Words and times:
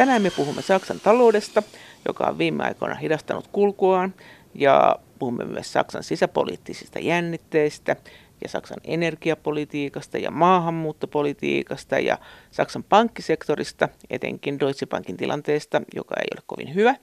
Tänään 0.00 0.22
me 0.22 0.30
puhumme 0.30 0.62
Saksan 0.62 1.00
taloudesta, 1.00 1.62
joka 2.08 2.24
on 2.24 2.38
viime 2.38 2.64
aikoina 2.64 2.94
hidastanut 2.94 3.46
kulkuaan, 3.52 4.14
ja 4.54 4.96
puhumme 5.18 5.44
myös 5.44 5.72
Saksan 5.72 6.02
sisäpoliittisista 6.02 6.98
jännitteistä 6.98 7.96
ja 8.42 8.48
Saksan 8.48 8.78
energiapolitiikasta 8.84 10.18
ja 10.18 10.30
maahanmuuttopolitiikasta 10.30 11.98
ja 11.98 12.18
Saksan 12.50 12.84
pankkisektorista, 12.84 13.88
etenkin 14.10 14.60
Deutsche 14.60 14.86
Bankin 14.86 15.16
tilanteesta, 15.16 15.82
joka 15.94 16.14
ei 16.20 16.28
ole 16.34 16.42
kovin 16.46 16.74
hyvä. 16.74 16.94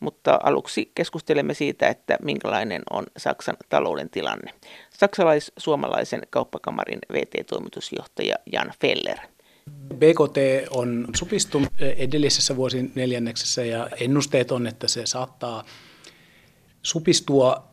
Mutta 0.00 0.38
aluksi 0.42 0.90
keskustelemme 0.94 1.54
siitä, 1.54 1.88
että 1.88 2.16
minkälainen 2.22 2.82
on 2.90 3.04
Saksan 3.16 3.56
talouden 3.68 4.10
tilanne. 4.10 4.52
Saksalais-suomalaisen 4.90 6.22
kauppakamarin 6.30 6.98
VT-toimitusjohtaja 7.12 8.34
Jan 8.52 8.72
Feller. 8.80 9.18
BKT 9.94 10.36
on 10.70 11.08
supistunut 11.16 11.68
edellisessä 11.80 12.56
vuosin 12.56 12.92
neljänneksessä 12.94 13.64
ja 13.64 13.88
ennusteet 14.00 14.52
on, 14.52 14.66
että 14.66 14.88
se 14.88 15.06
saattaa 15.06 15.64
supistua 16.82 17.68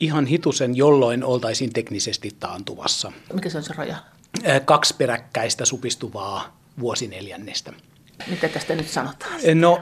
ihan 0.00 0.26
hitusen, 0.26 0.76
jolloin 0.76 1.24
oltaisiin 1.24 1.72
teknisesti 1.72 2.30
taantuvassa. 2.40 3.12
Mikä 3.32 3.50
se 3.50 3.58
on 3.58 3.64
se 3.64 3.72
raja? 3.76 3.96
Kaksi 4.64 4.94
peräkkäistä 4.96 5.64
supistuvaa 5.64 6.60
vuosineljännestä. 6.80 7.72
Mitä 8.30 8.48
tästä 8.48 8.74
nyt 8.74 8.88
sanotaan? 8.88 9.40
No 9.54 9.80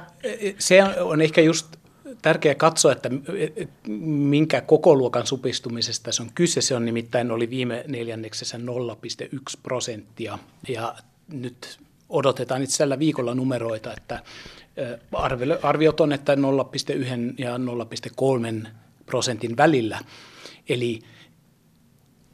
se 0.59 0.83
on 1.01 1.21
ehkä 1.21 1.41
just 1.41 1.77
tärkeää 2.23 2.55
katsoa, 2.55 2.93
että 2.93 3.11
minkä 4.09 4.61
koko 4.61 4.95
luokan 4.95 5.27
supistumisesta 5.27 6.13
se 6.13 6.23
on 6.23 6.31
kyse. 6.35 6.61
Se 6.61 6.77
on 6.77 6.85
nimittäin 6.85 7.31
oli 7.31 7.51
viime 7.51 7.85
neljänneksessä 7.89 8.59
0,1 8.59 8.63
prosenttia 9.63 10.39
ja 10.69 10.95
nyt 11.33 11.79
odotetaan 12.09 12.63
itse 12.63 12.79
tällä 12.79 12.99
viikolla 12.99 13.35
numeroita, 13.35 13.93
että 13.93 14.23
arviot 15.63 16.01
on, 16.01 16.13
että 16.13 16.35
0,1 16.35 16.41
ja 17.39 17.57
0,3 18.65 18.69
prosentin 19.07 19.57
välillä. 19.57 20.01
Eli 20.69 21.01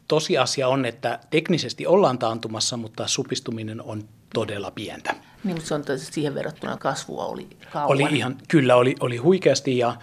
tosiasia 0.08 0.68
on, 0.68 0.84
että 0.84 1.18
teknisesti 1.30 1.86
ollaan 1.86 2.18
taantumassa, 2.18 2.76
mutta 2.76 3.06
supistuminen 3.06 3.82
on 3.82 4.08
todella 4.34 4.70
pientä. 4.70 5.14
Niin, 5.44 5.54
mutta 5.54 5.68
se 5.68 5.74
on 5.74 5.84
siihen 5.96 6.34
verrattuna 6.34 6.76
kasvua 6.76 7.24
oli 7.24 7.48
kauan. 7.72 7.90
Oli 7.90 8.16
ihan, 8.16 8.36
kyllä, 8.48 8.76
oli, 8.76 8.94
oli 9.00 9.16
huikeasti 9.16 9.78
ja 9.78 9.96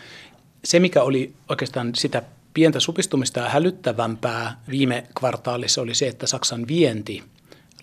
se, 0.63 0.79
mikä 0.79 1.03
oli 1.03 1.33
oikeastaan 1.49 1.95
sitä 1.95 2.23
pientä 2.53 2.79
supistumista 2.79 3.39
ja 3.39 3.49
hälyttävämpää 3.49 4.61
viime 4.69 5.07
kvartaalissa 5.19 5.81
oli 5.81 5.95
se, 5.95 6.07
että 6.07 6.27
Saksan 6.27 6.67
vienti 6.67 7.23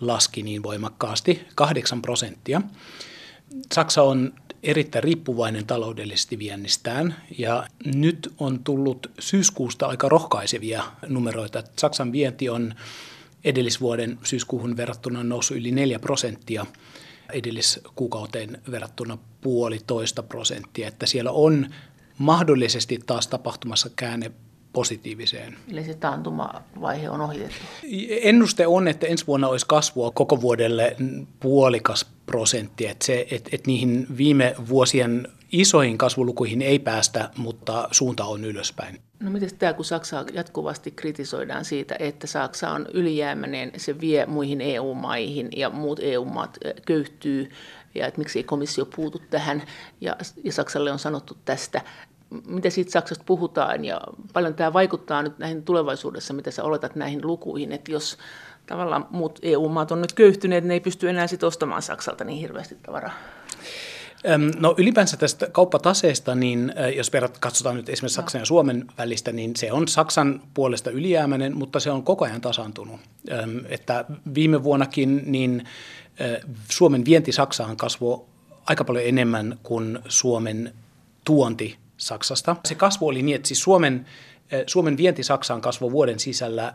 laski 0.01 0.43
niin 0.43 0.63
voimakkaasti, 0.63 1.41
8 1.55 2.03
prosenttia. 2.03 2.63
Saksa 3.75 4.03
on 4.03 4.35
erittäin 4.63 5.05
riippuvainen 5.05 5.67
taloudellisesti 5.67 6.39
viennistään 6.39 7.17
ja 7.39 7.67
nyt 7.95 8.33
on 8.39 8.65
tullut 8.65 9.11
syyskuusta 9.19 9.87
aika 9.87 10.09
rohkaisevia 10.09 10.85
numeroita. 11.09 11.63
Saksan 11.79 12.13
vienti 12.13 12.49
on 12.49 12.75
edellisvuoden 13.45 14.19
syyskuuhun 14.23 14.77
verrattuna 14.77 15.25
noussut 15.25 15.57
yli 15.57 15.71
4 15.71 15.99
prosenttia, 15.99 16.67
edelliskuukauteen 17.33 18.63
verrattuna 18.71 19.19
puolitoista 19.41 20.23
prosenttia, 20.23 20.89
että 20.89 21.07
siellä 21.07 21.31
on 21.31 21.67
mahdollisesti 22.19 22.99
taas 23.07 23.29
tapahtumassa 23.29 23.91
käänne 23.97 24.33
positiiviseen. 24.73 25.57
Eli 25.73 25.85
se 25.85 25.95
taantumavaihe 25.95 27.11
on 27.11 27.21
ohitettu? 27.21 27.57
Ennuste 28.23 28.67
on, 28.67 28.89
että 28.89 29.07
ensi 29.07 29.27
vuonna 29.27 29.49
olisi 29.49 29.67
kasvua 29.67 30.11
koko 30.11 30.41
vuodelle 30.41 30.97
puolikas 31.41 32.07
prosentti, 32.27 32.87
että, 32.87 33.07
se, 33.07 33.27
että, 33.31 33.51
että 33.53 33.67
niihin 33.67 34.07
viime 34.17 34.55
vuosien 34.69 35.29
isoihin 35.53 35.99
kasvulukuihin 35.99 36.63
ei 36.63 36.79
päästä, 36.79 37.31
mutta 37.37 37.89
suunta 37.91 38.25
on 38.25 38.45
ylöspäin. 38.45 39.01
No 39.21 39.31
miten 39.31 39.51
tämä, 39.59 39.73
kun 39.73 39.85
Saksaa 39.85 40.25
jatkuvasti 40.33 40.91
kritisoidaan 40.91 41.65
siitä, 41.65 41.97
että 41.99 42.27
Saksa 42.27 42.71
on 42.71 42.87
ylijäämäinen, 42.95 43.73
se 43.77 44.01
vie 44.01 44.27
muihin 44.27 44.61
EU-maihin 44.61 45.49
ja 45.57 45.71
muut 45.71 46.01
EU-maat 46.03 46.59
köyhtyy, 46.87 47.51
ja 47.95 48.07
että 48.07 48.19
miksi 48.19 48.39
ei 48.39 48.45
komissio 48.45 48.87
puutu 48.87 49.23
tähän, 49.31 49.63
ja, 50.01 50.17
ja 50.45 50.53
Saksalle 50.53 50.93
on 50.93 50.99
sanottu 50.99 51.37
tästä, 51.45 51.81
miten 52.47 52.73
siitä 52.73 52.91
Saksasta 52.91 53.25
puhutaan 53.27 53.85
ja 53.85 54.01
paljon 54.33 54.55
tämä 54.55 54.73
vaikuttaa 54.73 55.23
nyt 55.23 55.39
näihin 55.39 55.63
tulevaisuudessa, 55.63 56.35
mitä 56.35 56.51
sä 56.51 56.65
oletat 56.65 56.97
näihin 56.97 57.27
lukuihin, 57.27 57.73
että 57.73 57.93
jos 57.93 58.19
tavallaan 58.67 59.07
muut 59.11 59.39
EU-maat 59.43 59.93
on 59.93 60.01
nyt 60.01 60.13
köyhtyneet, 60.13 60.65
ne 60.65 60.75
ei 60.75 60.81
pysty 60.81 61.09
enää 61.09 61.27
sit 61.27 61.43
ostamaan 61.43 61.83
Saksalta 61.83 62.25
niin 62.25 62.39
hirveästi 62.39 62.77
tavaraa. 62.83 63.13
No 64.59 64.75
ylipäänsä 64.79 65.17
tästä 65.17 65.49
kauppataseesta, 65.53 66.35
niin 66.35 66.73
jos 66.97 67.13
verrat, 67.13 67.39
katsotaan 67.39 67.77
nyt 67.77 67.89
esimerkiksi 67.89 68.15
Saksan 68.15 68.41
ja 68.41 68.45
Suomen 68.45 68.87
välistä, 68.99 69.33
niin 69.33 69.57
se 69.57 69.73
on 69.73 69.89
Saksan 69.89 70.43
puolesta 70.55 70.91
ylijäämäinen, 70.91 71.57
mutta 71.57 71.81
se 71.81 71.91
on 71.91 72.03
koko 72.03 72.25
ajan 72.25 72.41
tasaantunut. 72.41 73.01
Että 73.69 74.05
viime 74.35 74.63
vuonnakin 74.63 75.23
niin 75.27 75.65
Suomen 76.71 77.05
vienti 77.05 77.33
Saksaan 77.33 77.77
kasvoi 77.77 78.21
aika 78.67 78.85
paljon 78.85 79.05
enemmän 79.07 79.59
kuin 79.63 79.99
Suomen 80.09 80.75
tuonti 81.25 81.80
Saksasta. 82.01 82.57
Se 82.65 82.75
kasvu 82.75 83.09
oli 83.09 83.23
niin, 83.23 83.37
että 83.37 83.49
siis 83.49 83.63
Suomen, 83.63 84.07
Suomen 84.67 84.97
vienti 84.97 85.23
Saksaan 85.23 85.61
kasvoi 85.61 85.91
vuoden 85.91 86.21
sisällä 86.21 86.75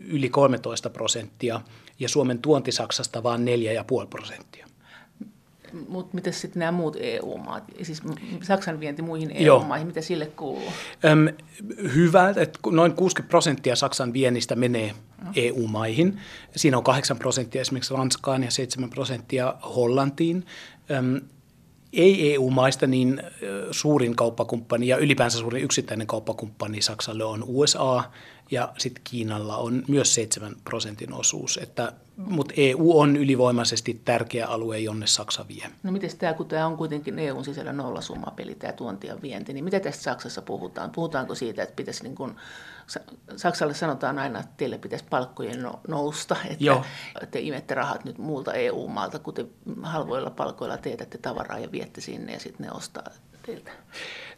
yli 0.00 0.28
13 0.28 0.90
prosenttia 0.90 1.60
ja 1.98 2.08
Suomen 2.08 2.38
tuonti 2.38 2.72
Saksasta 2.72 3.22
vain 3.22 3.40
4,5 4.02 4.06
prosenttia. 4.10 4.66
Mutta 5.88 6.14
miten 6.14 6.32
sitten 6.32 6.60
nämä 6.60 6.72
muut 6.72 6.96
EU-maat, 7.00 7.64
siis 7.82 8.02
Saksan 8.42 8.80
vienti 8.80 9.02
muihin 9.02 9.30
EU-maihin, 9.34 9.86
mitä 9.86 10.00
sille 10.00 10.26
kuuluu? 10.26 10.72
Öm, 11.04 11.28
hyvä, 11.94 12.34
että 12.36 12.58
noin 12.70 12.92
60 12.92 13.30
prosenttia 13.30 13.76
Saksan 13.76 14.12
viennistä 14.12 14.56
menee 14.56 14.94
no. 15.24 15.30
EU-maihin. 15.36 16.20
Siinä 16.56 16.76
on 16.76 16.84
8 16.84 17.18
prosenttia 17.18 17.60
esimerkiksi 17.60 17.94
Ranskaan 17.94 18.44
ja 18.44 18.50
7 18.50 18.90
prosenttia 18.90 19.54
Hollantiin. 19.76 20.46
Öm, 20.90 21.20
ei-EU-maista 21.94 22.86
niin 22.86 23.22
suurin 23.70 24.16
kauppakumppani 24.16 24.88
ja 24.88 24.96
ylipäänsä 24.96 25.38
suurin 25.38 25.64
yksittäinen 25.64 26.06
kauppakumppani 26.06 26.82
Saksalle 26.82 27.24
on 27.24 27.44
USA 27.46 28.04
ja 28.50 28.72
sitten 28.78 29.02
Kiinalla 29.04 29.56
on 29.56 29.82
myös 29.88 30.14
7 30.14 30.56
prosentin 30.64 31.12
osuus. 31.12 31.58
Että, 31.62 31.92
mutta 32.16 32.54
EU 32.56 32.98
on 32.98 33.16
ylivoimaisesti 33.16 34.00
tärkeä 34.04 34.46
alue, 34.46 34.78
jonne 34.78 35.06
Saksa 35.06 35.48
vie. 35.48 35.70
No 35.82 35.92
miten 35.92 36.10
tämä, 36.18 36.34
kun 36.34 36.48
tämä 36.48 36.66
on 36.66 36.76
kuitenkin 36.76 37.18
EUn 37.18 37.44
sisällä 37.44 37.72
nollasummapeli, 37.72 38.54
tämä 38.54 38.72
tuonti 38.72 39.06
ja 39.06 39.22
vienti, 39.22 39.52
niin 39.52 39.64
mitä 39.64 39.80
tästä 39.80 40.02
Saksassa 40.02 40.42
puhutaan? 40.42 40.90
Puhutaanko 40.90 41.34
siitä, 41.34 41.62
että 41.62 41.76
pitäisi 41.76 42.02
niin 42.02 42.14
kuin, 42.14 42.36
Saksalle 43.36 43.74
sanotaan 43.74 44.18
aina, 44.18 44.40
että 44.40 44.52
teille 44.56 44.78
pitäisi 44.78 45.04
palkkojen 45.10 45.62
no, 45.62 45.80
nousta, 45.88 46.36
että 46.44 46.64
Joo. 46.64 46.84
te 47.30 47.40
imette 47.40 47.74
rahat 47.74 48.04
nyt 48.04 48.18
muulta 48.18 48.52
EU-maalta, 48.52 49.18
kun 49.18 49.34
te 49.34 49.46
halvoilla 49.82 50.30
palkoilla 50.30 50.76
teetätte 50.76 51.18
tavaraa 51.18 51.58
ja 51.58 51.72
viette 51.72 52.00
sinne 52.00 52.32
ja 52.32 52.40
sitten 52.40 52.66
ne 52.66 52.72
ostaa 52.72 53.04
teiltä? 53.46 53.70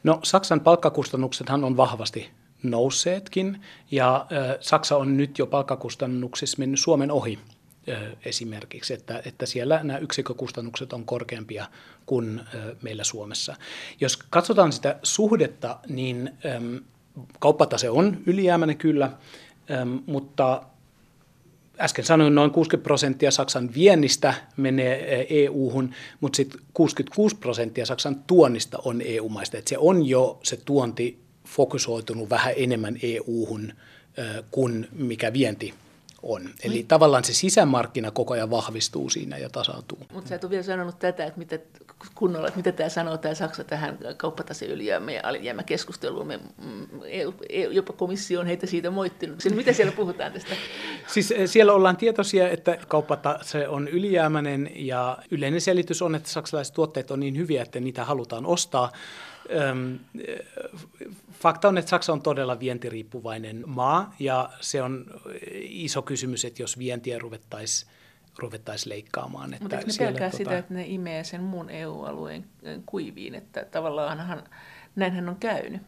No 0.04 0.20
Saksan 0.22 0.60
palkkakustannuksethan 0.60 1.64
on 1.64 1.76
vahvasti 1.76 2.30
nousseetkin 2.62 3.60
ja 3.90 4.26
Saksa 4.60 4.96
on 4.96 5.16
nyt 5.16 5.38
jo 5.38 5.46
palkkakustannuksissa 5.46 6.58
mennyt 6.58 6.80
Suomen 6.80 7.10
ohi 7.10 7.38
esimerkiksi, 8.24 8.94
että, 8.94 9.22
että 9.24 9.46
siellä 9.46 9.80
nämä 9.82 9.98
yksikkökustannukset 9.98 10.92
on 10.92 11.04
korkeampia 11.04 11.66
kuin 12.06 12.40
meillä 12.82 13.04
Suomessa. 13.04 13.56
Jos 14.00 14.16
katsotaan 14.16 14.72
sitä 14.72 14.98
suhdetta, 15.02 15.78
niin 15.88 16.30
kauppatase 17.38 17.90
on 17.90 18.18
ylijäämäinen 18.26 18.76
kyllä, 18.76 19.10
mutta 20.06 20.62
äsken 21.80 22.04
sanoin, 22.04 22.34
noin 22.34 22.50
60 22.50 22.84
prosenttia 22.84 23.30
Saksan 23.30 23.74
viennistä 23.74 24.34
menee 24.56 25.26
EU-hun, 25.44 25.90
mutta 26.20 26.36
sitten 26.36 26.60
66 26.74 27.36
prosenttia 27.36 27.86
Saksan 27.86 28.24
tuonnista 28.26 28.78
on 28.84 29.02
EU-maista. 29.04 29.58
Et 29.58 29.68
se 29.68 29.78
on 29.78 30.06
jo 30.06 30.40
se 30.42 30.56
tuonti 30.56 31.25
fokusoitunut 31.46 32.30
vähän 32.30 32.54
enemmän 32.56 32.96
EU-hun 33.02 33.72
kuin 34.50 34.88
mikä 34.92 35.32
vienti 35.32 35.74
on. 36.22 36.50
Eli 36.62 36.74
niin. 36.74 36.86
tavallaan 36.86 37.24
se 37.24 37.34
sisämarkkina 37.34 38.10
koko 38.10 38.34
ajan 38.34 38.50
vahvistuu 38.50 39.10
siinä 39.10 39.38
ja 39.38 39.50
tasautuu. 39.50 39.98
Mutta 40.12 40.28
sä 40.28 40.34
et 40.34 40.44
ole 40.44 40.50
vielä 40.50 40.62
sanonut 40.62 40.98
tätä, 40.98 41.24
että 41.24 41.38
mitä, 41.38 41.58
kunnolla, 42.14 42.48
että 42.48 42.56
mitä 42.56 42.72
tämä 42.72 42.88
sanoo 42.88 43.16
tämä 43.16 43.34
Saksa 43.34 43.64
tähän 43.64 43.98
kauppataseylijäämä 44.16 45.12
ja 45.12 45.20
alijäämäkeskusteluun. 45.24 46.26
Me, 46.26 46.36
mm, 46.36 46.86
EU, 47.04 47.34
EU, 47.48 47.70
jopa 47.70 47.92
komissio 47.92 48.40
on 48.40 48.46
heitä 48.46 48.66
siitä 48.66 48.90
moittinut. 48.90 49.40
Siinä, 49.40 49.56
mitä 49.56 49.72
siellä 49.72 49.92
puhutaan 49.92 50.32
tästä? 50.32 50.56
Siis 51.14 51.34
siellä 51.46 51.72
ollaan 51.72 51.96
tietoisia, 51.96 52.48
että 52.48 52.78
kauppatase 52.88 53.68
on 53.68 53.88
ylijäämäinen 53.88 54.70
ja 54.74 55.18
yleinen 55.30 55.60
selitys 55.60 56.02
on, 56.02 56.14
että 56.14 56.28
saksalaiset 56.28 56.74
tuotteet 56.74 57.10
on 57.10 57.20
niin 57.20 57.36
hyviä, 57.36 57.62
että 57.62 57.80
niitä 57.80 58.04
halutaan 58.04 58.46
ostaa. 58.46 58.92
Fakta 61.40 61.68
on, 61.68 61.78
että 61.78 61.88
Saksa 61.88 62.12
on 62.12 62.22
todella 62.22 62.60
vientiriippuvainen 62.60 63.64
maa 63.66 64.14
ja 64.18 64.50
se 64.60 64.82
on 64.82 65.06
iso 65.60 66.02
kysymys, 66.02 66.44
että 66.44 66.62
jos 66.62 66.78
vientiä 66.78 67.18
ruvettaisiin 67.18 67.90
ruvettaisiin 68.38 68.90
leikkaamaan. 68.90 69.54
Että 69.54 69.64
Mutta 69.64 69.76
ne 69.76 70.06
pelkää 70.06 70.30
tota... 70.30 70.36
sitä, 70.36 70.58
että 70.58 70.74
ne 70.74 70.84
imee 70.86 71.24
sen 71.24 71.42
muun 71.42 71.70
EU-alueen 71.70 72.44
kuiviin, 72.86 73.34
että 73.34 73.64
tavallaan 73.64 74.42
näinhän 74.96 75.28
on 75.28 75.36
käynyt? 75.36 75.82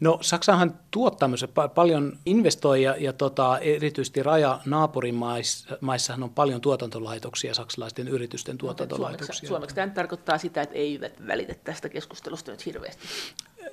No 0.00 0.18
Saksahan 0.20 0.78
tuottaa 0.90 1.28
paljon 1.74 2.18
investoi 2.26 2.82
ja, 2.82 2.96
ja 2.98 3.12
tota, 3.12 3.58
erityisesti 3.58 4.22
raja 4.22 4.60
naapurimaissahan 4.64 6.22
on 6.22 6.30
paljon 6.30 6.60
tuotantolaitoksia, 6.60 7.54
saksalaisten 7.54 8.08
yritysten 8.08 8.58
tuotantolaitoksia. 8.58 9.26
Suomeksi, 9.26 9.46
suomeksi 9.46 9.76
tämä 9.76 9.88
tarkoittaa 9.88 10.38
sitä, 10.38 10.62
että 10.62 10.74
eivät 10.74 11.26
välitä 11.26 11.54
tästä 11.64 11.88
keskustelusta 11.88 12.50
nyt 12.50 12.66
hirveästi 12.66 13.02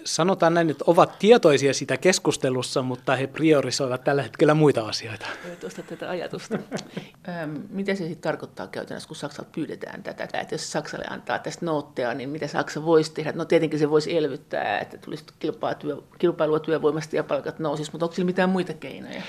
sanotaan 0.05 0.53
näin, 0.53 0.69
että 0.69 0.83
ovat 0.87 1.19
tietoisia 1.19 1.73
sitä 1.73 1.97
keskustelussa, 1.97 2.81
mutta 2.81 3.15
he 3.15 3.27
priorisoivat 3.27 4.03
tällä 4.03 4.23
hetkellä 4.23 4.53
muita 4.53 4.87
asioita. 4.87 5.25
Tuosta 5.59 5.83
tätä 5.83 6.09
ajatusta. 6.09 6.59
mitä 7.69 7.95
se 7.95 7.97
sitten 7.97 8.21
tarkoittaa 8.21 8.67
käytännössä, 8.67 9.07
kun 9.07 9.15
Saksalta 9.15 9.49
pyydetään 9.55 10.03
tätä? 10.03 10.23
Että 10.23 10.47
jos 10.51 10.71
Saksalle 10.71 11.05
antaa 11.09 11.39
tästä 11.39 11.65
nootteja, 11.65 12.13
niin 12.13 12.29
mitä 12.29 12.47
Saksa 12.47 12.85
voisi 12.85 13.13
tehdä? 13.13 13.31
No 13.31 13.45
tietenkin 13.45 13.79
se 13.79 13.89
voisi 13.89 14.17
elvyttää, 14.17 14.79
että 14.79 14.97
tulisi 14.97 15.25
kilpailua 16.19 16.59
työvoimasta 16.59 17.15
ja 17.15 17.23
palkat 17.23 17.59
nousisi, 17.59 17.91
mutta 17.91 18.05
onko 18.05 18.15
sillä 18.15 18.25
mitään 18.25 18.49
muita 18.49 18.73
keinoja? 18.73 19.21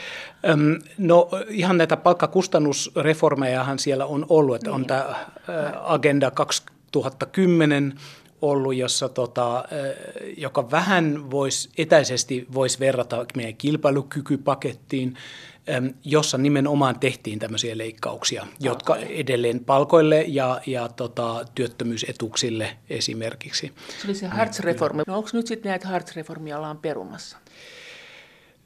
no 0.98 1.28
ihan 1.48 1.78
näitä 1.78 1.96
palkkakustannusreformejahan 1.96 3.78
siellä 3.78 4.06
on 4.06 4.26
ollut, 4.28 4.56
että 4.56 4.70
niin. 4.70 4.74
on 4.74 4.86
tämä 4.86 5.26
Agenda 5.82 6.30
2010, 6.30 7.94
ollut, 8.42 8.74
jossa 8.74 9.08
tota, 9.08 9.64
joka 10.36 10.70
vähän 10.70 11.30
voisi 11.30 11.70
etäisesti 11.78 12.46
voisi 12.54 12.80
verrata 12.80 13.26
meidän 13.36 13.56
kilpailukykypakettiin, 13.56 15.16
jossa 16.04 16.38
nimenomaan 16.38 17.00
tehtiin 17.00 17.38
tämmöisiä 17.38 17.78
leikkauksia, 17.78 18.46
jotka 18.60 18.96
edelleen 18.96 19.64
palkoille 19.64 20.24
ja, 20.28 20.60
ja 20.66 20.88
tota, 20.88 21.44
työttömyysetuksille 21.54 22.76
esimerkiksi. 22.90 23.72
Se 24.02 24.06
oli 24.06 24.14
se 24.14 24.26
Hartz-reformi. 24.26 25.02
No 25.06 25.16
onko 25.16 25.28
nyt 25.32 25.46
sitten 25.46 25.70
näitä 25.70 25.88
Hartz-reformia 25.88 26.56
ollaan 26.56 26.78
perumassa? 26.78 27.38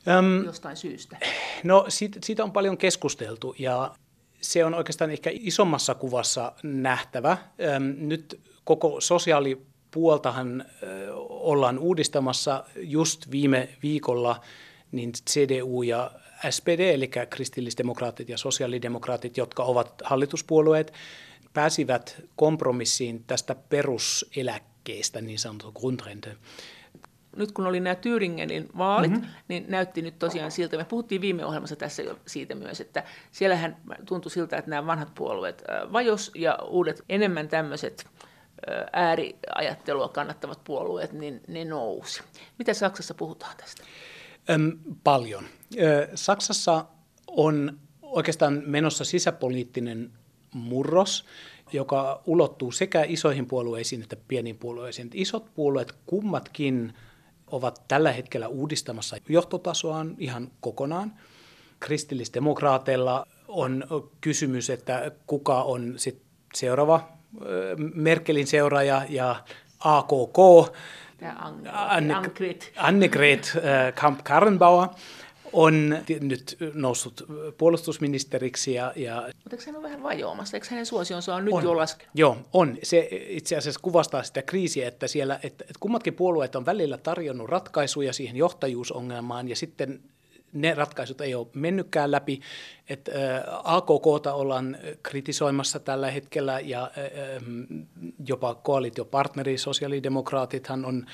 Öm, 0.08 0.44
Jostain 0.44 0.76
syystä? 0.76 1.16
No 1.64 1.84
siitä, 1.88 2.18
siitä 2.22 2.44
on 2.44 2.52
paljon 2.52 2.78
keskusteltu 2.78 3.54
ja 3.58 3.94
se 4.40 4.64
on 4.64 4.74
oikeastaan 4.74 5.10
ehkä 5.10 5.30
isommassa 5.32 5.94
kuvassa 5.94 6.52
nähtävä. 6.62 7.36
Nyt 7.96 8.40
koko 8.64 9.00
sosiaalipuoltahan 9.00 10.64
ollaan 11.28 11.78
uudistamassa 11.78 12.64
just 12.76 13.30
viime 13.30 13.68
viikolla, 13.82 14.40
niin 14.92 15.12
CDU 15.30 15.82
ja 15.82 16.10
SPD, 16.50 16.80
eli 16.80 17.10
kristillisdemokraatit 17.30 18.28
ja 18.28 18.38
sosiaalidemokraatit, 18.38 19.36
jotka 19.36 19.62
ovat 19.64 20.02
hallituspuolueet, 20.04 20.92
pääsivät 21.52 22.22
kompromissiin 22.36 23.24
tästä 23.26 23.54
peruseläkkeestä, 23.54 25.20
niin 25.20 25.38
sanottu 25.38 25.72
Grundrente 25.72 26.36
nyt 27.36 27.52
kun 27.52 27.66
oli 27.66 27.80
nämä 27.80 27.94
Thüringenin 27.94 28.78
vaalit, 28.78 29.10
mm-hmm. 29.10 29.26
niin 29.48 29.64
näytti 29.68 30.02
nyt 30.02 30.18
tosiaan 30.18 30.50
siltä, 30.50 30.76
me 30.76 30.84
puhuttiin 30.84 31.20
viime 31.20 31.44
ohjelmassa 31.44 31.76
tässä 31.76 32.02
jo 32.02 32.18
siitä 32.26 32.54
myös, 32.54 32.80
että 32.80 33.04
siellähän 33.30 33.76
tuntui 34.06 34.30
siltä, 34.30 34.56
että 34.56 34.70
nämä 34.70 34.86
vanhat 34.86 35.14
puolueet 35.14 35.62
vajos 35.92 36.30
ja 36.34 36.58
uudet 36.62 37.04
enemmän 37.08 37.48
tämmöiset 37.48 38.06
ääriajattelua 38.92 40.08
kannattavat 40.08 40.64
puolueet, 40.64 41.12
niin 41.12 41.40
ne 41.48 41.64
nousi. 41.64 42.22
Mitä 42.58 42.74
Saksassa 42.74 43.14
puhutaan 43.14 43.56
tästä? 43.56 43.82
Öm, 44.50 44.72
paljon. 45.04 45.44
Saksassa 46.14 46.84
on 47.26 47.78
oikeastaan 48.02 48.62
menossa 48.66 49.04
sisäpoliittinen 49.04 50.12
murros, 50.54 51.24
joka 51.72 52.22
ulottuu 52.26 52.72
sekä 52.72 53.04
isoihin 53.08 53.46
puolueisiin 53.46 54.02
että 54.02 54.16
pieniin 54.28 54.58
puolueisiin. 54.58 55.10
Isot 55.14 55.54
puolueet 55.54 55.92
kummatkin 56.06 56.94
ovat 57.46 57.82
tällä 57.88 58.12
hetkellä 58.12 58.48
uudistamassa 58.48 59.16
johtotasoaan 59.28 60.14
ihan 60.18 60.50
kokonaan. 60.60 61.12
Kristillisdemokraateilla 61.80 63.26
on 63.48 63.84
kysymys, 64.20 64.70
että 64.70 65.10
kuka 65.26 65.62
on 65.62 65.94
sit 65.96 66.22
seuraava 66.54 67.08
Merkelin 67.94 68.46
seuraaja 68.46 69.02
ja 69.08 69.36
AKK, 69.78 70.38
Annegret 72.76 73.52
Kamp-Karrenbauer, 73.94 74.88
on 75.52 75.98
nyt 76.20 76.56
noussut 76.74 77.26
puolustusministeriksi. 77.58 78.74
Ja, 78.74 78.92
ja... 78.96 79.22
Mutta 79.44 79.56
eikö 79.56 79.64
hän 79.66 79.76
ole 79.76 79.82
vähän 79.82 80.02
vajoamassa? 80.02 80.56
Eikö 80.56 80.66
hänen 80.70 80.86
suosionsa 80.86 81.34
on 81.34 81.44
nyt 81.44 81.54
on. 81.54 81.64
jo 81.64 81.76
laskenut? 81.76 82.10
Joo, 82.14 82.36
on. 82.52 82.78
Se 82.82 83.08
itse 83.10 83.56
asiassa 83.56 83.80
kuvastaa 83.82 84.22
sitä 84.22 84.42
kriisiä, 84.42 84.88
että 84.88 85.06
siellä 85.06 85.34
että, 85.34 85.64
että 85.64 85.80
kummatkin 85.80 86.14
puolueet 86.14 86.56
on 86.56 86.66
välillä 86.66 86.98
tarjonnut 86.98 87.48
ratkaisuja 87.48 88.12
siihen 88.12 88.36
johtajuusongelmaan 88.36 89.48
ja 89.48 89.56
sitten 89.56 90.00
ne 90.52 90.74
ratkaisut 90.74 91.20
ei 91.20 91.34
ole 91.34 91.46
mennytkään 91.54 92.10
läpi. 92.10 92.40
että 92.88 93.12
AKKta 93.64 94.34
ollaan 94.34 94.76
kritisoimassa 95.02 95.80
tällä 95.80 96.10
hetkellä 96.10 96.60
ja 96.60 96.90
jopa 98.26 98.54
koalitiopartneri, 98.54 99.58
sosiaalidemokraatithan 99.58 100.84
on 100.84 101.06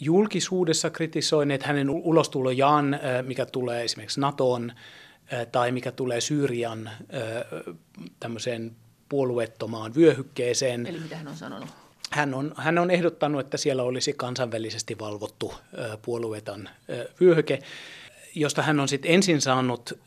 julkisuudessa 0.00 0.90
kritisoineet 0.90 1.62
hänen 1.62 1.90
ulostulojaan, 1.90 3.00
mikä 3.22 3.46
tulee 3.46 3.84
esimerkiksi 3.84 4.20
NATOon 4.20 4.72
tai 5.52 5.72
mikä 5.72 5.92
tulee 5.92 6.20
Syyrian 6.20 6.90
tämmöiseen 8.20 8.76
puolueettomaan 9.08 9.94
vyöhykkeeseen. 9.94 10.86
Eli 10.86 11.00
mitä 11.00 11.16
hän 11.16 11.28
on 11.28 11.36
sanonut? 11.36 11.68
Hän 12.10 12.34
on, 12.34 12.54
hän 12.56 12.78
on 12.78 12.90
ehdottanut, 12.90 13.40
että 13.40 13.56
siellä 13.56 13.82
olisi 13.82 14.12
kansainvälisesti 14.12 14.98
valvottu 14.98 15.54
puolueeton 16.02 16.68
vyöhyke, 17.20 17.58
josta 18.34 18.62
hän 18.62 18.80
on 18.80 18.88
sitten 18.88 19.10
ensin 19.10 19.40
saanut 19.40 19.98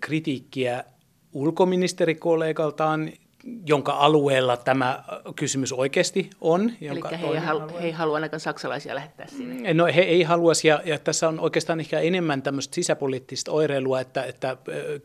kritiikkiä 0.00 0.84
ulkoministerikollegaltaan, 1.32 3.12
jonka 3.66 3.92
alueella 3.92 4.56
tämä 4.56 5.04
kysymys 5.36 5.72
oikeasti 5.72 6.30
on. 6.40 6.72
Eli 6.80 7.00
he, 7.20 7.26
ei 7.26 7.38
halu, 7.38 7.68
he 7.80 7.86
ei 7.86 7.92
halua 7.92 8.14
ainakaan 8.14 8.40
saksalaisia 8.40 8.94
lähettää 8.94 9.26
sinne. 9.26 9.74
No 9.74 9.84
he 9.84 10.00
ei 10.00 10.22
haluaisi, 10.22 10.68
ja, 10.68 10.82
ja 10.84 10.98
tässä 10.98 11.28
on 11.28 11.40
oikeastaan 11.40 11.80
ehkä 11.80 12.00
enemmän 12.00 12.42
tämmöistä 12.42 12.74
sisäpoliittista 12.74 13.52
oireilua, 13.52 14.00
että, 14.00 14.22
että 14.22 14.56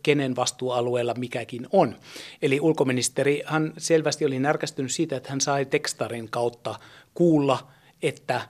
kenen 0.03 0.35
vastuualueella 0.35 1.13
mikäkin 1.13 1.67
on. 1.71 1.95
Eli 2.41 2.59
ulkoministeri 2.59 3.43
hän 3.45 3.73
selvästi 3.77 4.25
oli 4.25 4.39
närkästynyt 4.39 4.91
siitä, 4.91 5.15
että 5.15 5.29
hän 5.29 5.41
sai 5.41 5.65
tekstarin 5.65 6.29
kautta 6.29 6.75
kuulla, 7.13 7.67
että– 8.01 8.41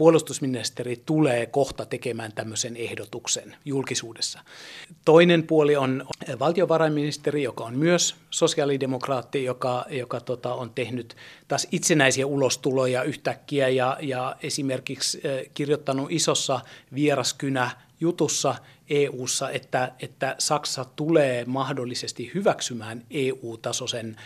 puolustusministeri 0.00 1.02
tulee 1.06 1.46
kohta 1.46 1.86
tekemään 1.86 2.32
tämmöisen 2.32 2.76
ehdotuksen 2.76 3.56
julkisuudessa. 3.64 4.38
Toinen 5.04 5.42
puoli 5.42 5.76
on 5.76 6.06
valtiovarainministeri, 6.38 7.42
joka 7.42 7.64
on 7.64 7.74
myös 7.76 8.16
sosiaalidemokraatti, 8.30 9.44
joka, 9.44 9.84
joka 9.90 10.20
tota, 10.20 10.54
on 10.54 10.70
tehnyt 10.74 11.16
taas 11.48 11.68
itsenäisiä 11.72 12.26
ulostuloja 12.26 13.02
yhtäkkiä 13.02 13.68
ja, 13.68 13.96
ja 14.00 14.36
esimerkiksi 14.42 15.20
kirjoittanut 15.54 16.12
isossa 16.12 16.60
vieraskynä 16.94 17.70
jutussa 18.00 18.54
EU:ssa, 18.90 19.50
että, 19.50 19.92
että 19.98 20.34
Saksa 20.38 20.84
tulee 20.84 21.44
mahdollisesti 21.44 22.30
hyväksymään 22.34 23.04
EU-tasoisen 23.10 24.16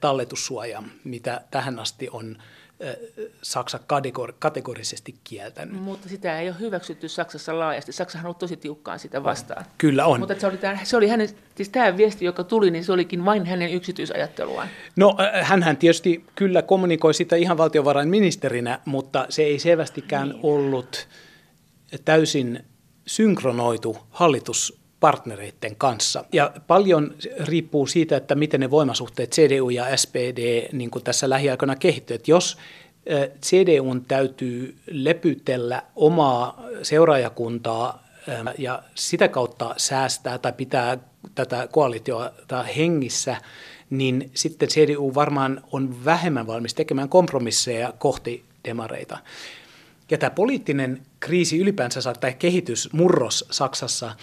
talletussuojan, 0.00 0.92
mitä 1.04 1.40
tähän 1.50 1.78
asti 1.78 2.08
on 2.12 2.36
Saksa 3.42 3.80
kategorisesti 4.38 5.14
kieltänyt. 5.24 5.82
Mutta 5.82 6.08
sitä 6.08 6.40
ei 6.40 6.48
ole 6.48 6.56
hyväksytty 6.60 7.08
Saksassa 7.08 7.58
laajasti. 7.58 7.92
Saksahan 7.92 8.26
on 8.26 8.34
tosi 8.34 8.56
tiukkaan 8.56 8.98
sitä 8.98 9.24
vastaan. 9.24 9.64
Kyllä 9.78 10.06
on. 10.06 10.20
Mutta 10.20 10.40
se 10.40 10.46
oli, 10.46 10.56
tämä, 10.56 10.78
se 10.84 10.96
oli 10.96 11.08
hänen, 11.08 11.28
siis 11.54 11.68
tämä 11.68 11.96
viesti, 11.96 12.24
joka 12.24 12.44
tuli, 12.44 12.70
niin 12.70 12.84
se 12.84 12.92
olikin 12.92 13.24
vain 13.24 13.46
hänen 13.46 13.70
yksityisajatteluaan. 13.70 14.68
No 14.96 15.16
hän 15.42 15.76
tietysti 15.76 16.24
kyllä 16.34 16.62
kommunikoi 16.62 17.14
sitä 17.14 17.36
ihan 17.36 17.58
valtiovarainministerinä, 17.58 18.80
mutta 18.84 19.26
se 19.28 19.42
ei 19.42 19.58
selvästikään 19.58 20.28
niin. 20.28 20.40
ollut 20.42 21.08
täysin 22.04 22.64
synkronoitu 23.06 23.98
hallitus 24.10 24.85
partnereiden 25.00 25.76
kanssa. 25.76 26.24
Ja 26.32 26.52
paljon 26.66 27.14
riippuu 27.40 27.86
siitä, 27.86 28.16
että 28.16 28.34
miten 28.34 28.60
ne 28.60 28.70
voimasuhteet 28.70 29.30
CDU 29.30 29.70
ja 29.70 29.96
SPD 29.96 30.68
niin 30.72 30.90
kuin 30.90 31.04
tässä 31.04 31.30
lähiaikoina 31.30 31.76
kehittyvät. 31.76 32.28
Jos 32.28 32.58
CDUn 33.42 34.04
täytyy 34.04 34.76
lepytellä 34.90 35.82
omaa 35.96 36.62
seuraajakuntaa 36.82 38.06
ja 38.58 38.82
sitä 38.94 39.28
kautta 39.28 39.74
säästää 39.76 40.38
tai 40.38 40.52
pitää 40.52 40.98
tätä 41.34 41.68
koalitiota 41.72 42.62
hengissä, 42.62 43.36
niin 43.90 44.30
sitten 44.34 44.68
CDU 44.68 45.14
varmaan 45.14 45.62
on 45.72 46.04
vähemmän 46.04 46.46
valmis 46.46 46.74
tekemään 46.74 47.08
kompromisseja 47.08 47.92
kohti 47.98 48.44
demareita. 48.64 49.18
Ja 50.10 50.18
tämä 50.18 50.30
poliittinen 50.30 51.02
kriisi 51.20 51.58
ylipäänsä 51.58 52.12
tai 52.20 52.34
kehitys, 52.38 52.92
murros 52.92 53.44
Saksassa– 53.50 54.12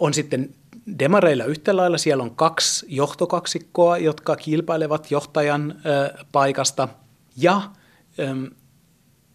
on 0.00 0.14
sitten 0.14 0.54
demareilla 0.98 1.44
yhtä 1.44 1.76
lailla 1.76 1.98
siellä 1.98 2.22
on 2.22 2.36
kaksi 2.36 2.86
johtokaksikkoa, 2.88 3.98
jotka 3.98 4.36
kilpailevat 4.36 5.10
johtajan 5.10 5.74
ö, 5.86 6.24
paikasta. 6.32 6.88
Ja 7.36 7.62
ö, 8.18 8.50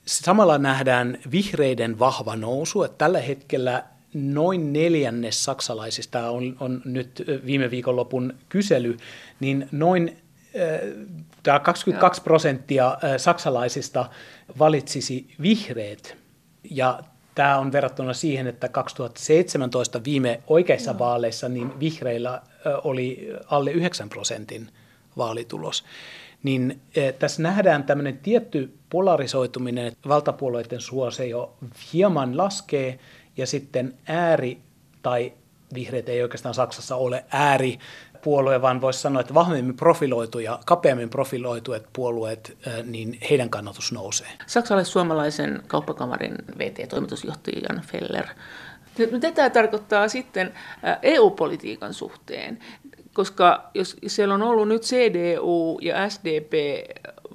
samalla 0.06 0.58
nähdään 0.58 1.18
vihreiden 1.32 2.00
vahva 2.00 2.36
nousu. 2.36 2.84
Että 2.84 2.98
tällä 2.98 3.20
hetkellä 3.20 3.84
noin 4.14 4.74
neljännes 4.74 5.44
saksalaisista 5.44 6.30
on, 6.30 6.58
on 6.60 6.82
nyt 6.86 7.24
viime 7.46 7.72
viikonlopun 7.72 8.34
kysely, 8.50 8.98
niin 9.40 9.70
noin 9.72 10.18
tämä 11.44 11.60
22 11.60 12.22
prosenttia 12.22 12.98
saksalaisista 13.18 14.10
valitsisi 14.60 15.28
vihreät. 15.42 16.18
Ja 16.72 17.00
tämä 17.36 17.58
on 17.58 17.72
verrattuna 17.72 18.14
siihen, 18.14 18.48
että 18.48 18.70
2017 18.70 20.04
viime 20.04 20.42
oikeissa 20.48 20.92
Joo. 20.92 21.00
vaaleissa 21.00 21.50
niin 21.50 21.80
vihreillä 21.80 22.42
oli 22.84 23.30
alle 23.46 23.72
9 23.72 24.10
prosentin 24.10 24.70
vaalitulos. 25.18 25.84
Niin 26.44 26.82
tässä 27.20 27.42
nähdään 27.42 27.84
tämmöinen 27.84 28.18
tietty 28.18 28.74
polarisoituminen, 28.90 29.88
että 29.88 30.10
valtapuolueiden 30.10 30.82
suosio 30.82 31.54
hieman 31.94 32.38
laskee 32.38 33.00
ja 33.38 33.48
sitten 33.48 33.94
ääri 34.08 34.58
tai 35.02 35.34
vihreät 35.74 36.10
ei 36.10 36.24
oikeastaan 36.24 36.54
Saksassa 36.54 36.96
ole 36.96 37.26
ääri 37.32 37.80
puolue, 38.24 38.62
vaan 38.62 38.82
voisi 38.82 39.00
sanoa, 39.00 39.22
että 39.22 39.34
vahvemmin 39.34 39.76
profiloituja, 39.76 40.60
kapeammin 40.66 41.10
profiloituet 41.10 41.86
puolueet, 41.94 42.58
niin 42.84 43.18
heidän 43.30 43.50
kannatus 43.50 43.92
nousee. 43.92 44.28
Saksalais-suomalaisen 44.48 45.64
kauppakamarin 45.68 46.36
VT-toimitusjohtaja 46.58 47.60
Jan 47.70 47.82
Feller. 47.82 48.26
Mitä 49.12 49.32
tämä 49.32 49.50
tarkoittaa 49.50 50.08
sitten 50.08 50.54
EU-politiikan 51.02 51.94
suhteen? 51.94 52.60
Koska 53.14 53.70
jos 53.74 53.98
siellä 54.08 54.34
on 54.34 54.42
ollut 54.42 54.68
nyt 54.68 54.82
CDU 54.82 55.80
ja 55.82 56.10
SDP 56.10 56.54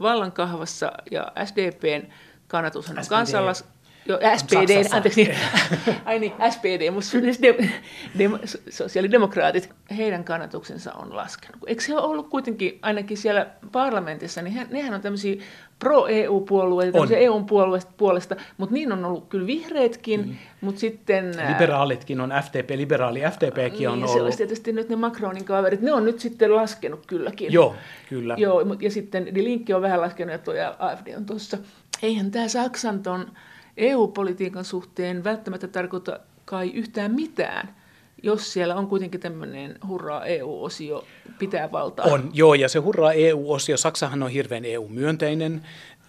vallankahvassa 0.02 0.92
ja 1.10 1.32
SDPn 1.44 2.06
kannatus 2.48 2.90
on 2.90 2.96
kansalais 3.08 3.64
Joo, 4.08 4.18
SPD, 4.36 4.94
anteeksi, 4.94 5.30
ai 6.04 6.18
niin, 6.18 6.32
SPD, 6.50 6.90
mutta 6.90 7.42
de, 7.42 7.54
de, 8.18 8.30
sosiaalidemokraatit, 8.70 9.70
heidän 9.96 10.24
kannatuksensa 10.24 10.92
on 10.92 11.16
laskenut. 11.16 11.58
Eikö 11.66 11.82
se 11.82 11.94
ole 11.94 12.02
ollut 12.02 12.28
kuitenkin, 12.28 12.78
ainakin 12.82 13.16
siellä 13.16 13.46
parlamentissa, 13.72 14.42
niin 14.42 14.54
he, 14.54 14.66
nehän 14.70 14.94
on 14.94 15.00
tämmöisiä 15.00 15.42
pro-EU-puolueita, 15.78 16.92
tämmöisiä 16.92 17.18
EU-puolueista, 17.18 17.92
puolesta, 17.96 18.36
mutta 18.56 18.74
niin 18.74 18.92
on 18.92 19.04
ollut 19.04 19.28
kyllä 19.28 19.46
vihreätkin, 19.46 20.26
mm. 20.26 20.36
mutta 20.60 20.80
sitten... 20.80 21.34
Liberaalitkin 21.48 22.20
on 22.20 22.32
FTP, 22.44 22.70
liberaali 22.76 23.20
FTPkin 23.20 23.78
niin, 23.78 23.88
on 23.88 23.94
ollut. 23.94 24.10
Se 24.12 24.22
olisi 24.22 24.38
tietysti 24.38 24.72
nyt 24.72 24.88
ne 24.88 24.96
Macronin 24.96 25.44
kaverit, 25.44 25.80
ne 25.80 25.92
on 25.92 26.04
nyt 26.04 26.20
sitten 26.20 26.56
laskenut 26.56 27.06
kylläkin. 27.06 27.52
Joo, 27.52 27.76
kyllä. 28.08 28.34
Joo, 28.38 28.62
ja 28.80 28.90
sitten 28.90 29.28
Linkki 29.34 29.74
on 29.74 29.82
vähän 29.82 30.00
laskenut, 30.00 30.32
ja 30.32 30.38
tuo 30.38 30.54
AFD 30.78 31.14
on 31.16 31.26
tuossa. 31.26 31.58
Eihän 32.02 32.30
tämä 32.30 32.48
Saksan 32.48 33.02
ton 33.02 33.26
EU-politiikan 33.78 34.64
suhteen 34.64 35.24
välttämättä 35.24 35.68
tarkoita 35.68 36.20
kai 36.44 36.70
yhtään 36.70 37.14
mitään, 37.14 37.74
jos 38.22 38.52
siellä 38.52 38.76
on 38.76 38.86
kuitenkin 38.86 39.20
tämmöinen 39.20 39.78
hurraa 39.88 40.24
EU-osio 40.26 41.04
pitää 41.38 41.72
valtaa. 41.72 42.06
On, 42.06 42.30
joo, 42.32 42.54
ja 42.54 42.68
se 42.68 42.78
hurraa 42.78 43.12
EU-osio, 43.12 43.76
Saksahan 43.76 44.22
on 44.22 44.30
hirveän 44.30 44.64
EU-myönteinen, 44.64 45.62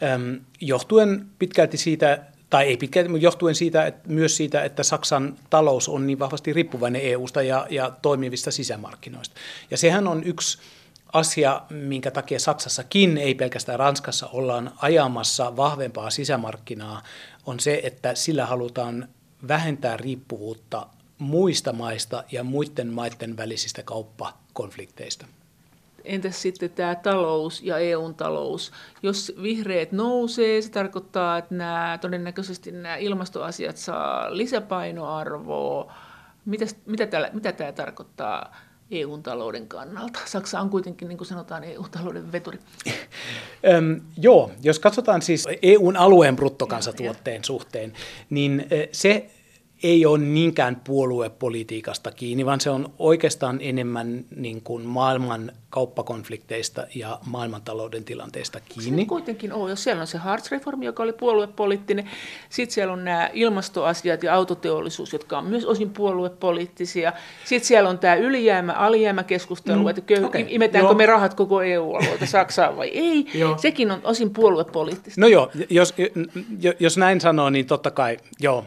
äm, 0.04 0.40
johtuen 0.62 1.26
pitkälti 1.40 1.78
siitä, 1.78 2.24
tai 2.50 2.66
ei 2.66 2.78
pitkälti, 2.78 3.10
mutta 3.10 3.24
johtuen 3.24 3.56
siitä, 3.56 3.86
että 3.86 4.10
myös 4.10 4.38
siitä, 4.38 4.64
että 4.64 4.84
Saksan 4.84 5.36
talous 5.50 5.90
on 5.90 6.08
niin 6.08 6.20
vahvasti 6.20 6.54
riippuvainen 6.54 7.02
EUsta 7.02 7.42
ja, 7.42 7.68
ja 7.70 7.92
toimivista 8.02 8.52
sisämarkkinoista. 8.52 9.36
Ja 9.72 9.78
sehän 9.78 10.08
on 10.08 10.24
yksi 10.24 10.58
asia, 11.14 11.62
minkä 11.70 12.12
takia 12.12 12.40
Saksassakin, 12.40 13.18
ei 13.18 13.36
pelkästään 13.36 13.80
Ranskassa, 13.80 14.28
ollaan 14.28 14.72
ajamassa 14.78 15.56
vahvempaa 15.58 16.10
sisämarkkinaa, 16.10 17.04
on 17.46 17.60
se, 17.60 17.82
että 17.84 18.16
sillä 18.16 18.46
halutaan 18.46 19.08
vähentää 19.48 19.98
riippuvuutta 19.98 20.88
muista 21.18 21.74
maista 21.74 22.24
ja 22.32 22.44
muiden 22.44 22.88
maiden 22.88 23.38
välisistä 23.38 23.84
kauppakonflikteista. 23.84 25.26
Entäs 26.04 26.42
sitten 26.42 26.70
tämä 26.70 26.96
talous 26.96 27.62
ja 27.64 27.78
EUn 27.78 28.16
talous? 28.16 28.72
Jos 29.04 29.34
vihreät 29.42 29.92
nousee, 29.92 30.62
se 30.62 30.72
tarkoittaa, 30.72 31.38
että 31.38 31.56
nämä, 31.56 31.98
todennäköisesti 32.02 32.72
nämä 32.72 32.96
ilmastoasiat 32.96 33.78
saa 33.78 34.38
lisäpainoarvoa. 34.38 35.94
Mitäs, 36.46 36.76
mitä, 36.86 37.08
täällä, 37.08 37.30
mitä 37.34 37.52
tämä 37.52 37.72
tarkoittaa 37.72 38.56
EUn 38.92 39.24
talouden 39.24 39.68
kannalta? 39.68 40.20
Saksa 40.26 40.60
on 40.60 40.70
kuitenkin, 40.70 41.08
niin 41.08 41.18
kuin 41.18 41.28
sanotaan, 41.28 41.64
EU-talouden 41.64 42.32
veturi. 42.32 42.60
Öm, 43.74 44.02
joo, 44.18 44.52
jos 44.64 44.80
katsotaan 44.80 45.22
siis 45.22 45.48
EUn 45.62 45.98
alueen 45.98 46.36
bruttokansatuotteen 46.36 47.44
suhteen, 47.44 47.94
niin 48.30 48.66
se 48.92 49.30
ei 49.84 50.06
ole 50.06 50.18
niinkään 50.18 50.82
puoluepolitiikasta 50.84 52.12
kiinni, 52.12 52.46
vaan 52.46 52.62
se 52.62 52.70
on 52.70 52.94
oikeastaan 53.00 53.58
enemmän 53.62 54.26
niin 54.36 54.62
kuin 54.62 54.86
maailman 54.86 55.52
kauppakonflikteista 55.70 56.88
ja 56.96 57.20
maailmantalouden 57.26 58.04
tilanteesta 58.04 58.60
kiinni. 58.60 59.02
Se 59.02 59.08
kuitenkin 59.08 59.54
on, 59.54 59.70
jos 59.70 59.84
siellä 59.84 60.02
on 60.02 60.08
se 60.08 60.18
Hartz-reformi, 60.18 60.86
joka 60.86 61.04
oli 61.04 61.14
puoluepoliittinen, 61.14 62.10
sitten 62.50 62.74
siellä 62.74 62.94
on 62.94 63.06
nämä 63.06 63.30
ilmastoasiat 63.34 64.24
ja 64.24 64.36
autoteollisuus, 64.36 65.14
jotka 65.14 65.38
on 65.38 65.46
myös 65.46 65.66
osin 65.66 65.90
puoluepoliittisia, 65.90 67.14
sitten 67.46 67.68
siellä 67.68 67.90
on 67.90 68.00
tämä 68.00 68.16
ylijäämä-alijäämäkeskustelu, 68.16 69.82
mm, 69.82 69.88
että 69.88 70.02
köy- 70.02 70.26
okay, 70.26 70.46
imetäänkö 70.48 70.88
joo. 70.88 70.98
me 70.98 71.06
rahat 71.06 71.34
koko 71.34 71.62
EU-alueelta 71.62 72.26
Saksaan 72.40 72.78
vai 72.78 72.88
ei, 72.88 73.26
sekin 73.58 73.92
on 73.92 74.02
osin 74.04 74.30
puoluepoliittista. 74.30 75.22
No 75.22 75.28
joo, 75.28 75.52
jos, 75.70 75.94
jos 76.80 76.98
näin 76.98 77.22
sanoo, 77.22 77.50
niin 77.50 77.66
totta 77.66 77.92
kai, 77.92 78.18
joo, 78.40 78.66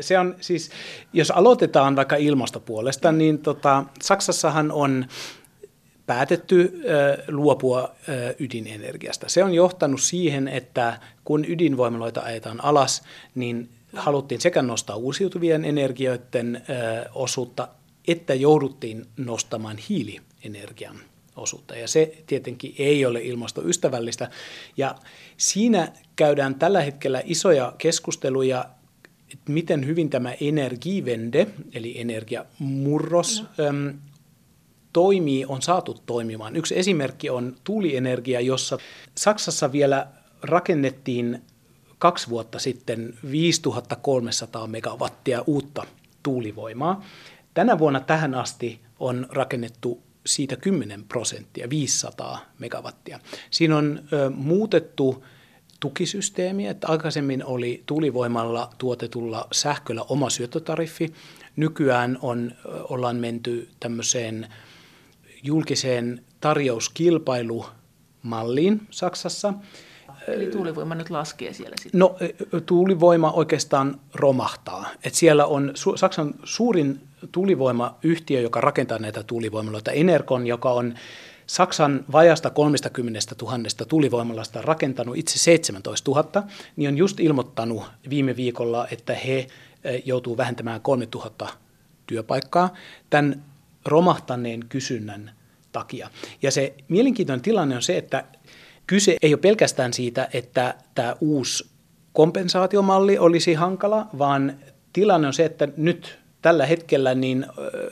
se 0.00 0.18
on 0.18 0.36
siis, 0.40 0.70
jos 1.12 1.30
aloitetaan 1.30 1.96
vaikka 1.96 2.16
ilmastopuolesta, 2.16 3.12
niin 3.12 3.38
tota, 3.38 3.84
Saksassahan 4.02 4.72
on 4.72 5.06
päätetty 6.06 6.82
luopua 7.28 7.94
ydinenergiasta. 8.38 9.28
Se 9.28 9.44
on 9.44 9.54
johtanut 9.54 10.00
siihen, 10.00 10.48
että 10.48 11.00
kun 11.24 11.44
ydinvoimaloita 11.48 12.20
ajetaan 12.20 12.64
alas, 12.64 13.02
niin 13.34 13.68
haluttiin 13.96 14.40
sekä 14.40 14.62
nostaa 14.62 14.96
uusiutuvien 14.96 15.64
energioiden 15.64 16.62
osuutta, 17.14 17.68
että 18.08 18.34
jouduttiin 18.34 19.06
nostamaan 19.16 19.76
hiilienergian 19.88 20.96
osuutta. 21.36 21.76
Ja 21.76 21.88
se 21.88 22.14
tietenkin 22.26 22.74
ei 22.78 23.06
ole 23.06 23.22
ilmastoystävällistä. 23.22 24.30
Ja 24.76 24.94
siinä 25.36 25.92
käydään 26.16 26.54
tällä 26.54 26.80
hetkellä 26.80 27.22
isoja 27.24 27.72
keskusteluja 27.78 28.64
miten 29.48 29.86
hyvin 29.86 30.10
tämä 30.10 30.32
energivende, 30.40 31.46
eli 31.74 32.00
energiamurros, 32.00 33.44
no. 33.58 33.98
toimii, 34.92 35.44
on 35.48 35.62
saatu 35.62 35.94
toimimaan. 36.06 36.56
Yksi 36.56 36.78
esimerkki 36.78 37.30
on 37.30 37.56
tuulienergia, 37.64 38.40
jossa 38.40 38.78
Saksassa 39.18 39.72
vielä 39.72 40.06
rakennettiin 40.42 41.42
kaksi 41.98 42.28
vuotta 42.28 42.58
sitten 42.58 43.14
5300 43.30 44.66
megawattia 44.66 45.44
uutta 45.46 45.86
tuulivoimaa. 46.22 47.04
Tänä 47.54 47.78
vuonna 47.78 48.00
tähän 48.00 48.34
asti 48.34 48.80
on 49.00 49.26
rakennettu 49.30 50.02
siitä 50.26 50.56
10 50.56 51.04
prosenttia, 51.04 51.70
500 51.70 52.44
megawattia. 52.58 53.20
Siinä 53.50 53.76
on 53.76 54.00
ö, 54.12 54.30
muutettu 54.30 55.24
tukisysteemi, 55.80 56.66
että 56.66 56.88
aikaisemmin 56.88 57.44
oli 57.44 57.82
tuulivoimalla 57.86 58.70
tuotetulla 58.78 59.48
sähköllä 59.52 60.02
oma 60.08 60.30
syöttötariffi. 60.30 61.12
Nykyään 61.56 62.18
on, 62.22 62.52
ollaan 62.88 63.16
menty 63.16 63.68
tämmöiseen 63.80 64.46
julkiseen 65.42 66.24
tarjouskilpailumalliin 66.40 68.80
Saksassa. 68.90 69.54
Eli 70.28 70.46
tuulivoima 70.46 70.94
nyt 70.94 71.10
laskee 71.10 71.52
siellä 71.52 71.74
sitten? 71.82 71.98
No 71.98 72.16
tuulivoima 72.66 73.32
oikeastaan 73.32 74.00
romahtaa. 74.14 74.88
Et 75.04 75.14
siellä 75.14 75.46
on 75.46 75.72
Su- 75.76 75.96
Saksan 75.96 76.34
suurin 76.44 77.00
tuulivoimayhtiö, 77.32 78.40
joka 78.40 78.60
rakentaa 78.60 78.98
näitä 78.98 79.22
tuulivoimaloita, 79.22 79.90
Energon, 79.90 80.46
joka 80.46 80.70
on 80.70 80.94
Saksan 81.46 82.04
vajasta 82.12 82.50
30 82.50 83.20
000 83.42 83.58
tulivoimalasta 83.88 84.62
rakentanut 84.62 85.16
itse 85.16 85.38
17 85.38 86.10
000, 86.10 86.42
niin 86.76 86.88
on 86.88 86.98
just 86.98 87.20
ilmoittanut 87.20 87.82
viime 88.10 88.36
viikolla, 88.36 88.88
että 88.90 89.14
he 89.14 89.46
eh, 89.84 90.02
joutuu 90.04 90.36
vähentämään 90.36 90.80
3 90.80 91.08
000 91.14 91.48
työpaikkaa 92.06 92.74
tämän 93.10 93.42
romahtaneen 93.84 94.64
kysynnän 94.68 95.32
takia. 95.72 96.10
Ja 96.42 96.50
se 96.50 96.74
mielenkiintoinen 96.88 97.42
tilanne 97.42 97.76
on 97.76 97.82
se, 97.82 97.98
että 97.98 98.24
kyse 98.86 99.16
ei 99.22 99.34
ole 99.34 99.40
pelkästään 99.40 99.92
siitä, 99.92 100.28
että 100.32 100.74
tämä 100.94 101.16
uusi 101.20 101.66
kompensaatiomalli 102.12 103.18
olisi 103.18 103.54
hankala, 103.54 104.06
vaan 104.18 104.58
tilanne 104.92 105.26
on 105.26 105.34
se, 105.34 105.44
että 105.44 105.68
nyt 105.76 106.18
tällä 106.46 106.66
hetkellä 106.66 107.14
niin 107.14 107.46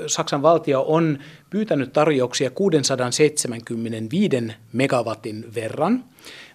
Saksan 0.06 0.42
valtio 0.42 0.84
on 0.88 1.18
pyytänyt 1.50 1.92
tarjouksia 1.92 2.50
675 2.50 4.36
megawatin 4.72 5.54
verran, 5.54 6.04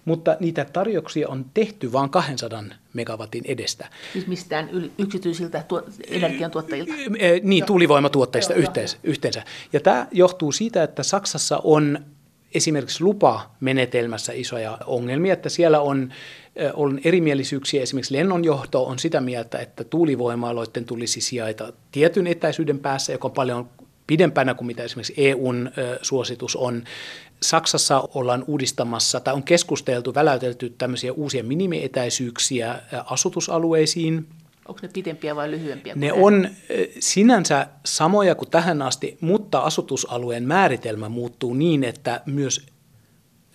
mutta 0.04 0.36
niitä 0.40 0.64
tarjouksia 0.64 1.28
on 1.28 1.46
tehty 1.54 1.92
vain 1.92 2.10
200 2.10 2.64
megawatin 2.92 3.44
edestä. 3.46 3.88
Siis 4.12 4.26
mistään 4.26 4.70
yksityisiltä 4.98 5.64
tuo, 5.68 5.82
energiantuottajilta? 6.08 6.92
Niin, 7.42 7.64
tuulivoimatuottajista 7.64 8.54
yhteensä, 8.54 8.96
yhteensä. 9.04 9.42
Ja 9.72 9.80
tämä 9.80 10.06
johtuu 10.12 10.52
siitä, 10.52 10.82
että 10.82 11.02
Saksassa 11.02 11.60
on 11.64 11.98
esimerkiksi 12.54 13.04
lupamenetelmässä 13.04 14.32
isoja 14.32 14.78
ongelmia, 14.86 15.32
että 15.32 15.48
siellä 15.48 15.80
on, 15.80 16.12
on 16.74 17.00
erimielisyyksiä. 17.04 17.82
Esimerkiksi 17.82 18.14
lennonjohto 18.14 18.84
on 18.84 18.98
sitä 18.98 19.20
mieltä, 19.20 19.58
että 19.58 19.84
tuulivoimaloiden 19.84 20.84
tulisi 20.84 21.20
sijaita 21.20 21.72
tietyn 21.92 22.26
etäisyyden 22.26 22.78
päässä, 22.78 23.12
joka 23.12 23.28
on 23.28 23.32
paljon 23.34 23.68
pidempänä 24.06 24.54
kuin 24.54 24.66
mitä 24.66 24.82
esimerkiksi 24.82 25.14
EUn 25.16 25.70
suositus 26.02 26.56
on. 26.56 26.84
Saksassa 27.42 28.08
ollaan 28.14 28.44
uudistamassa 28.46 29.20
tai 29.20 29.34
on 29.34 29.42
keskusteltu, 29.42 30.14
väläytelty 30.14 30.74
tämmöisiä 30.78 31.12
uusia 31.12 31.44
minimietäisyyksiä 31.44 32.82
asutusalueisiin, 33.04 34.26
Onko 34.68 34.80
ne 34.82 34.88
pidempiä 34.92 35.36
vai 35.36 35.50
lyhyempiä? 35.50 35.94
Ne 35.96 36.12
on 36.12 36.48
sinänsä 37.00 37.66
samoja 37.86 38.34
kuin 38.34 38.50
tähän 38.50 38.82
asti, 38.82 39.18
mutta 39.20 39.58
asutusalueen 39.58 40.44
määritelmä 40.44 41.08
muuttuu 41.08 41.54
niin, 41.54 41.84
että 41.84 42.20
myös 42.26 42.66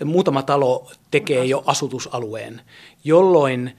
muutama 0.06 0.44
talo 0.44 0.92
tekee 1.12 1.46
jo 1.46 1.64
asutusalueen, 1.66 2.62
jolloin 3.04 3.72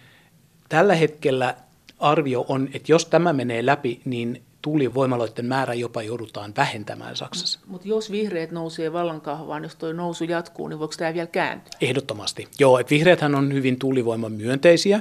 tällä 0.68 0.94
hetkellä 0.94 1.54
arvio 1.98 2.44
on, 2.48 2.68
että 2.74 2.92
jos 2.92 3.06
tämä 3.06 3.32
menee 3.32 3.66
läpi, 3.66 4.00
niin 4.04 4.42
tuulivoimaloiden 4.62 5.46
määrä 5.46 5.74
jopa 5.74 6.02
joudutaan 6.02 6.52
vähentämään 6.56 7.16
Saksassa. 7.16 7.60
Mutta 7.66 7.88
jos 7.88 8.10
vihreät 8.10 8.50
nousee 8.50 8.92
vallankahvaan, 8.92 9.62
jos 9.62 9.76
tuo 9.76 9.92
nousu 9.92 10.24
jatkuu, 10.24 10.68
niin 10.68 10.78
voiko 10.78 10.94
tämä 10.98 11.14
vielä 11.14 11.26
kääntyä? 11.26 11.78
Ehdottomasti. 11.80 12.48
Joo, 12.58 12.78
että 12.78 12.90
vihreäthän 12.90 13.34
on 13.34 13.52
hyvin 13.52 13.78
tuulivoiman 13.78 14.32
myönteisiä 14.32 15.00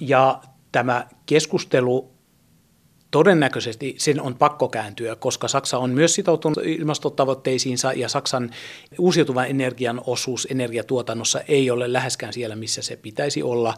ja 0.00 0.40
tämä 0.72 1.06
keskustelu 1.26 2.13
todennäköisesti 3.14 3.94
sen 3.98 4.20
on 4.20 4.34
pakko 4.34 4.68
kääntyä, 4.68 5.16
koska 5.16 5.48
Saksa 5.48 5.78
on 5.78 5.90
myös 5.90 6.14
sitoutunut 6.14 6.58
ilmastotavoitteisiinsa 6.64 7.92
ja 7.92 8.08
Saksan 8.08 8.50
uusiutuvan 8.98 9.46
energian 9.46 10.00
osuus 10.06 10.48
energiatuotannossa 10.50 11.40
ei 11.48 11.70
ole 11.70 11.92
läheskään 11.92 12.32
siellä, 12.32 12.56
missä 12.56 12.82
se 12.82 12.96
pitäisi 12.96 13.42
olla. 13.42 13.74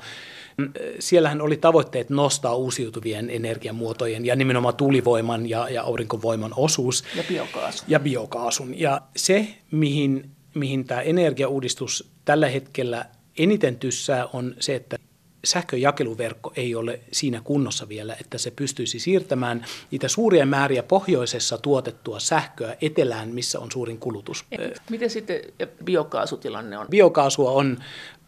Siellähän 0.98 1.40
oli 1.40 1.56
tavoitteet 1.56 2.10
nostaa 2.10 2.54
uusiutuvien 2.54 3.30
energiamuotojen 3.30 4.26
ja 4.26 4.36
nimenomaan 4.36 4.76
tuulivoiman 4.76 5.48
ja, 5.48 5.68
ja 5.68 5.82
aurinkovoiman 5.82 6.52
osuus. 6.56 7.04
Ja 7.16 7.22
biokaasun. 7.28 7.84
Ja 7.88 8.00
biokaasun. 8.00 8.80
Ja 8.80 9.00
se, 9.16 9.48
mihin, 9.70 10.30
mihin 10.54 10.84
tämä 10.84 11.00
energiauudistus 11.00 12.10
tällä 12.24 12.48
hetkellä 12.48 13.04
eniten 13.38 13.76
tyssää, 13.76 14.26
on 14.32 14.54
se, 14.60 14.74
että 14.74 14.98
sähköjakeluverkko 15.46 16.52
ei 16.56 16.74
ole 16.74 17.00
siinä 17.12 17.40
kunnossa 17.44 17.88
vielä, 17.88 18.16
että 18.20 18.38
se 18.38 18.50
pystyisi 18.50 18.98
siirtämään 18.98 19.64
niitä 19.90 20.08
suuria 20.08 20.46
määriä 20.46 20.82
pohjoisessa 20.82 21.58
tuotettua 21.58 22.20
sähköä 22.20 22.76
etelään, 22.80 23.28
missä 23.28 23.60
on 23.60 23.72
suurin 23.72 23.98
kulutus. 23.98 24.44
Miten 24.90 25.10
sitten 25.10 25.40
biokaasutilanne 25.84 26.78
on? 26.78 26.86
Biokaasua 26.90 27.50
on 27.50 27.78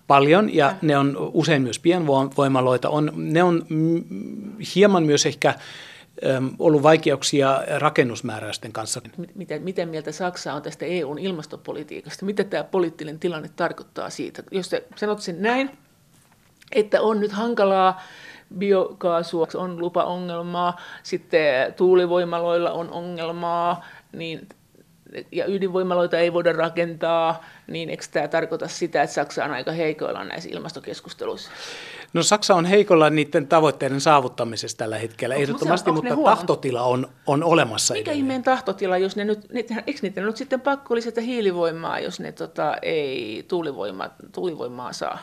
paljon 0.06 0.54
ja 0.54 0.75
ne 0.82 0.98
on 0.98 1.30
usein 1.34 1.62
myös 1.62 1.78
pienvoimaloita. 1.78 2.88
On, 2.88 3.12
ne 3.16 3.42
on 3.42 3.66
hieman 4.75 5.02
myös 5.02 5.26
ehkä 5.26 5.54
ollut 6.58 6.82
vaikeuksia 6.82 7.62
rakennusmääräysten 7.78 8.72
kanssa. 8.72 9.00
Miten, 9.34 9.62
miten 9.62 9.88
mieltä 9.88 10.12
Saksa 10.12 10.54
on 10.54 10.62
tästä 10.62 10.87
EUn 10.87 11.18
ilmastopolitiikasta? 11.18 12.26
Mitä 12.26 12.44
tämä 12.44 12.64
poliittinen 12.64 13.18
tilanne 13.18 13.50
tarkoittaa 13.56 14.10
siitä? 14.10 14.42
Jos 14.50 14.68
te 14.68 14.84
sanot 14.96 15.20
sen 15.20 15.42
näin, 15.42 15.70
että 16.72 17.02
on 17.02 17.20
nyt 17.20 17.32
hankalaa. 17.32 18.00
Biokaasua, 18.58 19.46
on 19.54 19.78
lupaongelmaa, 19.78 20.81
sitten 21.02 21.74
tuulivoimaloilla 21.74 22.70
on 22.70 22.90
ongelmaa, 22.90 23.85
niin 24.12 24.48
ja 25.33 25.46
ydinvoimaloita 25.46 26.18
ei 26.18 26.33
voida 26.33 26.52
rakentaa, 26.52 27.44
niin 27.66 27.90
eikö 27.90 28.04
tämä 28.11 28.28
tarkoita 28.28 28.68
sitä, 28.68 29.02
että 29.02 29.14
Saksa 29.14 29.44
on 29.44 29.50
aika 29.50 29.72
heikoilla 29.72 30.24
näissä 30.24 30.50
ilmastokeskusteluissa? 30.52 31.50
No 32.12 32.22
Saksa 32.22 32.54
on 32.54 32.64
heikolla 32.64 33.11
niiden 33.11 33.46
tavoitteiden 33.46 34.00
saavuttamisessa 34.00 34.76
tällä 34.76 34.98
hetkellä 34.98 35.35
onko 35.35 35.42
ehdottomasti, 35.42 35.92
mutta 35.92 36.16
tahtotila 36.24 36.83
on, 36.83 37.09
on 37.26 37.44
olemassa 37.44 37.94
Mikä 37.94 38.12
ihmeen 38.12 38.42
tahtotila, 38.42 38.98
jos 38.98 39.16
ne 39.16 39.24
nyt, 39.24 39.52
ne, 39.52 39.64
eikö 39.87 39.98
niitä 40.02 40.20
nyt 40.20 40.37
sitten 40.37 40.61
pakko 40.61 40.94
lisätä 40.94 41.20
hiilivoimaa, 41.20 42.00
jos 42.00 42.20
ne 42.20 42.33
tota, 42.33 42.76
ei 42.83 43.44
tuulivoima, 43.48 44.11
tuulivoimaa 44.33 44.92
saa? 44.92 45.18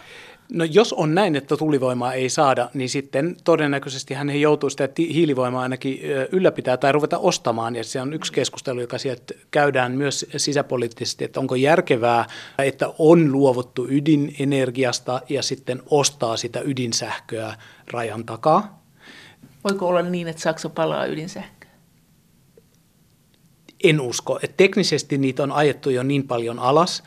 No 0.53 0.63
jos 0.63 0.93
on 0.93 1.15
näin, 1.15 1.35
että 1.35 1.57
tulivoimaa 1.57 2.13
ei 2.13 2.29
saada, 2.29 2.69
niin 2.73 2.89
sitten 2.89 3.35
todennäköisesti 3.43 4.13
hän 4.13 4.29
ei 4.29 4.41
joutuu 4.41 4.69
sitä 4.69 4.89
hiilivoimaa 4.97 5.61
ainakin 5.61 5.99
ylläpitää 6.31 6.77
tai 6.77 6.91
ruveta 6.91 7.17
ostamaan. 7.17 7.75
Ja 7.75 7.83
se 7.83 8.01
on 8.01 8.13
yksi 8.13 8.33
keskustelu, 8.33 8.81
joka 8.81 8.97
sieltä 8.97 9.33
käydään 9.51 9.91
myös 9.91 10.25
sisäpoliittisesti, 10.37 11.23
että 11.23 11.39
onko 11.39 11.55
järkevää, 11.55 12.25
että 12.57 12.93
on 12.97 13.31
luovuttu 13.31 13.87
ydinenergiasta 13.89 15.21
ja 15.29 15.43
sitten 15.43 15.81
ostaa 15.89 16.37
sitä 16.37 16.61
ydinsähköä 16.65 17.55
rajan 17.91 18.25
takaa. 18.25 18.83
Voiko 19.63 19.87
olla 19.87 20.01
niin, 20.01 20.27
että 20.27 20.41
Saksa 20.41 20.69
palaa 20.69 21.05
ydinsähköä? 21.05 21.69
En 23.83 24.01
usko. 24.01 24.39
Että 24.43 24.57
teknisesti 24.57 25.17
niitä 25.17 25.43
on 25.43 25.51
ajettu 25.51 25.89
jo 25.89 26.03
niin 26.03 26.27
paljon 26.27 26.59
alas 26.59 27.03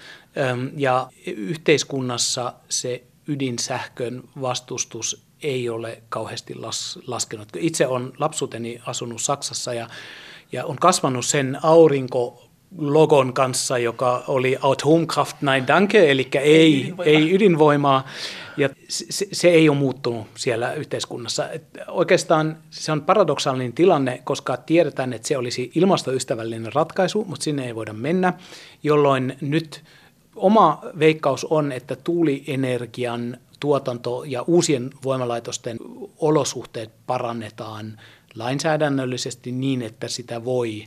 ja 0.76 1.10
yhteiskunnassa 1.26 2.52
se 2.68 3.02
ydinsähkön 3.28 4.22
vastustus 4.40 5.24
ei 5.42 5.68
ole 5.68 6.02
kauheasti 6.08 6.54
las, 6.54 6.98
laskenut. 7.06 7.48
Itse 7.56 7.86
olen 7.86 8.12
lapsuuteni 8.18 8.80
asunut 8.86 9.22
Saksassa 9.22 9.74
ja, 9.74 9.88
ja 10.52 10.64
on 10.64 10.76
kasvanut 10.76 11.26
sen 11.26 11.58
aurinko 11.62 12.44
logon 12.78 13.32
kanssa, 13.32 13.78
joka 13.78 14.24
oli 14.26 14.56
Atomkraft 14.62 15.36
Nein 15.42 15.66
Danke, 15.66 16.10
eli 16.10 16.28
ei, 16.40 16.80
ydinvoimaa. 16.80 17.04
ei 17.06 17.34
ydinvoimaa. 17.34 18.06
Ja 18.56 18.68
se, 18.88 19.26
se 19.32 19.48
ei 19.48 19.68
ole 19.68 19.78
muuttunut 19.78 20.26
siellä 20.34 20.72
yhteiskunnassa. 20.72 21.50
Et 21.50 21.64
oikeastaan 21.88 22.58
se 22.70 22.92
on 22.92 23.02
paradoksaalinen 23.02 23.72
tilanne, 23.72 24.20
koska 24.24 24.56
tiedetään, 24.56 25.12
että 25.12 25.28
se 25.28 25.36
olisi 25.36 25.72
ilmastoystävällinen 25.74 26.72
ratkaisu, 26.72 27.24
mutta 27.24 27.44
sinne 27.44 27.66
ei 27.66 27.74
voida 27.74 27.92
mennä, 27.92 28.32
jolloin 28.82 29.36
nyt– 29.40 29.84
Oma 30.38 30.80
veikkaus 30.98 31.44
on, 31.44 31.72
että 31.72 31.96
tuulienergian 31.96 33.36
tuotanto 33.60 34.24
ja 34.24 34.42
uusien 34.42 34.90
voimalaitosten 35.04 35.76
olosuhteet 36.18 36.90
parannetaan 37.06 38.00
lainsäädännöllisesti 38.34 39.52
niin, 39.52 39.82
että 39.82 40.08
sitä 40.08 40.44
voi 40.44 40.84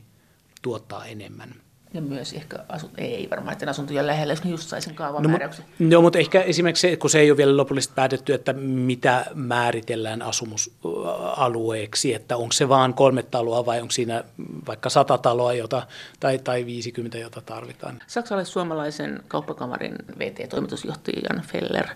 tuottaa 0.61 1.05
enemmän. 1.05 1.60
Ja 1.93 2.01
myös 2.01 2.33
ehkä, 2.33 2.59
asu, 2.69 2.89
ei 2.97 3.27
varmaan, 3.31 3.53
että 3.53 3.69
asuntojen 3.69 4.07
lähellä, 4.07 4.33
jos 4.33 4.43
ne 4.43 4.51
just 4.51 4.69
sai 4.69 4.81
sen 4.81 4.95
kaavamääräyksen. 4.95 5.65
No, 5.79 5.87
no, 5.89 6.01
mutta 6.01 6.19
ehkä 6.19 6.41
esimerkiksi 6.41 6.89
se, 6.89 6.97
kun 6.97 7.09
se 7.09 7.19
ei 7.19 7.31
ole 7.31 7.37
vielä 7.37 7.57
lopullisesti 7.57 7.95
päätetty, 7.95 8.33
että 8.33 8.53
mitä 8.53 9.25
määritellään 9.33 10.21
asumusalueeksi, 10.21 12.13
että 12.13 12.37
onko 12.37 12.51
se 12.51 12.69
vaan 12.69 12.93
kolme 12.93 13.23
taloa 13.23 13.65
vai 13.65 13.81
onko 13.81 13.91
siinä 13.91 14.23
vaikka 14.67 14.89
sata 14.89 15.17
taloa 15.17 15.53
jota, 15.53 15.87
tai, 16.19 16.39
tai 16.39 16.65
50, 16.65 17.17
jota 17.17 17.41
tarvitaan. 17.41 17.99
Saksalais-suomalaisen 18.07 19.23
kauppakamarin 19.27 19.95
VT-toimitusjohtaja 20.19 21.21
Jan 21.29 21.43
Feller 21.43 21.87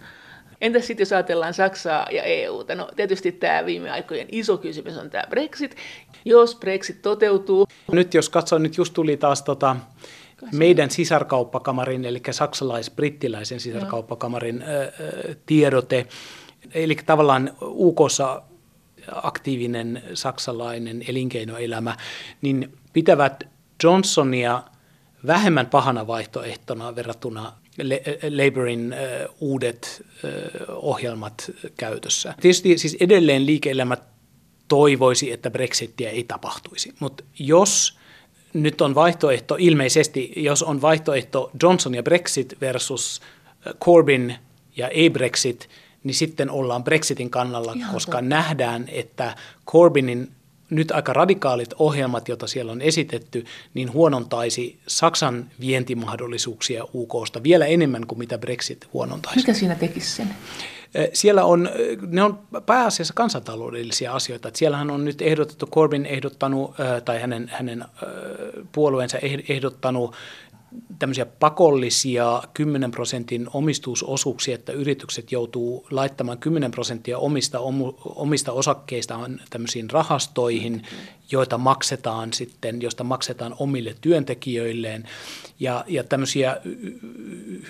Entäs 0.62 0.88
sitten 0.88 1.02
jos 1.02 1.14
ajatellaan 1.14 1.54
Saksaa 1.54 2.08
ja 2.12 2.24
EUta? 2.24 2.76
No 2.76 2.90
tietysti 2.96 3.32
tämä 3.32 3.66
viime 3.66 3.92
aikojen 3.92 4.28
iso 4.32 4.58
kysymys 4.58 4.98
on 4.98 5.10
tämä 5.10 5.24
Brexit. 5.30 5.76
Jos 6.26 6.56
Brexit 6.56 7.02
toteutuu... 7.02 7.68
Nyt 7.92 8.14
jos 8.14 8.30
katsoo, 8.30 8.60
nyt 8.60 8.78
just 8.78 8.94
tuli 8.94 9.18
taas 9.18 9.42
tota, 9.42 9.76
meidän 10.52 10.92
sisarkauppakamarin, 10.92 12.06
eli 12.06 12.22
saksalais-brittiläisen 12.32 13.60
sisarkauppakamarin 13.60 14.62
ää, 14.62 14.68
tiedote. 15.46 16.08
Eli 16.74 16.96
tavallaan 17.06 17.58
UKssa 17.62 18.42
aktiivinen 19.12 20.04
saksalainen 20.14 21.04
elinkeinoelämä, 21.08 21.98
niin 22.42 22.78
pitävät 22.94 23.44
Johnsonia 23.84 24.64
vähemmän 25.28 25.68
pahana 25.68 26.08
vaihtoehtona 26.08 26.96
verrattuna 26.96 27.52
Labourin 28.30 28.96
uudet 29.40 30.06
ohjelmat 30.70 31.52
käytössä. 31.78 32.34
Tietysti 32.42 32.78
siis 32.78 32.98
edelleen 33.00 33.46
liike-elämä 33.46 33.98
toivoisi, 34.68 35.32
että 35.32 35.52
Brexitia 35.52 36.10
ei 36.10 36.24
tapahtuisi, 36.24 36.94
mutta 37.00 37.24
jos 37.40 37.98
nyt 38.54 38.82
on 38.82 38.96
vaihtoehto, 38.96 39.56
ilmeisesti 39.60 40.34
jos 40.36 40.64
on 40.64 40.82
vaihtoehto 40.82 41.52
Johnson 41.64 41.96
ja 41.96 42.04
Brexit 42.04 42.62
versus 42.62 43.22
Corbyn 43.84 44.36
ja 44.78 44.88
ei-Brexit, 44.88 45.70
niin 46.04 46.16
sitten 46.16 46.52
ollaan 46.52 46.84
Brexitin 46.84 47.30
kannalla, 47.30 47.74
Ihan 47.76 47.94
koska 47.94 48.12
totta. 48.12 48.30
nähdään, 48.30 48.86
että 48.92 49.36
Corbynin 49.68 50.32
nyt 50.70 50.92
aika 50.92 51.14
radikaalit 51.14 51.74
ohjelmat, 51.80 52.28
joita 52.28 52.48
siellä 52.48 52.72
on 52.72 52.82
esitetty, 52.82 53.46
niin 53.74 53.94
huonontaisi 53.94 54.80
Saksan 54.88 55.52
vientimahdollisuuksia 55.60 56.86
UKsta 56.94 57.44
vielä 57.44 57.66
enemmän 57.66 58.08
kuin 58.08 58.20
mitä 58.20 58.38
Brexit 58.38 58.88
huonontaisi. 58.94 59.40
Mikä 59.40 59.54
siinä 59.54 59.76
tekisi 59.76 60.16
sen? 60.16 60.30
Siellä 61.14 61.44
on, 61.44 61.70
ne 62.08 62.24
on 62.24 62.40
pääasiassa 62.66 63.14
kansantaloudellisia 63.14 64.14
asioita. 64.14 64.48
Että 64.48 64.58
siellähän 64.58 64.92
on 64.92 65.06
nyt 65.06 65.22
ehdotettu, 65.22 65.68
Corbyn 65.68 66.06
ehdottanut, 66.06 66.76
tai 67.06 67.22
hänen, 67.22 67.52
hänen 67.54 67.86
puolueensa 68.72 69.18
ehdottanut 69.50 70.16
tämmöisiä 71.00 71.26
pakollisia 71.26 72.44
10 72.54 72.92
prosentin 72.92 73.48
omistusosuuksia, 73.54 74.56
että 74.56 74.72
yritykset 74.72 75.32
joutuu 75.32 75.88
laittamaan 75.92 76.38
10 76.38 76.72
prosenttia 76.72 77.18
omista, 77.18 77.60
omista 78.06 78.52
osakkeistaan 78.52 79.42
tämmöisiin 79.50 79.90
rahastoihin, 79.90 80.84
joita 81.32 81.58
maksetaan 81.58 82.34
sitten, 82.34 82.82
josta 82.82 83.04
maksetaan 83.04 83.56
omille 83.60 83.96
työntekijöilleen 84.02 85.10
ja, 85.60 85.86
ja 85.88 86.04
tämmöisiä 86.04 86.58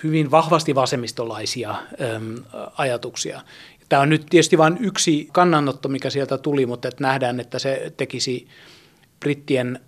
hyvin 0.04 0.30
vahvasti 0.30 0.74
vasemmistolaisia 0.74 1.70
äm, 1.70 2.44
ajatuksia. 2.78 3.40
Tämä 3.88 4.02
on 4.02 4.08
nyt 4.08 4.26
tietysti 4.30 4.58
vain 4.58 4.78
yksi 4.80 5.28
kannanotto, 5.32 5.88
mikä 5.88 6.10
sieltä 6.10 6.38
tuli, 6.38 6.66
mutta 6.66 6.88
että 6.88 7.04
nähdään, 7.04 7.40
että 7.40 7.58
se 7.58 7.92
tekisi 7.96 8.48
brittien 9.20 9.80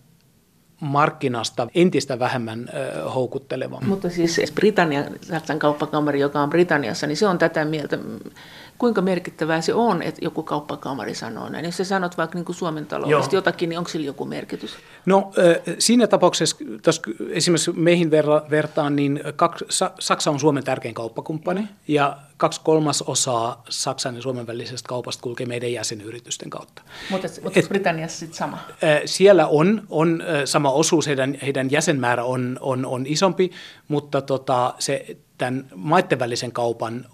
markkinasta 0.81 1.69
entistä 1.75 2.19
vähemmän 2.19 2.69
ö, 2.75 3.11
houkutteleva. 3.11 3.81
Mutta 3.87 4.11
siis 4.11 4.53
Britannian, 4.55 5.05
Saksan 5.21 5.59
kauppakamari, 5.59 6.21
joka 6.21 6.41
on 6.41 6.51
Britanniassa, 6.51 7.07
niin 7.07 7.17
se 7.17 7.27
on 7.27 7.39
tätä 7.39 7.65
mieltä. 7.65 7.99
Kuinka 8.79 9.01
merkittävää 9.01 9.61
se 9.61 9.75
on, 9.75 10.03
että 10.03 10.25
joku 10.25 10.43
kauppakamari 10.43 11.15
sanoo 11.15 11.49
näin? 11.49 11.65
Jos 11.65 11.77
sä 11.77 11.85
sanot 11.85 12.17
vaikka 12.17 12.39
niin 12.39 12.45
kuin 12.45 12.57
Suomen 12.57 12.87
taloudesta 12.87 13.35
Joo. 13.35 13.39
jotakin, 13.39 13.69
niin 13.69 13.79
onko 13.79 13.91
sillä 13.91 14.07
joku 14.07 14.25
merkitys? 14.25 14.77
No 15.07 15.33
siinä 15.79 16.07
tapauksessa, 16.07 16.57
jos 16.87 17.03
esimerkiksi 17.31 17.73
meihin 17.73 18.11
vertaan, 18.51 18.97
niin 18.97 19.21
Saksa 19.99 20.31
on 20.31 20.41
Suomen 20.41 20.65
tärkein 20.65 20.95
kauppakumppani 20.95 21.69
ja 21.89 22.17
kaksi 22.39 22.61
kolmasosaa 22.65 23.63
Saksan 23.69 24.17
ja 24.17 24.23
Suomen 24.23 24.47
välisestä 24.47 24.89
kaupasta 24.89 25.23
kulkee 25.23 25.47
meidän 25.47 25.73
jäsenyritysten 25.73 26.51
kautta. 26.51 26.83
Mutta, 27.11 27.29
mutta 27.43 27.61
Britanniassa 27.69 28.19
sitten 28.19 28.39
sama? 28.39 28.59
Siellä 29.05 29.47
on, 29.47 29.83
on 29.91 30.23
sama 30.45 30.71
osuus, 30.71 31.07
heidän, 31.07 31.39
heidän 31.43 31.71
jäsenmäärä 31.71 32.25
on, 32.25 32.59
on, 32.61 32.87
on 32.87 33.07
isompi, 33.07 33.51
mutta 33.89 34.23
tota, 34.23 34.75
se 34.79 35.17
tämän 35.39 35.67
maiden 35.75 36.19
välisen 36.19 36.53
kaupan 36.53 37.07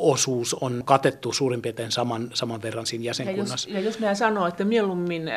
osuus 0.00 0.54
on 0.54 0.82
katettu 0.84 1.32
suurin 1.32 1.62
piirtein 1.62 1.92
saman, 1.92 2.30
saman 2.34 2.62
verran 2.62 2.86
siinä 2.86 3.04
jäsenkunnassa. 3.04 3.68
Ja 3.68 3.74
jos, 3.74 3.84
ja 3.84 3.88
jos 3.90 4.00
nämä 4.00 4.14
sanoo, 4.14 4.46
että 4.46 4.64
mieluummin 4.64 5.30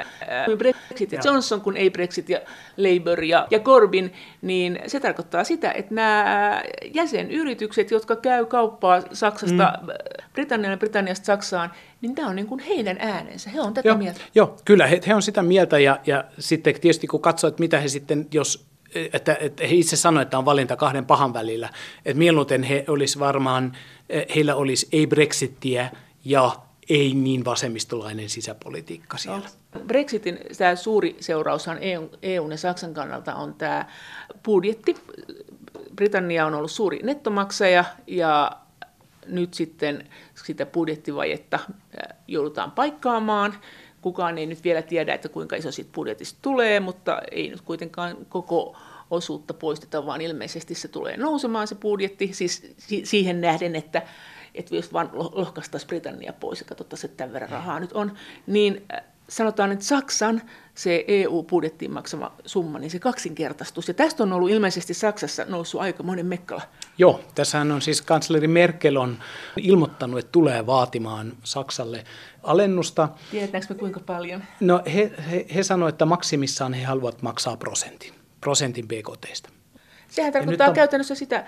Brexit 0.58 1.12
ja 1.12 1.22
Johnson 1.24 1.62
kuin 1.62 1.78
ei 1.78 1.90
Brexit 1.90 2.30
ja 2.30 2.40
Labour 2.78 3.24
ja, 3.24 3.48
ja 3.52 3.60
Corbyn, 3.60 4.12
niin 4.42 4.80
se 4.88 5.00
tarkoittaa 5.00 5.44
sitä, 5.44 5.72
että 5.72 5.96
nämä 5.96 6.62
jäsenyritykset, 6.94 7.92
jotka 7.92 8.16
käy 8.16 8.46
kauppaa 8.46 9.02
Saksasta 9.30 9.74
mm. 9.82 9.88
Britanniaan 10.34 10.72
ja 10.72 10.78
Britanniasta 10.78 11.26
Saksaan, 11.26 11.72
niin 12.02 12.16
tämä 12.16 12.28
on 12.28 12.36
niin 12.36 12.48
kuin 12.48 12.60
heidän 12.60 12.98
äänensä. 13.00 13.50
He 13.50 13.62
on 13.62 13.74
tätä 13.74 13.90
joo, 13.90 13.98
mieltä. 13.98 14.22
Joo, 14.36 14.58
kyllä, 14.66 14.88
he, 14.88 15.02
he 15.08 15.16
on 15.16 15.22
sitä 15.22 15.44
mieltä 15.44 15.80
ja, 15.80 16.00
ja 16.06 16.24
sitten 16.40 16.74
tietysti 16.74 17.08
kun 17.08 17.22
katsoo, 17.22 17.48
että 17.48 17.60
mitä 17.60 17.80
he 17.80 17.88
sitten, 17.88 18.28
jos 18.32 18.70
että, 19.14 19.38
että 19.40 19.68
he 19.68 19.76
itse 19.76 19.96
sanoivat, 19.96 20.26
että 20.26 20.38
on 20.38 20.46
valinta 20.46 20.76
kahden 20.76 21.06
pahan 21.06 21.34
välillä. 21.34 21.70
Että 22.06 22.18
mieluiten 22.18 22.64
he 22.64 22.86
olisi 22.88 23.20
varmaan, 23.20 23.78
heillä 24.36 24.56
olisi 24.56 24.88
ei 24.92 25.08
Brexittiä 25.08 25.90
ja 26.26 26.56
ei 26.90 27.14
niin 27.14 27.46
vasemmistolainen 27.46 28.30
sisäpolitiikka 28.30 29.18
siellä. 29.18 29.48
No, 29.76 29.82
Brexitin 29.82 30.40
tämä 30.58 30.76
suuri 30.76 31.18
seuraushan 31.20 31.78
EU, 31.82 32.10
EUn 32.22 32.52
ja 32.52 32.58
Saksan 32.58 32.94
kannalta 32.94 33.36
on 33.36 33.54
tämä 33.54 33.86
budjetti. 34.46 34.96
Britannia 35.96 36.46
on 36.46 36.54
ollut 36.54 36.72
suuri 36.72 37.00
nettomaksaja 37.04 37.86
ja 38.08 38.52
nyt 39.30 39.54
sitten 39.54 40.10
sitä 40.46 40.66
budjettivajetta 40.66 41.60
joudutaan 42.28 42.72
paikkaamaan. 42.72 43.54
Kukaan 44.02 44.38
ei 44.38 44.46
nyt 44.46 44.64
vielä 44.64 44.82
tiedä, 44.82 45.14
että 45.14 45.30
kuinka 45.30 45.56
iso 45.56 45.72
siitä 45.72 45.92
budjetista 45.94 46.40
tulee, 46.42 46.80
mutta 46.80 47.22
ei 47.32 47.50
nyt 47.50 47.62
kuitenkaan 47.62 48.18
koko 48.30 48.76
osuutta 49.10 49.54
poisteta, 49.54 50.06
vaan 50.06 50.22
ilmeisesti 50.22 50.76
se 50.76 50.88
tulee 50.88 51.18
nousemaan 51.18 51.68
se 51.68 51.76
budjetti, 51.76 52.34
siis 52.34 52.76
siihen 53.04 53.42
nähden, 53.42 53.76
että, 53.76 54.02
että 54.56 54.76
jos 54.76 54.94
vaan 54.94 55.10
lohkaistaisiin 55.14 55.88
Britannia 55.88 56.34
pois 56.34 56.60
ja 56.60 56.66
katsottaisiin, 56.66 57.10
että 57.10 57.18
tämän 57.18 57.34
verran 57.34 57.50
rahaa 57.50 57.80
nyt 57.80 57.94
on, 57.94 58.12
niin 58.48 58.86
äh, 58.94 59.04
sanotaan, 59.30 59.72
että 59.72 59.86
Saksan 59.86 60.42
se 60.80 61.06
EU-budjettiin 61.08 61.92
maksama 61.92 62.32
summa, 62.46 62.80
niin 62.80 62.92
se 62.92 63.00
kaksinkertaistus. 63.00 63.88
Ja 63.88 63.94
tästä 63.94 64.24
on 64.24 64.34
ollut 64.34 64.50
ilmeisesti 64.50 64.94
Saksassa 64.94 65.46
noussut 65.46 65.82
aika 65.82 66.04
monen 66.04 66.26
mekkala. 66.26 66.62
Joo, 66.98 67.22
tässähän 67.36 67.72
on 67.72 67.82
siis 67.82 68.02
kansleri 68.02 68.48
Merkel 68.48 68.96
on 68.96 69.18
ilmoittanut, 69.58 70.20
että 70.20 70.32
tulee 70.32 70.66
vaatimaan 70.66 71.34
Saksalle 71.44 72.04
alennusta. 72.44 73.10
Tiedetäänkö 73.32 73.74
me 73.74 73.80
kuinka 73.80 74.00
paljon? 74.00 74.44
No 74.60 74.82
he, 74.94 75.12
he, 75.32 75.46
he 75.56 75.64
sanoivat, 75.64 75.94
että 75.94 76.06
maksimissaan 76.06 76.74
he 76.74 76.84
haluavat 76.84 77.22
maksaa 77.22 77.58
prosentin, 77.58 78.14
prosentin 78.42 78.88
BKTstä. 78.88 79.50
Sehän 80.10 80.34
tarkoittaa 80.34 80.68
on... 80.68 80.74
käytännössä 80.74 81.16
sitä, 81.16 81.46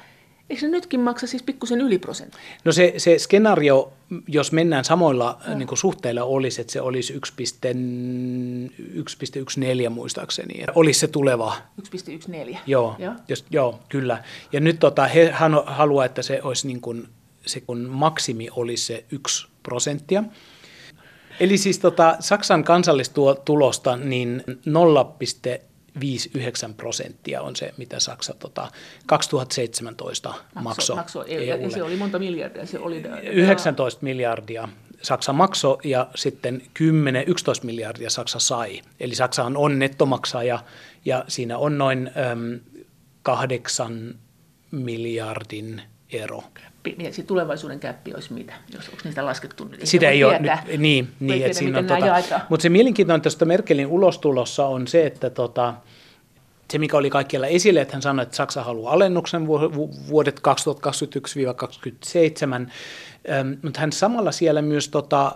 Eikö 0.51 0.61
se 0.61 0.67
nytkin 0.67 0.99
maksa 0.99 1.27
siis 1.27 1.43
pikkusen 1.43 1.81
yli 1.81 1.97
prosentti? 1.97 2.37
No 2.65 2.71
se, 2.71 2.93
se 2.97 3.19
skenaario, 3.19 3.93
jos 4.27 4.51
mennään 4.51 4.85
samoilla 4.85 5.37
no. 5.47 5.55
niin 5.55 5.67
suhteilla, 5.73 6.23
olisi, 6.23 6.61
että 6.61 6.73
se 6.73 6.81
olisi 6.81 7.13
1,14 7.13 7.19
muistaakseni. 9.89 10.63
Olisi 10.75 10.99
se 10.99 11.07
tuleva. 11.07 11.53
1,14? 11.81 12.57
Joo, 12.65 12.95
joo. 12.99 13.13
Jos, 13.27 13.45
joo 13.49 13.79
kyllä. 13.89 14.23
Ja 14.51 14.59
nyt 14.59 14.79
tota, 14.79 15.07
he, 15.07 15.31
hän 15.31 15.51
haluaa, 15.65 16.05
että 16.05 16.21
se 16.21 16.39
olisi 16.43 16.67
niin 16.67 16.81
kuin, 16.81 17.07
se 17.45 17.61
kun 17.61 17.87
maksimi 17.89 18.47
olisi 18.55 18.85
se 18.85 19.05
1 19.11 19.47
prosenttia. 19.63 20.23
Eli 21.39 21.57
siis 21.57 21.79
tota, 21.79 22.15
Saksan 22.19 22.63
kansallistulosta 22.63 23.97
niin 23.97 24.43
5-9 25.99 26.73
prosenttia 26.77 27.41
on 27.41 27.56
se, 27.56 27.73
mitä 27.77 27.99
Saksa 27.99 28.34
tota, 28.34 28.71
2017 29.06 30.34
maksoi. 30.62 30.95
Makso, 30.95 31.25
e 31.27 31.43
ja 31.43 31.69
se 31.69 31.84
oli 31.84 31.95
monta 31.95 32.19
miljardia. 32.19 32.65
Se 32.65 32.80
oli, 32.80 33.04
19 33.23 33.99
ja... 33.99 34.04
miljardia 34.04 34.69
Saksa 35.01 35.34
maksoi 35.34 35.77
ja 35.84 36.08
sitten 36.15 36.62
10-11 36.80 36.84
miljardia 37.63 38.10
Saksa 38.10 38.39
sai. 38.39 38.82
Eli 38.99 39.15
Saksa 39.15 39.43
on 39.56 39.80
nettomaksaja 39.80 40.63
ja 41.06 41.25
siinä 41.27 41.58
on 41.58 41.77
noin 41.77 42.12
äm, 42.32 42.60
kahdeksan 43.23 44.15
miljardin 44.71 45.82
ero 46.10 46.43
se 47.11 47.23
tulevaisuuden 47.23 47.79
käppi 47.79 48.13
olisi 48.13 48.33
mitä, 48.33 48.53
jos 48.73 48.89
onko 48.89 49.01
niistä 49.03 49.25
laskettu? 49.25 49.65
Niin 49.65 49.87
Sitä 49.87 50.09
ei 50.09 50.23
ole 50.23 50.39
nyt, 50.39 50.51
niin, 50.77 51.07
niin 51.19 51.45
että 51.45 51.57
siinä 51.57 51.79
on 51.79 51.87
tota, 51.87 52.41
mutta 52.49 52.61
se 52.61 52.69
mielenkiintoinen 52.69 53.21
tuosta 53.21 53.45
Merkelin 53.45 53.87
ulostulossa 53.87 54.65
on 54.65 54.87
se, 54.87 55.05
että 55.05 55.29
tota, 55.29 55.73
se 56.71 56.77
mikä 56.77 56.97
oli 56.97 57.09
kaikkialla 57.09 57.47
esille, 57.47 57.81
että 57.81 57.93
hän 57.93 58.01
sanoi, 58.01 58.23
että 58.23 58.35
Saksa 58.35 58.63
haluaa 58.63 58.93
alennuksen 58.93 59.47
vuodet 60.07 60.39
2021-2027, 60.39 60.43
mutta 63.63 63.79
hän 63.79 63.91
samalla 63.91 64.31
siellä 64.31 64.61
myös 64.61 64.89
tota, 64.89 65.35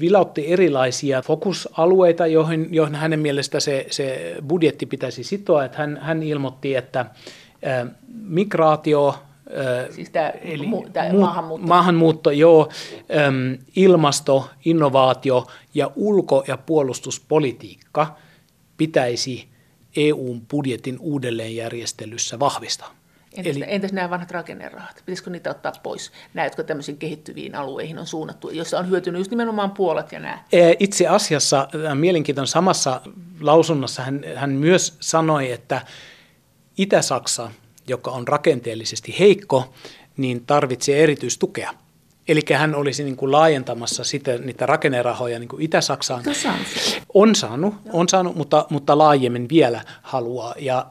vilautti 0.00 0.52
erilaisia 0.52 1.22
fokusalueita, 1.22 2.26
joihin, 2.26 2.68
joihin 2.70 2.94
hänen 2.94 3.20
mielestä 3.20 3.60
se, 3.60 3.86
se 3.90 4.36
budjetti 4.48 4.86
pitäisi 4.86 5.24
sitoa. 5.24 5.64
Että 5.64 5.78
hän, 5.78 5.98
hän 6.02 6.22
ilmoitti, 6.22 6.74
että 6.74 7.06
migraatio, 8.24 9.14
Siis 9.90 10.10
tämä, 10.10 10.28
Eli 10.28 10.66
mu, 10.66 10.88
tämä 10.92 11.12
maahanmuutto. 11.12 11.66
Maahanmuutto, 11.66 12.30
joo. 12.30 12.68
Ilmasto, 13.76 14.50
innovaatio 14.64 15.46
ja 15.74 15.90
ulko- 15.96 16.44
ja 16.48 16.56
puolustuspolitiikka 16.56 18.16
pitäisi 18.76 19.48
EUn 19.96 20.42
budjetin 20.50 20.98
uudelleenjärjestelyssä 21.00 22.38
vahvistaa. 22.38 22.94
Entäs, 23.36 23.56
Eli, 23.56 23.64
entäs 23.68 23.92
nämä 23.92 24.10
vanhat 24.10 24.30
rakennerahat? 24.30 24.96
Pitäisikö 24.96 25.30
niitä 25.30 25.50
ottaa 25.50 25.72
pois? 25.82 26.12
Nämä, 26.34 26.46
jotka 26.46 26.64
tämmöisiin 26.64 26.98
kehittyviin 26.98 27.54
alueihin 27.54 27.98
on 27.98 28.06
suunnattu, 28.06 28.50
joissa 28.50 28.78
on 28.78 28.90
hyötynyt 28.90 29.18
just 29.20 29.30
nimenomaan 29.30 29.70
Puolat 29.70 30.12
ja 30.12 30.20
nämä. 30.20 30.38
Itse 30.78 31.08
asiassa 31.08 31.68
mielenkiintoinen 31.94 32.46
samassa 32.46 33.00
lausunnossa 33.40 34.02
hän, 34.02 34.24
hän 34.34 34.50
myös 34.50 34.96
sanoi, 35.00 35.52
että 35.52 35.80
Itä-Saksa– 36.78 37.50
joka 37.88 38.10
on 38.10 38.28
rakenteellisesti 38.28 39.16
heikko, 39.18 39.74
niin 40.16 40.46
tarvitsee 40.46 41.02
erityistukea. 41.02 41.74
Eli 42.28 42.40
hän 42.54 42.74
olisi 42.74 43.04
niin 43.04 43.16
kuin 43.16 43.32
laajentamassa 43.32 44.04
sitä, 44.04 44.38
niitä 44.38 44.66
rakennerahoja 44.66 45.38
niin 45.38 45.48
kuin 45.48 45.62
Itä-Saksaan. 45.62 46.22
On 46.26 46.34
saanut. 46.34 46.66
On 47.14 47.34
saanut, 47.34 47.74
on 47.92 48.08
saanut 48.08 48.36
mutta, 48.36 48.66
mutta 48.70 48.98
laajemmin 48.98 49.48
vielä 49.48 49.80
haluaa. 50.02 50.54
Ja 50.58 50.86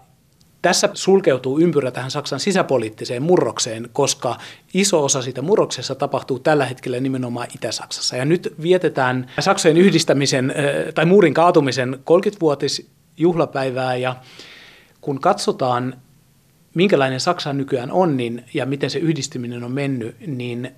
tässä 0.61 0.89
sulkeutuu 0.93 1.59
ympyrä 1.59 1.91
tähän 1.91 2.11
Saksan 2.11 2.39
sisäpoliittiseen 2.39 3.23
murrokseen, 3.23 3.89
koska 3.93 4.37
iso 4.73 5.03
osa 5.03 5.21
siitä 5.21 5.41
murroksessa 5.41 5.95
tapahtuu 5.95 6.39
tällä 6.39 6.65
hetkellä 6.65 6.99
nimenomaan 6.99 7.47
Itä-Saksassa. 7.55 8.15
Ja 8.17 8.25
nyt 8.25 8.55
vietetään 8.61 9.31
Saksojen 9.39 9.77
yhdistämisen 9.77 10.53
tai 10.95 11.05
muurin 11.05 11.33
kaatumisen 11.33 11.99
30-vuotisjuhlapäivää 11.99 13.95
ja 13.95 14.15
kun 15.01 15.19
katsotaan, 15.19 16.01
minkälainen 16.73 17.19
Saksa 17.19 17.53
nykyään 17.53 17.91
on 17.91 18.17
niin, 18.17 18.45
ja 18.53 18.65
miten 18.65 18.89
se 18.89 18.99
yhdistyminen 18.99 19.63
on 19.63 19.71
mennyt, 19.71 20.15
niin 20.27 20.71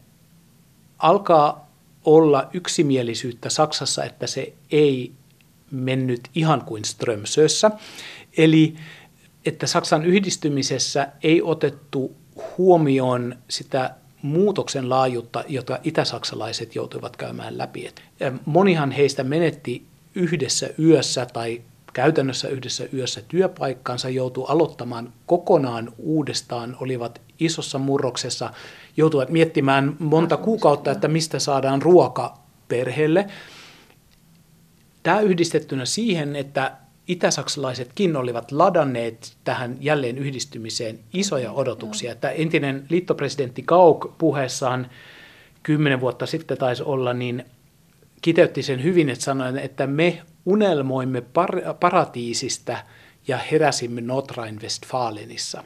alkaa 0.97 1.69
olla 2.05 2.49
yksimielisyyttä 2.53 3.49
Saksassa, 3.49 4.03
että 4.03 4.27
se 4.27 4.53
ei 4.71 5.11
mennyt 5.71 6.21
ihan 6.35 6.61
kuin 6.65 6.85
Strömsössä. 6.85 7.71
Eli 8.37 8.75
että 9.45 9.67
Saksan 9.67 10.05
yhdistymisessä 10.05 11.07
ei 11.23 11.41
otettu 11.41 12.15
huomioon 12.57 13.35
sitä 13.49 13.95
muutoksen 14.21 14.89
laajuutta, 14.89 15.43
jota 15.47 15.79
itäsaksalaiset 15.83 16.75
joutuivat 16.75 17.17
käymään 17.17 17.57
läpi. 17.57 17.91
Monihan 18.45 18.91
heistä 18.91 19.23
menetti 19.23 19.85
yhdessä 20.15 20.69
yössä 20.79 21.25
tai 21.25 21.61
käytännössä 21.93 22.47
yhdessä 22.47 22.87
yössä 22.93 23.21
työpaikkansa, 23.27 24.09
joutui 24.09 24.45
aloittamaan 24.47 25.13
kokonaan 25.25 25.93
uudestaan, 25.97 26.77
olivat 26.79 27.21
isossa 27.39 27.79
murroksessa, 27.79 28.53
joutuivat 28.97 29.29
miettimään 29.29 29.95
monta 29.99 30.37
kuukautta, 30.37 30.91
että 30.91 31.07
mistä 31.07 31.39
saadaan 31.39 31.81
ruoka 31.81 32.37
perheelle. 32.67 33.27
Tämä 35.03 35.19
yhdistettynä 35.19 35.85
siihen, 35.85 36.35
että 36.35 36.71
itäsaksalaisetkin 37.07 38.15
olivat 38.15 38.51
ladanneet 38.51 39.33
tähän 39.43 39.77
jälleen 39.79 40.17
yhdistymiseen 40.17 40.99
isoja 41.13 41.51
odotuksia. 41.51 42.11
Että 42.11 42.29
entinen 42.29 42.85
liittopresidentti 42.89 43.63
Kauk 43.65 44.17
puheessaan 44.17 44.89
kymmenen 45.63 46.01
vuotta 46.01 46.25
sitten 46.25 46.57
taisi 46.57 46.83
olla, 46.83 47.13
niin 47.13 47.45
kiteytti 48.21 48.63
sen 48.63 48.83
hyvin, 48.83 49.09
että 49.09 49.23
sanoi, 49.23 49.63
että 49.63 49.87
me 49.87 50.21
unelmoimme 50.45 51.21
par- 51.21 51.73
paratiisista 51.79 52.77
ja 53.27 53.37
heräsimme 53.51 54.01
Nordrhein-Westfalenissa, 54.01 55.63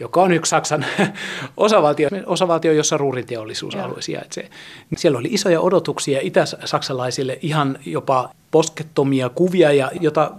joka 0.00 0.22
on 0.22 0.32
yksi 0.32 0.50
Saksan 0.50 0.86
osavaltio, 1.56 2.08
osavaltio 2.26 2.72
jossa 2.72 2.96
ruurin 2.96 3.26
teollisuusalue 3.26 4.02
sijaitsee. 4.02 4.50
Siellä 4.96 5.18
oli 5.18 5.28
isoja 5.30 5.60
odotuksia 5.60 6.20
itä-saksalaisille 6.22 7.38
ihan 7.42 7.78
jopa 7.86 8.30
poskettomia 8.50 9.28
kuvia, 9.28 9.72
ja 9.72 9.90
jota 10.00 10.30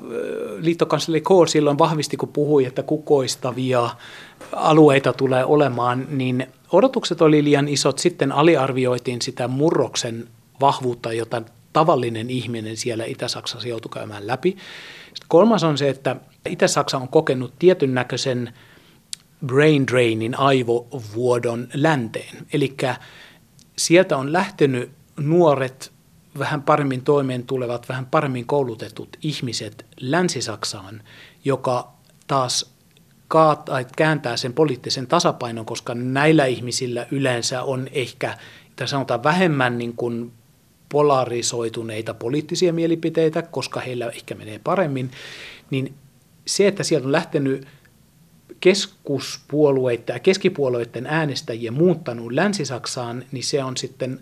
liittokansleri 0.60 1.22
Kohl 1.22 1.46
silloin 1.46 1.78
vahvisti, 1.78 2.18
kun 2.18 2.30
puhui, 2.30 2.66
että 2.66 2.84
kukoistavia 2.84 3.90
alueita 4.52 5.14
tulee 5.14 5.46
olemaan, 5.46 6.08
niin 6.10 6.48
odotukset 6.72 7.22
oli 7.22 7.44
liian 7.44 7.68
isot. 7.68 8.00
Sitten 8.00 8.32
aliarvioitiin 8.32 9.22
sitä 9.22 9.48
murroksen 9.48 10.28
vahvuutta, 10.62 11.14
jota 11.14 11.42
tavallinen 11.78 12.30
ihminen 12.30 12.78
siellä 12.78 13.06
Itä-Saksassa 13.06 13.68
joutui 13.68 13.92
käymään 13.94 14.28
läpi. 14.28 14.50
Sitten 15.08 15.28
kolmas 15.28 15.64
on 15.64 15.78
se, 15.78 15.90
että 15.90 16.16
Itä-Saksa 16.50 16.98
on 16.98 17.08
kokenut 17.08 17.54
tietyn 17.60 17.94
näköisen 17.94 18.54
brain 19.46 19.88
drainin, 19.88 20.40
aivovuodon 20.40 21.68
länteen. 21.74 22.48
Eli 22.54 22.76
sieltä 23.78 24.18
on 24.18 24.34
lähtenyt 24.34 24.92
nuoret, 25.18 25.92
vähän 26.40 26.62
paremmin 26.62 27.04
toimeen 27.04 27.44
tulevat, 27.44 27.90
vähän 27.90 28.06
paremmin 28.06 28.46
koulutetut 28.46 29.18
ihmiset 29.22 29.86
Länsi-Saksaan, 30.00 31.02
joka 31.46 31.94
taas 32.28 32.74
kaataa, 33.28 33.84
kääntää 33.84 34.38
sen 34.38 34.54
poliittisen 34.54 35.08
tasapainon, 35.08 35.66
koska 35.66 35.96
näillä 35.96 36.46
ihmisillä 36.46 37.08
yleensä 37.12 37.64
on 37.64 37.88
ehkä, 37.92 38.38
tai 38.76 38.88
sanotaan 38.88 39.24
vähemmän 39.24 39.78
niin 39.78 39.96
kuin 39.96 40.32
polarisoituneita 40.90 42.14
poliittisia 42.14 42.74
mielipiteitä, 42.74 43.42
koska 43.42 43.80
heillä 43.80 44.10
ehkä 44.10 44.36
menee 44.36 44.60
paremmin, 44.64 45.12
niin 45.70 45.94
se, 46.46 46.68
että 46.68 46.84
sieltä 46.84 47.06
on 47.06 47.12
lähtenyt 47.12 47.68
keskuspuolueiden 48.60 50.14
ja 50.14 50.20
keskipuolueiden 50.20 51.06
äänestäjiä 51.06 51.72
muuttanut 51.72 52.32
Länsi-Saksaan, 52.32 53.24
niin 53.32 53.44
se 53.44 53.64
on 53.64 53.78
sitten 53.78 54.20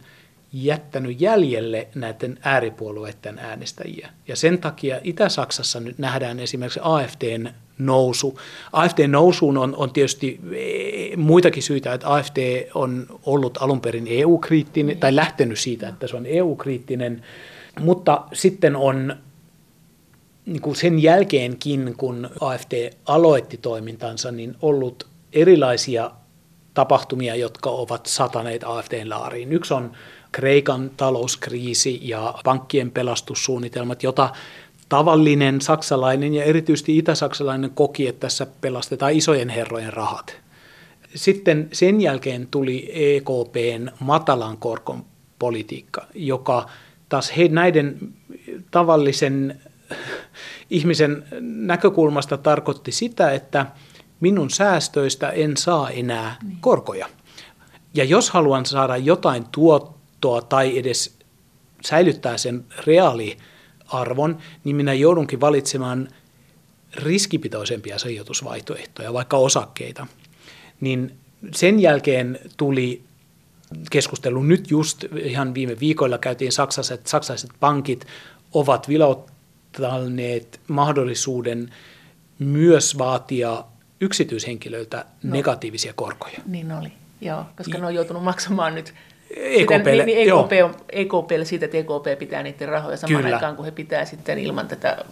jättänyt 0.54 1.21
jäljelle 1.21 1.88
näiden 1.95 2.39
ääripuolueiden 2.41 3.39
äänestäjiä. 3.39 4.10
Ja 4.28 4.36
sen 4.36 4.58
takia 4.58 4.99
Itä-Saksassa 5.04 5.80
nyt 5.80 5.97
nähdään 5.97 6.39
esimerkiksi 6.39 6.80
AFDn 6.84 7.49
nousu. 7.78 8.39
AFDn 8.71 9.12
nousuun 9.12 9.58
on, 9.58 9.75
on 9.75 9.93
tietysti 9.93 10.39
muitakin 11.17 11.63
syitä, 11.63 11.93
että 11.93 12.13
AFD 12.13 12.67
on 12.73 13.06
ollut 13.25 13.58
alun 13.62 13.82
perin 13.82 14.08
EU-kriittinen, 14.10 14.97
tai 14.97 15.15
lähtenyt 15.15 15.60
siitä, 15.60 15.89
että 15.89 16.08
se 16.08 16.15
on 16.15 16.25
EU-kriittinen, 16.25 17.21
mutta 17.80 18.21
sitten 18.34 18.75
on 18.75 19.15
niin 20.45 20.62
kuin 20.62 20.75
sen 20.75 21.04
jälkeenkin, 21.04 21.93
kun 21.97 22.30
AFD 22.39 22.89
aloitti 23.06 23.58
toimintansa, 23.58 24.32
niin 24.32 24.56
ollut 24.62 25.08
erilaisia 25.34 26.12
tapahtumia, 26.73 27.36
jotka 27.36 27.69
ovat 27.69 28.06
sataneet 28.06 28.63
AFDn 28.65 29.10
laariin. 29.10 29.54
Yksi 29.54 29.73
on 29.73 29.91
Kreikan 30.32 30.91
talouskriisi 30.97 31.99
ja 32.04 32.34
pankkien 32.43 32.91
pelastussuunnitelmat, 32.91 34.04
jota 34.04 34.30
tavallinen 34.89 35.62
saksalainen 35.62 36.34
ja 36.34 36.43
erityisesti 36.43 36.97
itä-saksalainen 36.97 37.69
koki, 37.69 38.08
että 38.08 38.19
tässä 38.19 38.47
pelastetaan 38.62 39.13
isojen 39.13 39.49
herrojen 39.49 39.93
rahat. 39.93 40.45
Sitten 41.15 41.69
sen 41.73 42.01
jälkeen 42.01 42.47
tuli 42.47 42.89
EKPn 42.93 43.89
matalan 43.99 44.58
korkon 44.58 45.06
politiikka, 45.39 46.08
joka 46.15 46.69
taas 47.10 47.38
he, 47.38 47.47
näiden 47.47 47.97
tavallisen 48.71 49.62
ihmisen 50.69 51.23
näkökulmasta 51.41 52.38
tarkoitti 52.38 52.91
sitä, 52.91 53.32
että 53.32 53.65
minun 54.19 54.49
säästöistä 54.49 55.30
en 55.30 55.58
saa 55.58 55.89
enää 55.89 56.36
niin. 56.43 56.58
korkoja. 56.62 57.10
Ja 57.93 58.04
jos 58.04 58.30
haluan 58.30 58.65
saada 58.65 58.97
jotain 58.97 59.45
tuottoa 59.51 60.41
tai 60.41 60.78
edes 60.78 61.17
säilyttää 61.86 62.38
sen 62.38 62.65
reaaliarvon, 62.86 64.38
niin 64.63 64.75
minä 64.75 64.93
joudunkin 64.93 65.41
valitsemaan 65.41 66.08
riskipitoisempia 66.95 67.99
sijoitusvaihtoehtoja, 67.99 69.13
vaikka 69.13 69.38
osakkeita. 69.38 70.08
Niin 70.82 71.12
sen 71.54 71.80
jälkeen 71.80 72.40
tuli 72.58 73.02
keskustelu 73.92 74.44
nyt 74.44 74.72
just 74.72 75.06
ihan 75.24 75.54
viime 75.54 75.80
viikoilla 75.80 76.18
käytiin 76.18 76.52
Saksassa, 76.52 76.94
että 76.94 77.10
saksalaiset 77.10 77.52
pankit 77.60 78.08
ovat 78.54 78.90
vilauttalneet 78.90 80.60
mahdollisuuden 80.68 81.74
myös 82.40 82.98
vaatia 82.98 83.64
yksityishenkilöiltä 84.02 85.06
no. 85.24 85.34
negatiivisia 85.34 85.94
korkoja. 85.94 86.40
Niin 86.46 86.72
oli, 86.72 86.92
joo, 87.22 87.46
koska 87.58 87.78
ne 87.78 87.86
on 87.86 87.96
joutunut 87.96 88.24
maksamaan 88.24 88.76
nyt 88.76 88.94
EKPlle, 89.36 89.78
sitä, 89.78 89.92
niin, 89.92 90.06
niin 90.06 90.20
EKP 90.20 90.52
on, 90.64 90.76
EKPlle 90.90 91.46
siitä, 91.46 91.66
että 91.66 91.78
EKP 91.78 92.20
pitää 92.20 92.44
niiden 92.44 92.70
rahoja 92.70 92.98
samaan 92.98 93.24
Kyllä. 93.24 93.36
aikaan, 93.36 93.56
kun 93.56 93.66
he 93.66 93.72
pitää 93.72 94.06
sitten 94.06 94.40
ilman 94.40 94.68
tätä 94.68 95.06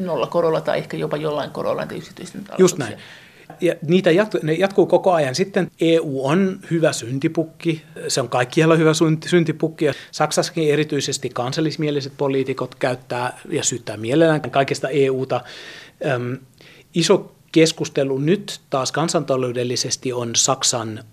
nolla 0.00 0.26
korolla 0.26 0.60
tai 0.60 0.78
ehkä 0.78 0.96
jopa 0.96 1.16
jollain 1.16 1.50
korolla 1.50 1.80
näitä 1.80 1.94
yksityisten 1.94 2.44
Just 2.58 2.78
näin. 2.78 2.98
Ja 3.60 3.74
niitä 3.86 4.10
jatkuu, 4.10 4.40
ne 4.42 4.52
jatkuu 4.52 4.86
koko 4.86 5.12
ajan. 5.12 5.34
Sitten 5.34 5.70
EU 5.80 6.26
on 6.26 6.60
hyvä 6.70 6.92
syntipukki, 6.92 7.82
se 8.08 8.20
on 8.20 8.28
kaikkialla 8.28 8.76
hyvä 8.76 8.92
syntipukki. 9.26 9.84
Ja 9.84 9.92
Saksassakin 10.10 10.72
erityisesti 10.72 11.28
kansallismieliset 11.28 12.12
poliitikot 12.16 12.74
käyttää 12.74 13.38
ja 13.48 13.64
syyttää 13.64 13.96
mielellään 13.96 14.40
kaikesta 14.40 14.88
EUta. 14.88 15.40
Öm, 16.06 16.38
iso 16.94 17.32
keskustelu 17.52 18.18
nyt 18.18 18.60
taas 18.70 18.92
kansantaloudellisesti 18.92 20.12
on 20.12 20.30
Saksan 20.36 21.04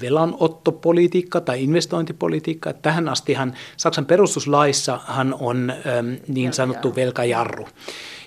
velanottopolitiikka 0.00 1.40
tai 1.40 1.62
investointipolitiikka. 1.62 2.72
Tähän 2.72 3.08
astihan 3.08 3.54
Saksan 3.76 4.06
perustuslaissahan 4.06 5.34
on 5.40 5.70
äm, 5.70 6.16
niin 6.28 6.52
sanottu 6.52 6.94
velkajarru, 6.96 7.68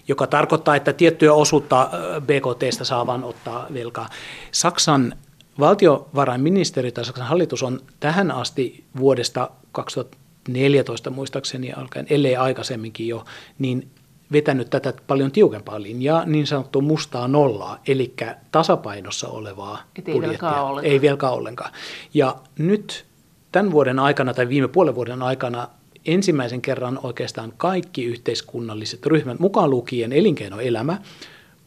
joka 0.08 0.28
tarkoittaa, 0.28 0.76
että 0.76 0.94
tiettyä 0.94 1.34
osuutta 1.34 1.90
BKTstä 2.22 2.84
saa 2.84 3.08
vain 3.08 3.24
ottaa 3.24 3.66
velkaa. 3.74 4.10
Saksan 4.52 5.14
valtiovarainministeri 5.60 6.92
tai 6.92 7.06
Saksan 7.06 7.28
hallitus 7.28 7.64
on 7.64 7.80
tähän 8.00 8.32
asti 8.32 8.84
vuodesta 8.98 9.50
2014 9.72 11.10
muistaakseni 11.10 11.74
alkaen, 11.74 12.08
ellei 12.10 12.36
aikaisemminkin 12.36 13.08
jo, 13.08 13.26
niin 13.60 13.88
vetänyt 14.32 14.70
tätä 14.70 14.94
paljon 15.08 15.32
tiukempaa 15.32 15.82
linjaa, 15.82 16.26
niin 16.26 16.48
sanottua 16.48 16.82
mustaa 16.82 17.28
nollaa, 17.28 17.80
eli 17.88 18.14
tasapainossa 18.52 19.28
olevaa 19.28 19.82
Et 20.00 20.08
ei 20.08 20.14
budjettia. 20.14 20.50
Velkaa 20.50 20.64
ollenkaan. 20.64 20.92
Ei 20.92 21.02
velkaa 21.02 21.32
ollenkaan. 21.32 21.72
Ja 22.14 22.36
nyt 22.58 23.06
tämän 23.52 23.72
vuoden 23.72 24.00
aikana 24.00 24.34
tai 24.34 24.50
viime 24.50 24.68
puolen 24.68 24.96
vuoden 24.96 25.22
aikana 25.22 25.68
ensimmäisen 26.06 26.62
kerran 26.62 27.00
oikeastaan 27.04 27.54
kaikki 27.58 28.06
yhteiskunnalliset 28.06 29.06
ryhmät, 29.06 29.40
mukaan 29.40 29.70
lukien 29.70 30.14
elinkeinoelämä, 30.14 30.98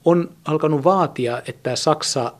on 0.04 0.30
alkanut 0.44 0.84
vaatia, 0.84 1.42
että 1.48 1.76
Saksa 1.76 2.32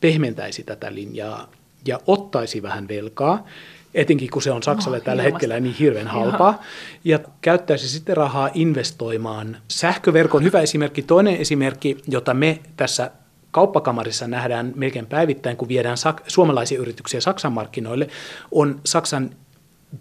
pehmentäisi 0.00 0.62
tätä 0.62 0.94
linjaa 0.94 1.48
ja 1.86 2.00
ottaisi 2.06 2.62
vähän 2.62 2.88
velkaa, 2.88 3.46
etenkin 3.94 4.30
kun 4.30 4.42
se 4.42 4.50
on 4.50 4.62
Saksalle 4.62 4.98
no, 4.98 5.04
tällä 5.04 5.22
hetkellä 5.22 5.60
niin 5.60 5.74
hirveän 5.74 6.06
halpaa, 6.06 6.62
ja 7.04 7.18
käyttäisi 7.40 7.88
sitten 7.88 8.16
rahaa 8.16 8.50
investoimaan 8.54 9.56
sähköverkon. 9.68 10.44
Hyvä 10.44 10.60
esimerkki. 10.60 11.02
Toinen 11.02 11.36
esimerkki, 11.36 11.98
jota 12.08 12.34
me 12.34 12.60
tässä 12.76 13.10
kauppakamarissa 13.50 14.26
nähdään 14.26 14.72
melkein 14.76 15.06
päivittäin, 15.06 15.56
kun 15.56 15.68
viedään 15.68 15.96
sak- 15.96 16.24
suomalaisia 16.26 16.80
yrityksiä 16.80 17.20
Saksan 17.20 17.52
markkinoille, 17.52 18.08
on 18.50 18.80
Saksan 18.84 19.30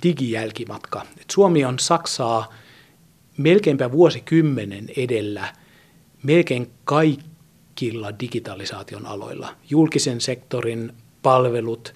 digijälkimatka. 0.03 1.05
Et 1.21 1.29
Suomi 1.29 1.65
on 1.65 1.79
Saksaa 1.79 2.53
melkeinpä 3.37 3.91
vuosikymmenen 3.91 4.89
edellä 4.97 5.53
melkein 6.23 6.71
kaikilla 6.83 8.19
digitalisaation 8.19 9.05
aloilla. 9.05 9.55
Julkisen 9.69 10.21
sektorin 10.21 10.93
palvelut, 11.21 11.93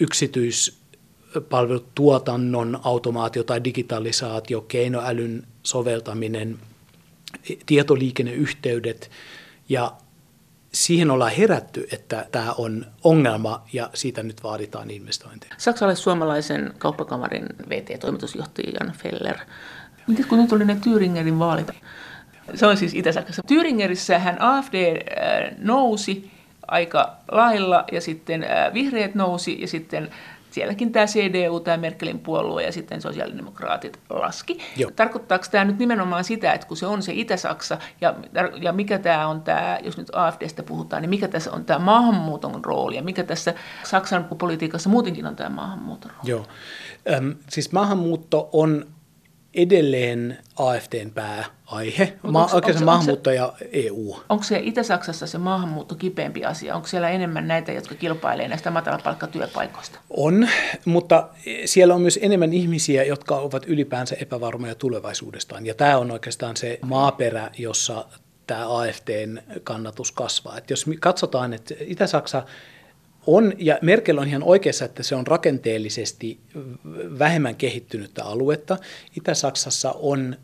yksityispalvelut, 0.00 1.94
tuotannon 1.94 2.80
automaatio 2.82 3.44
tai 3.44 3.64
digitalisaatio, 3.64 4.60
keinoälyn 4.60 5.46
soveltaminen, 5.62 6.58
tietoliikenneyhteydet 7.66 9.10
ja 9.68 9.92
siihen 10.74 11.10
ollaan 11.10 11.32
herätty, 11.32 11.88
että 11.92 12.26
tämä 12.32 12.52
on 12.58 12.86
ongelma 13.04 13.64
ja 13.72 13.90
siitä 13.94 14.22
nyt 14.22 14.42
vaaditaan 14.42 14.90
investointeja. 14.90 15.54
Saksalais-suomalaisen 15.58 16.74
kauppakamarin 16.78 17.46
VT-toimitusjohtaja 17.68 18.70
Jan 18.80 18.92
Feller. 18.92 19.36
Miten 20.06 20.26
kun 20.28 20.38
nyt 20.38 20.52
oli 20.52 20.64
ne 20.64 20.74
Thüringerin 20.74 21.38
vaalit? 21.38 21.70
Se 22.54 22.66
on 22.66 22.76
siis 22.76 22.94
Itä-Saksassa. 22.94 23.42
Thüringerissähän 23.46 24.36
AFD 24.38 24.74
äh, 24.74 25.56
nousi 25.58 26.30
aika 26.68 27.16
lailla 27.30 27.84
ja 27.92 28.00
sitten 28.00 28.44
äh, 28.44 28.74
vihreät 28.74 29.14
nousi 29.14 29.60
ja 29.60 29.68
sitten 29.68 30.10
sielläkin 30.54 30.92
tämä 30.92 31.06
CDU, 31.06 31.60
tämä 31.60 31.76
Merkelin 31.76 32.18
puolue 32.18 32.62
ja 32.62 32.72
sitten 32.72 33.00
sosiaalidemokraatit 33.00 34.00
laski. 34.10 34.58
Joo. 34.76 34.90
Tarkoittaako 34.96 35.44
tämä 35.50 35.64
nyt 35.64 35.78
nimenomaan 35.78 36.24
sitä, 36.24 36.52
että 36.52 36.66
kun 36.66 36.76
se 36.76 36.86
on 36.86 37.02
se 37.02 37.12
Itä-Saksa 37.12 37.78
ja, 38.00 38.14
ja 38.60 38.72
mikä 38.72 38.98
tämä 38.98 39.28
on 39.28 39.42
tämä, 39.42 39.78
jos 39.82 39.96
nyt 39.96 40.08
AFDstä 40.12 40.62
puhutaan, 40.62 41.02
niin 41.02 41.10
mikä 41.10 41.28
tässä 41.28 41.52
on 41.52 41.64
tämä 41.64 41.78
maahanmuuton 41.78 42.64
rooli 42.64 42.96
ja 42.96 43.02
mikä 43.02 43.24
tässä 43.24 43.54
Saksan 43.82 44.24
politiikassa 44.38 44.90
muutenkin 44.90 45.26
on 45.26 45.36
tämä 45.36 45.50
maahanmuuton 45.50 46.10
rooli? 46.10 46.30
Joo, 46.30 46.46
Öm, 47.12 47.34
siis 47.48 47.72
maahanmuutto 47.72 48.48
on 48.52 48.86
edelleen 49.54 50.38
AFDn 50.56 51.10
pääaihe, 51.10 52.12
Ma- 52.22 52.42
onko, 52.42 52.56
oikeastaan 52.56 52.84
maahanmuutto 52.84 53.30
ja 53.30 53.52
EU. 53.72 54.16
Onko 54.28 54.44
se 54.44 54.60
Itä-Saksassa 54.62 55.26
se 55.26 55.38
maahanmuutto 55.38 55.94
kipeämpi 55.94 56.44
asia? 56.44 56.74
Onko 56.74 56.86
siellä 56.86 57.08
enemmän 57.08 57.48
näitä, 57.48 57.72
jotka 57.72 57.94
kilpailevat 57.94 58.48
näistä 58.48 58.70
matalapalkkatyöpaikoista? 58.70 59.98
On, 60.10 60.48
mutta 60.84 61.28
siellä 61.64 61.94
on 61.94 62.02
myös 62.02 62.18
enemmän 62.22 62.52
ihmisiä, 62.52 63.04
jotka 63.04 63.36
ovat 63.36 63.64
ylipäänsä 63.66 64.16
epävarmoja 64.20 64.74
tulevaisuudestaan. 64.74 65.66
Ja 65.66 65.74
tämä 65.74 65.98
on 65.98 66.10
oikeastaan 66.10 66.56
se 66.56 66.78
maaperä, 66.82 67.50
jossa 67.58 68.04
tämä 68.46 68.78
AFDn 68.78 69.42
kannatus 69.64 70.12
kasvaa. 70.12 70.58
Et 70.58 70.70
jos 70.70 70.86
katsotaan, 71.00 71.52
että 71.52 71.74
Itä-Saksa 71.80 72.42
on, 73.26 73.52
ja 73.58 73.78
Merkel 73.82 74.18
on 74.18 74.28
ihan 74.28 74.42
oikeassa, 74.42 74.84
että 74.84 75.02
se 75.02 75.14
on 75.14 75.26
rakenteellisesti 75.26 76.38
vähemmän 77.18 77.56
kehittynyttä 77.56 78.24
aluetta. 78.24 78.78
Itä-Saksassa 79.16 79.92
on 79.92 80.36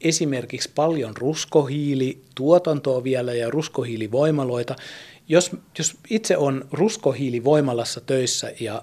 esimerkiksi 0.00 0.70
paljon 0.74 1.16
ruskohiilituotantoa 1.16 3.04
vielä 3.04 3.34
ja 3.34 3.50
ruskohiilivoimaloita. 3.50 4.76
Jos, 5.28 5.50
jos 5.78 5.96
itse 6.10 6.36
on 6.36 6.68
ruskohiilivoimalassa 6.72 8.00
töissä 8.00 8.52
ja 8.60 8.82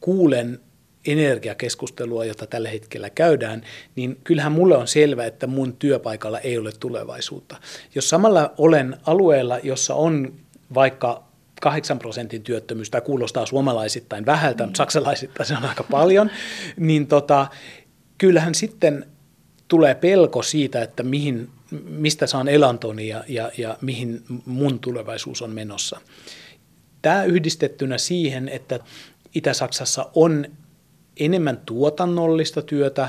kuulen 0.00 0.60
energiakeskustelua, 1.06 2.24
jota 2.24 2.46
tällä 2.46 2.68
hetkellä 2.68 3.10
käydään, 3.10 3.62
niin 3.96 4.20
kyllähän 4.24 4.52
mulle 4.52 4.76
on 4.76 4.88
selvä, 4.88 5.26
että 5.26 5.46
mun 5.46 5.76
työpaikalla 5.76 6.38
ei 6.38 6.58
ole 6.58 6.72
tulevaisuutta. 6.80 7.56
Jos 7.94 8.08
samalla 8.08 8.54
olen 8.58 8.96
alueella, 9.06 9.58
jossa 9.62 9.94
on 9.94 10.34
vaikka 10.74 11.29
8 11.60 11.98
prosentin 11.98 12.42
työttömyys, 12.42 12.90
tämä 12.90 13.00
kuulostaa 13.00 13.46
suomalaisittain 13.46 14.26
vähältä, 14.26 14.64
mutta 14.64 14.78
saksalaisittain 14.78 15.46
se 15.46 15.56
on 15.56 15.64
aika 15.64 15.82
paljon, 15.82 16.30
niin 16.76 17.06
tota, 17.06 17.46
kyllähän 18.18 18.54
sitten 18.54 19.06
tulee 19.68 19.94
pelko 19.94 20.42
siitä, 20.42 20.82
että 20.82 21.02
mihin, 21.02 21.48
mistä 21.84 22.26
saan 22.26 22.48
elantoni 22.48 23.08
ja, 23.08 23.24
ja, 23.28 23.50
ja 23.58 23.76
mihin 23.80 24.22
mun 24.46 24.78
tulevaisuus 24.78 25.42
on 25.42 25.50
menossa. 25.50 26.00
Tämä 27.02 27.24
yhdistettynä 27.24 27.98
siihen, 27.98 28.48
että 28.48 28.80
Itä-Saksassa 29.34 30.10
on 30.14 30.46
enemmän 31.16 31.60
tuotannollista 31.66 32.62
työtä 32.62 33.02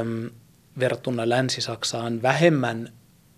äm, 0.00 0.30
verrattuna 0.78 1.28
Länsi-Saksaan, 1.28 2.22
vähemmän 2.22 2.92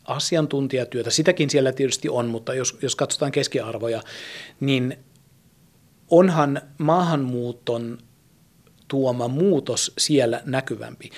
asiantuntijatyötä, 0.04 1.10
sitäkin 1.10 1.50
siellä 1.50 1.72
tietysti 1.72 2.08
on, 2.08 2.26
mutta 2.26 2.54
jos, 2.54 2.78
jos 2.82 2.96
katsotaan 2.96 3.32
keskiarvoja, 3.32 4.02
niin 4.60 4.98
onhan 6.10 6.62
maahanmuuton 6.78 7.98
tuoma 8.88 9.28
muutos 9.28 9.92
siellä 9.98 10.42
näkyvämpi. 10.44 11.10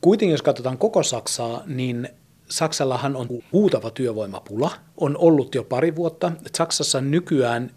Kuitenkin 0.00 0.32
jos 0.32 0.42
katsotaan 0.42 0.78
koko 0.78 1.02
Saksaa, 1.02 1.62
niin 1.66 2.08
Saksallahan 2.50 3.16
on 3.16 3.28
huutava 3.52 3.90
työvoimapula, 3.90 4.70
on 4.96 5.16
ollut 5.16 5.54
jo 5.54 5.64
pari 5.64 5.96
vuotta. 5.96 6.32
Saksassa 6.56 7.00
nykyään 7.00 7.70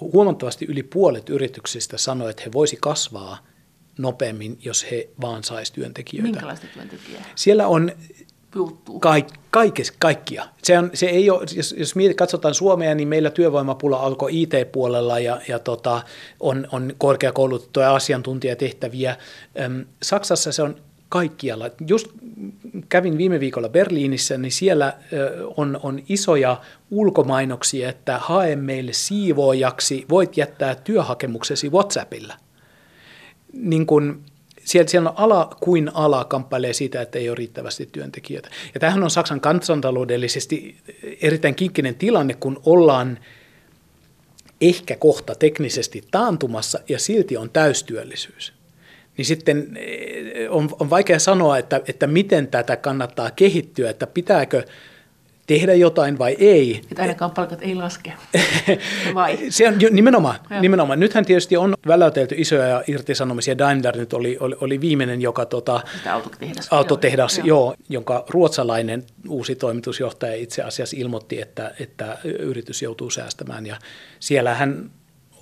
huomattavasti 0.00 0.64
yli 0.64 0.82
puolet 0.82 1.28
yrityksistä 1.28 1.98
sanoo, 1.98 2.28
että 2.28 2.42
he 2.46 2.52
voisi 2.52 2.78
kasvaa 2.80 3.46
nopeammin, 3.98 4.58
jos 4.64 4.90
he 4.90 5.08
vaan 5.20 5.44
saisi 5.44 5.72
työntekijöitä. 5.72 6.30
Minkälaista 6.30 6.66
työntekijää? 6.74 7.24
Siellä 7.34 7.66
on 7.66 7.92
puuttuu? 8.54 9.00
Kaik, 9.00 9.26
kaikes, 9.50 9.92
kaikkia. 9.98 10.44
Se, 10.62 10.78
on, 10.78 10.90
se 10.94 11.06
ei 11.06 11.30
ole, 11.30 11.44
jos, 11.56 11.74
jos 11.78 11.96
mietit, 11.96 12.16
katsotaan 12.16 12.54
Suomea, 12.54 12.94
niin 12.94 13.08
meillä 13.08 13.30
työvoimapula 13.30 13.96
alkoi 13.96 14.42
IT-puolella 14.42 15.18
ja, 15.18 15.40
ja 15.48 15.58
tota, 15.58 16.02
on, 16.40 16.68
on 16.72 16.92
korkeakoulutettuja 16.98 17.94
asiantuntijatehtäviä. 17.94 19.16
Öm, 19.60 19.84
Saksassa 20.02 20.52
se 20.52 20.62
on 20.62 20.76
kaikkialla. 21.08 21.70
Just 21.86 22.06
kävin 22.88 23.18
viime 23.18 23.40
viikolla 23.40 23.68
Berliinissä, 23.68 24.38
niin 24.38 24.52
siellä 24.52 24.92
on, 25.56 25.80
on 25.82 26.02
isoja 26.08 26.60
ulkomainoksia, 26.90 27.88
että 27.88 28.18
hae 28.18 28.56
meille 28.56 28.92
siivoojaksi, 28.92 30.06
voit 30.10 30.36
jättää 30.36 30.74
työhakemuksesi 30.74 31.70
WhatsAppilla. 31.70 32.34
Niin 33.52 33.86
kun, 33.86 34.22
siellä, 34.64 34.88
siellä 34.88 35.10
on 35.10 35.18
ala 35.18 35.56
kuin 35.60 35.90
ala 35.94 36.24
kamppailee 36.24 36.72
siitä, 36.72 37.02
että 37.02 37.18
ei 37.18 37.28
ole 37.28 37.36
riittävästi 37.36 37.88
työntekijöitä. 37.92 38.50
Ja 38.74 38.80
tämähän 38.80 39.02
on 39.02 39.10
Saksan 39.10 39.40
kansantaloudellisesti 39.40 40.76
erittäin 41.20 41.54
kinkkinen 41.54 41.94
tilanne, 41.94 42.34
kun 42.34 42.60
ollaan 42.66 43.18
ehkä 44.60 44.96
kohta 44.96 45.34
teknisesti 45.34 46.04
taantumassa 46.10 46.80
ja 46.88 46.98
silti 46.98 47.36
on 47.36 47.50
täystyöllisyys. 47.50 48.52
Niin 49.16 49.26
sitten 49.26 49.76
eh, 49.76 50.50
on, 50.50 50.70
on 50.80 50.90
vaikea 50.90 51.18
sanoa, 51.18 51.58
että, 51.58 51.80
että 51.88 52.06
miten 52.06 52.46
tätä 52.46 52.76
kannattaa 52.76 53.30
kehittyä, 53.30 53.90
että 53.90 54.06
pitääkö– 54.06 54.62
tehdä 55.46 55.74
jotain 55.74 56.18
vai 56.18 56.36
ei. 56.38 56.80
Että 56.90 57.02
ainakaan 57.02 57.30
palkat 57.30 57.62
ei 57.62 57.74
laske, 57.74 58.12
vai? 59.14 59.38
Se 59.50 59.68
on 59.68 59.74
nimenomaan, 59.90 60.40
nimenomaan. 60.60 61.00
Nythän 61.00 61.24
tietysti 61.24 61.56
on 61.56 61.74
väläytelty 61.86 62.34
isoja 62.38 62.82
irtisanomisia. 62.86 63.58
Daimler 63.58 63.96
nyt 63.96 64.12
oli, 64.12 64.36
oli, 64.40 64.56
oli 64.60 64.80
viimeinen, 64.80 65.22
joka... 65.22 65.44
Tota, 65.46 65.80
autotehdas. 66.10 66.68
Autotehdas, 66.70 67.38
joo. 67.38 67.46
joo. 67.46 67.74
jonka 67.88 68.24
ruotsalainen 68.28 69.04
uusi 69.28 69.54
toimitusjohtaja 69.54 70.34
itse 70.34 70.62
asiassa 70.62 70.96
ilmoitti, 70.98 71.40
että, 71.40 71.74
että 71.80 72.18
yritys 72.24 72.82
joutuu 72.82 73.10
säästämään. 73.10 73.66
Ja 73.66 73.76
siellähän 74.20 74.90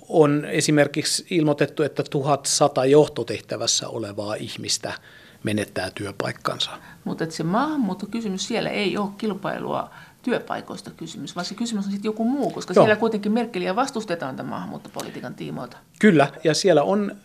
on 0.09 0.45
esimerkiksi 0.45 1.25
ilmoitettu, 1.29 1.83
että 1.83 2.03
1100 2.09 2.85
johtotehtävässä 2.85 3.87
olevaa 3.87 4.35
ihmistä– 4.35 4.93
menettää 5.43 5.91
työpaikkansa. 5.95 6.71
Mutta 7.03 7.25
se 7.29 7.43
maahanmuuttokysymys 7.43 8.47
siellä 8.47 8.69
ei 8.69 8.97
ole 8.97 9.09
kilpailua 9.17 9.89
työpaikoista 10.21 10.91
kysymys, 10.91 11.35
vaan 11.35 11.45
se 11.45 11.55
kysymys 11.55 11.85
on 11.85 11.91
sitten 11.91 12.09
joku 12.09 12.25
muu, 12.25 12.51
koska 12.51 12.73
Joo. 12.73 12.85
siellä 12.85 12.99
kuitenkin 12.99 13.31
Merkeliä 13.31 13.75
vastustetaan 13.75 14.35
tämän 14.35 14.49
maahanmuuttopolitiikan 14.49 15.35
tiimoilta. 15.35 15.77
Kyllä, 15.99 16.31
ja 16.43 16.53
siellä 16.53 16.83
on 16.83 17.15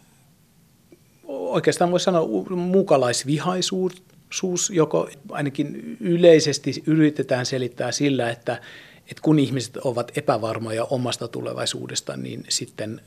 oikeastaan 1.28 1.90
voisi 1.90 2.04
sanoa 2.04 2.56
muukalaisvihaisuus, 2.56 4.70
joko 4.70 5.08
ainakin 5.30 5.96
yleisesti 6.00 6.82
yritetään 6.86 7.46
selittää 7.46 7.92
sillä, 7.92 8.30
että, 8.30 8.60
että 9.10 9.22
kun 9.22 9.38
ihmiset 9.38 9.76
ovat 9.76 10.18
epävarmoja 10.18 10.84
omasta 10.84 11.28
tulevaisuudesta, 11.28 12.16
niin 12.16 12.44
sitten 12.48 13.00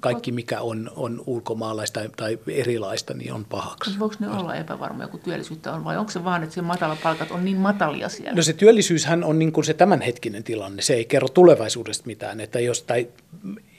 kaikki 0.00 0.32
mikä 0.32 0.60
on, 0.60 0.90
on 0.96 1.22
ulkomaalaista 1.26 2.00
tai 2.16 2.38
erilaista, 2.48 3.14
niin 3.14 3.32
on 3.32 3.44
pahaksi. 3.44 3.98
Voiko 3.98 4.14
ne 4.18 4.28
olla 4.28 4.54
epävarmoja, 4.54 5.08
kun 5.08 5.20
työllisyyttä 5.20 5.72
on, 5.72 5.84
vai 5.84 5.96
onko 5.96 6.10
se 6.10 6.24
vaan, 6.24 6.42
että 6.42 6.54
se 6.54 6.62
matala 6.62 6.96
palkat 7.02 7.30
on 7.30 7.44
niin 7.44 7.56
matalia 7.56 8.08
siellä? 8.08 8.32
No 8.36 8.42
se 8.42 8.52
työllisyyshän 8.52 9.24
on 9.24 9.38
niin 9.38 9.52
kuin 9.52 9.64
se 9.64 9.74
tämänhetkinen 9.74 10.44
tilanne. 10.44 10.82
Se 10.82 10.94
ei 10.94 11.04
kerro 11.04 11.28
tulevaisuudesta 11.28 12.06
mitään, 12.06 12.40
että 12.40 12.60
jos, 12.60 12.82
tai 12.82 13.08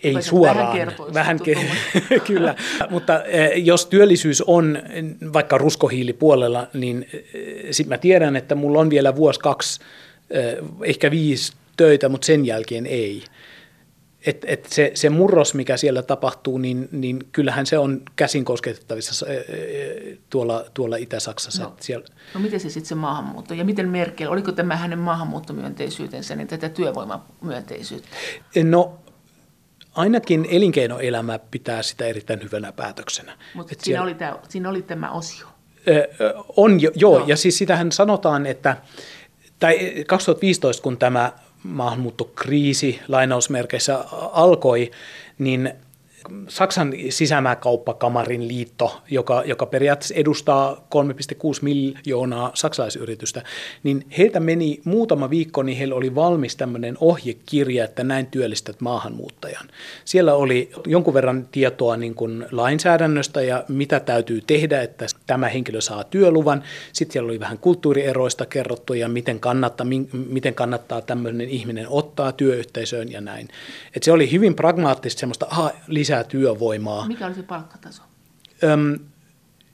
ei 0.03 0.13
Vai 0.13 0.23
se 0.23 0.29
suoraan. 0.29 0.77
vähän 0.77 0.93
vähän 1.13 1.39
ke- 1.39 2.19
kyllä, 2.27 2.55
mutta 2.89 3.23
eh, 3.23 3.51
jos 3.65 3.85
työllisyys 3.85 4.41
on 4.41 4.79
vaikka 5.33 5.57
ruskohiilipuolella, 5.57 6.67
niin 6.73 7.05
sitten 7.71 7.89
mä 7.89 7.97
tiedän, 7.97 8.35
että 8.35 8.55
mulla 8.55 8.79
on 8.79 8.89
vielä 8.89 9.15
vuosi, 9.15 9.39
kaksi, 9.39 9.79
eh, 10.29 10.57
ehkä 10.83 11.11
viisi 11.11 11.53
töitä, 11.77 12.09
mutta 12.09 12.25
sen 12.25 12.45
jälkeen 12.45 12.85
ei. 12.85 13.23
Et, 14.25 14.45
et 14.47 14.65
se, 14.65 14.91
se 14.93 15.09
murros, 15.09 15.53
mikä 15.53 15.77
siellä 15.77 16.01
tapahtuu, 16.01 16.57
niin, 16.57 16.89
niin 16.91 17.19
kyllähän 17.31 17.65
se 17.65 17.77
on 17.77 18.01
käsin 18.15 18.45
kosketettavissa 18.45 19.27
eh, 19.27 19.37
eh, 19.37 20.17
tuolla, 20.29 20.65
tuolla 20.73 20.95
Itä-Saksassa. 20.95 21.63
No. 21.63 21.69
No. 21.69 21.75
Siellä, 21.79 22.05
No 22.33 22.39
miten 22.39 22.59
se 22.59 22.69
sitten 22.69 22.87
se 22.89 22.95
maahanmuutto? 22.95 23.53
Ja 23.53 23.65
miten 23.65 23.89
Merkel, 23.89 24.31
oliko 24.31 24.51
tämä 24.51 24.75
hänen 24.75 24.99
maahanmuuttomyönteisyytensä, 24.99 26.35
niin 26.35 26.47
tätä 26.47 26.69
työvoimamyönteisyyttä? 26.69 28.09
no 28.63 28.99
ainakin 29.95 30.47
elinkeinoelämä 30.49 31.39
pitää 31.51 31.81
sitä 31.81 32.05
erittäin 32.05 32.43
hyvänä 32.43 32.71
päätöksenä. 32.71 33.37
Mutta 33.53 33.69
siinä, 33.69 33.83
siellä- 33.83 34.03
oli 34.03 34.13
tämä, 34.15 34.39
siinä 34.49 34.69
oli 34.69 34.81
tämä 34.81 35.11
osio. 35.11 35.47
On 36.57 36.81
jo, 36.81 36.91
joo, 36.95 37.17
Joo. 37.17 37.27
ja 37.27 37.37
siis 37.37 37.57
sitähän 37.57 37.91
sanotaan, 37.91 38.45
että 38.45 38.77
tai 39.59 40.03
2015, 40.07 40.83
kun 40.83 40.97
tämä 40.97 41.31
maahanmuuttokriisi 41.63 42.99
lainausmerkeissä 43.07 44.05
alkoi, 44.31 44.91
niin 45.39 45.73
Saksan 46.47 46.93
sisämääkauppakamarin 47.09 48.47
liitto, 48.47 49.01
joka, 49.11 49.43
joka 49.45 49.65
periaatteessa 49.65 50.15
edustaa 50.15 50.75
3,6 50.75 50.79
miljoonaa 51.61 52.51
saksalaisyritystä, 52.53 53.43
niin 53.83 54.05
heiltä 54.17 54.39
meni 54.39 54.81
muutama 54.83 55.29
viikko, 55.29 55.63
niin 55.63 55.77
heillä 55.77 55.95
oli 55.95 56.15
valmis 56.15 56.55
tämmöinen 56.55 56.97
ohjekirja, 56.99 57.85
että 57.85 58.03
näin 58.03 58.25
työllistät 58.25 58.81
maahanmuuttajan. 58.81 59.67
Siellä 60.05 60.33
oli 60.33 60.71
jonkun 60.87 61.13
verran 61.13 61.47
tietoa 61.51 61.97
niin 61.97 62.15
kuin 62.15 62.45
lainsäädännöstä 62.51 63.41
ja 63.41 63.63
mitä 63.67 63.99
täytyy 63.99 64.41
tehdä, 64.47 64.81
että 64.81 65.05
tämä 65.27 65.49
henkilö 65.49 65.81
saa 65.81 66.03
työluvan. 66.03 66.63
Sitten 66.93 67.13
siellä 67.13 67.27
oli 67.27 67.39
vähän 67.39 67.57
kulttuurieroista 67.57 68.45
kerrottu 68.45 68.93
ja 68.93 69.09
miten 69.09 69.39
kannattaa, 69.39 69.87
miten 70.29 70.53
kannattaa 70.53 71.01
tämmöinen 71.01 71.49
ihminen 71.49 71.85
ottaa 71.89 72.31
työyhteisöön 72.31 73.11
ja 73.11 73.21
näin. 73.21 73.47
Et 73.95 74.03
se 74.03 74.11
oli 74.11 74.31
hyvin 74.31 74.55
pragmaattista 74.55 75.19
semmoista, 75.19 75.47
aha, 75.49 75.71
lisää 75.87 76.18
työvoimaa. 76.23 77.07
Mikä 77.07 77.25
oli 77.25 77.35
se 77.35 77.43
palkkataso? 77.43 78.03
Öm, 78.63 78.99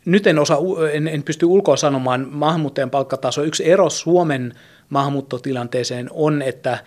nyt 0.06 0.28
en, 0.28 0.40
osaa, 0.40 0.60
en, 0.92 1.08
en 1.08 1.24
pysty 1.24 1.46
ulkoa 1.46 1.78
sanomaan 1.78 2.28
maahanmuuttajan 2.32 2.90
palkkataso. 2.90 3.44
Yksi 3.44 3.72
ero 3.72 3.90
Suomen 3.90 4.54
maahanmuuttotilanteeseen 4.90 6.10
on, 6.12 6.42
että 6.42 6.84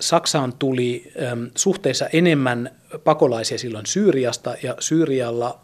Saksaan 0.00 0.52
tuli 0.52 1.12
öm, 1.22 1.50
suhteessa 1.56 2.06
enemmän 2.06 2.70
pakolaisia 3.04 3.58
silloin 3.58 3.86
Syyriasta 3.86 4.54
ja 4.62 4.76
Syyrialla 4.80 5.60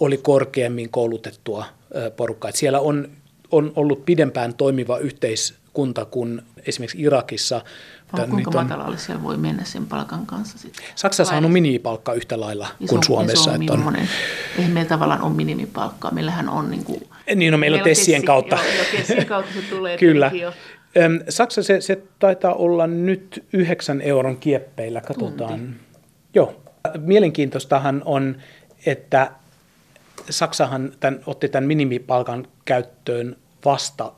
oli 0.00 0.16
korkeammin 0.16 0.90
koulutettua 0.90 1.64
ö, 1.96 2.10
porukkaa. 2.10 2.48
Et 2.48 2.56
siellä 2.56 2.80
on, 2.80 3.08
on 3.50 3.72
ollut 3.76 4.04
pidempään 4.04 4.54
toimiva 4.54 4.98
yhteiskunta 5.72 6.04
kuin 6.04 6.42
esimerkiksi 6.66 7.02
Irakissa. 7.02 7.60
Tää 8.16 8.26
kuinka 8.26 8.36
nyt 8.36 8.46
on- 8.46 8.64
matalalle 8.64 8.98
siellä 8.98 9.22
voi 9.22 9.36
mennä 9.36 9.64
sen 9.64 9.86
palkan 9.86 10.26
kanssa 10.26 10.58
sitten? 10.58 10.84
Saksassa 10.94 11.34
on 11.36 11.50
minimipalkka 11.50 12.12
yhtä 12.12 12.40
lailla 12.40 12.68
kuin 12.88 13.02
Suomessa. 13.04 13.50
Iso, 13.50 13.60
että 13.60 13.72
on- 13.72 13.78
millainen? 13.78 14.08
Eihän 14.58 14.72
meillä 14.72 14.88
tavallaan 14.88 15.22
ole 15.22 15.32
minimipalkkaa. 15.32 16.10
Meillähän 16.10 16.48
on 16.48 16.70
niin 16.70 16.84
kuin, 16.84 17.02
Niin, 17.34 17.52
no 17.52 17.58
meillä 17.58 17.78
on 17.78 17.84
Tessien 17.84 18.24
kautta. 18.24 18.56
Joo, 18.56 18.64
joo, 18.74 18.84
Tessien 18.96 19.26
kautta 19.26 19.52
se 19.52 19.62
tulee. 19.70 19.98
Kyllä. 20.04 20.30
jo. 20.34 20.52
Saksa 21.28 21.62
se, 21.62 21.80
se 21.80 22.02
taitaa 22.18 22.54
olla 22.54 22.86
nyt 22.86 23.44
yhdeksän 23.52 24.00
euron 24.00 24.36
kieppeillä, 24.36 25.00
katsotaan. 25.00 25.58
Tunti. 25.58 25.76
Joo. 26.34 26.62
Mielenkiintoistahan 26.98 28.02
on, 28.04 28.36
että 28.86 29.30
Saksahan 30.30 30.92
tämän, 31.00 31.20
otti 31.26 31.48
tämän 31.48 31.64
minimipalkan 31.68 32.46
käyttöön 32.64 33.36
vasta 33.64 34.12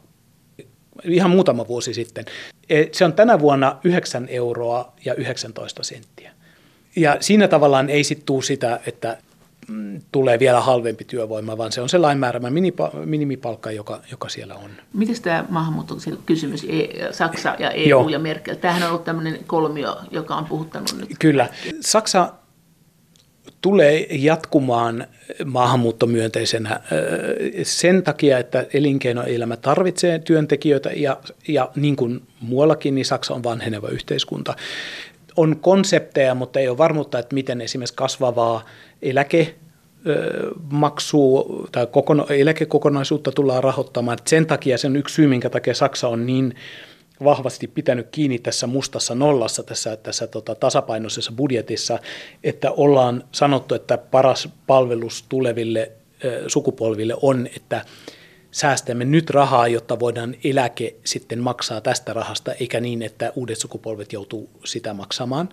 ihan 1.04 1.30
muutama 1.30 1.68
vuosi 1.68 1.94
sitten. 1.94 2.24
E, 2.70 2.84
Se 2.92 3.04
on 3.04 3.12
tänä 3.12 3.40
vuonna 3.40 3.76
9 3.84 4.28
euroa 4.30 4.92
ja 5.04 5.14
19 5.14 5.82
senttiä. 5.82 6.30
Ja 6.96 7.16
siinä 7.20 7.48
tavallaan 7.48 7.90
ei 7.90 8.04
sitten 8.04 8.26
tule 8.26 8.42
sitä, 8.42 8.80
että 8.86 9.18
mm, 9.68 10.00
tulee 10.12 10.38
vielä 10.38 10.60
halvempi 10.60 11.04
työvoima, 11.04 11.58
vaan 11.58 11.72
se 11.72 11.80
on 11.80 11.88
se 11.88 11.98
lainmäärämä 11.98 12.48
minimipalkka, 13.04 13.70
joka, 13.70 14.00
joka 14.10 14.28
siellä 14.28 14.54
on. 14.54 14.70
Miten 14.92 15.22
tämä 15.22 15.44
maahanmuuttokysymys, 15.48 16.66
E- 16.68 17.12
Saksa 17.12 17.56
ja 17.58 17.70
EU 17.70 17.88
Joo. 17.88 18.08
ja 18.08 18.18
Merkel, 18.18 18.54
tämähän 18.54 18.82
on 18.82 18.88
ollut 18.88 19.04
tämmöinen 19.04 19.38
kolmio, 19.46 19.96
joka 20.10 20.34
on 20.36 20.44
puhuttanut 20.44 20.94
nyt. 20.98 21.08
Kyllä. 21.18 21.48
Saksa 21.80 22.32
tulee 23.64 24.06
jatkumaan 24.10 25.06
maahanmuuttomyönteisenä 25.44 26.80
sen 27.62 28.02
takia, 28.02 28.38
että 28.38 28.66
elinkeinoelämä 28.74 29.56
tarvitsee 29.56 30.18
työntekijöitä 30.18 30.90
ja, 30.96 31.20
ja 31.48 31.70
niin 31.76 31.96
kuin 31.96 32.22
muuallakin, 32.40 32.94
niin 32.94 33.04
Saksa 33.04 33.34
on 33.34 33.42
vanheneva 33.42 33.88
yhteiskunta. 33.88 34.54
On 35.36 35.56
konsepteja, 35.56 36.34
mutta 36.34 36.60
ei 36.60 36.68
ole 36.68 36.78
varmuutta, 36.78 37.18
että 37.18 37.34
miten 37.34 37.60
esimerkiksi 37.60 37.94
kasvavaa 37.94 38.64
eläke 39.02 39.54
maksua 40.70 41.66
tai 41.72 41.86
kokono, 41.86 42.26
eläkekokonaisuutta 42.30 43.32
tullaan 43.32 43.64
rahoittamaan. 43.64 44.18
Et 44.20 44.28
sen 44.28 44.46
takia 44.46 44.78
se 44.78 44.86
on 44.86 44.96
yksi 44.96 45.14
syy, 45.14 45.26
minkä 45.26 45.50
takia 45.50 45.74
Saksa 45.74 46.08
on 46.08 46.26
niin 46.26 46.54
vahvasti 47.24 47.68
pitänyt 47.68 48.08
kiinni 48.12 48.38
tässä 48.38 48.66
mustassa 48.66 49.14
nollassa, 49.14 49.62
tässä, 49.62 49.96
tässä 49.96 50.26
tota, 50.26 50.54
tasapainoisessa 50.54 51.32
budjetissa, 51.32 51.98
että 52.44 52.70
ollaan 52.70 53.24
sanottu, 53.32 53.74
että 53.74 53.98
paras 53.98 54.48
palvelus 54.66 55.24
tuleville 55.28 55.92
ö, 56.24 56.44
sukupolville 56.48 57.14
on, 57.22 57.48
että 57.56 57.84
säästämme 58.50 59.04
nyt 59.04 59.30
rahaa, 59.30 59.68
jotta 59.68 59.98
voidaan 60.00 60.34
eläke 60.44 60.94
sitten 61.04 61.38
maksaa 61.38 61.80
tästä 61.80 62.12
rahasta, 62.12 62.52
eikä 62.52 62.80
niin, 62.80 63.02
että 63.02 63.32
uudet 63.36 63.58
sukupolvet 63.58 64.12
joutuu 64.12 64.50
sitä 64.64 64.94
maksamaan. 64.94 65.48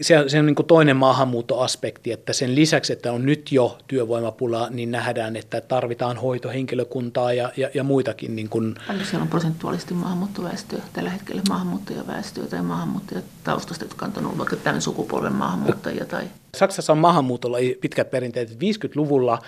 Se 0.00 0.18
on, 0.18 0.30
se 0.30 0.38
on 0.38 0.46
niin 0.46 0.54
kuin 0.54 0.66
toinen 0.66 0.96
maahanmuuttoaspekti, 0.96 2.12
että 2.12 2.32
sen 2.32 2.54
lisäksi, 2.54 2.92
että 2.92 3.12
on 3.12 3.26
nyt 3.26 3.52
jo 3.52 3.78
työvoimapula, 3.86 4.68
niin 4.70 4.90
nähdään, 4.90 5.36
että 5.36 5.60
tarvitaan 5.60 6.16
hoitohenkilökuntaa 6.16 7.32
ja, 7.32 7.52
ja, 7.56 7.70
ja 7.74 7.84
muitakin. 7.84 8.36
Niin 8.36 8.48
kuin, 8.48 8.74
Paljon 8.86 9.06
siellä 9.06 9.22
on 9.22 9.28
prosentuaalisesti 9.28 9.94
maahanmuuttoväestöä 9.94 10.82
tällä 10.92 11.10
hetkellä, 11.10 11.42
maahanmuuttajaväestöä 11.48 12.46
tai 12.46 12.62
maahanmuuttajataustasta, 12.62 13.84
jotka 13.84 14.06
on 14.06 14.12
ollut 14.24 14.38
vaikka 14.38 14.56
tämän 14.56 14.82
sukupolven 14.82 15.32
maahanmuuttajia 15.32 16.04
tai 16.04 16.24
Saksassa 16.54 16.92
on 16.92 16.98
maahanmuutolla 16.98 17.58
pitkät 17.80 18.10
perinteet. 18.10 18.50
50-luvulla 18.50 19.38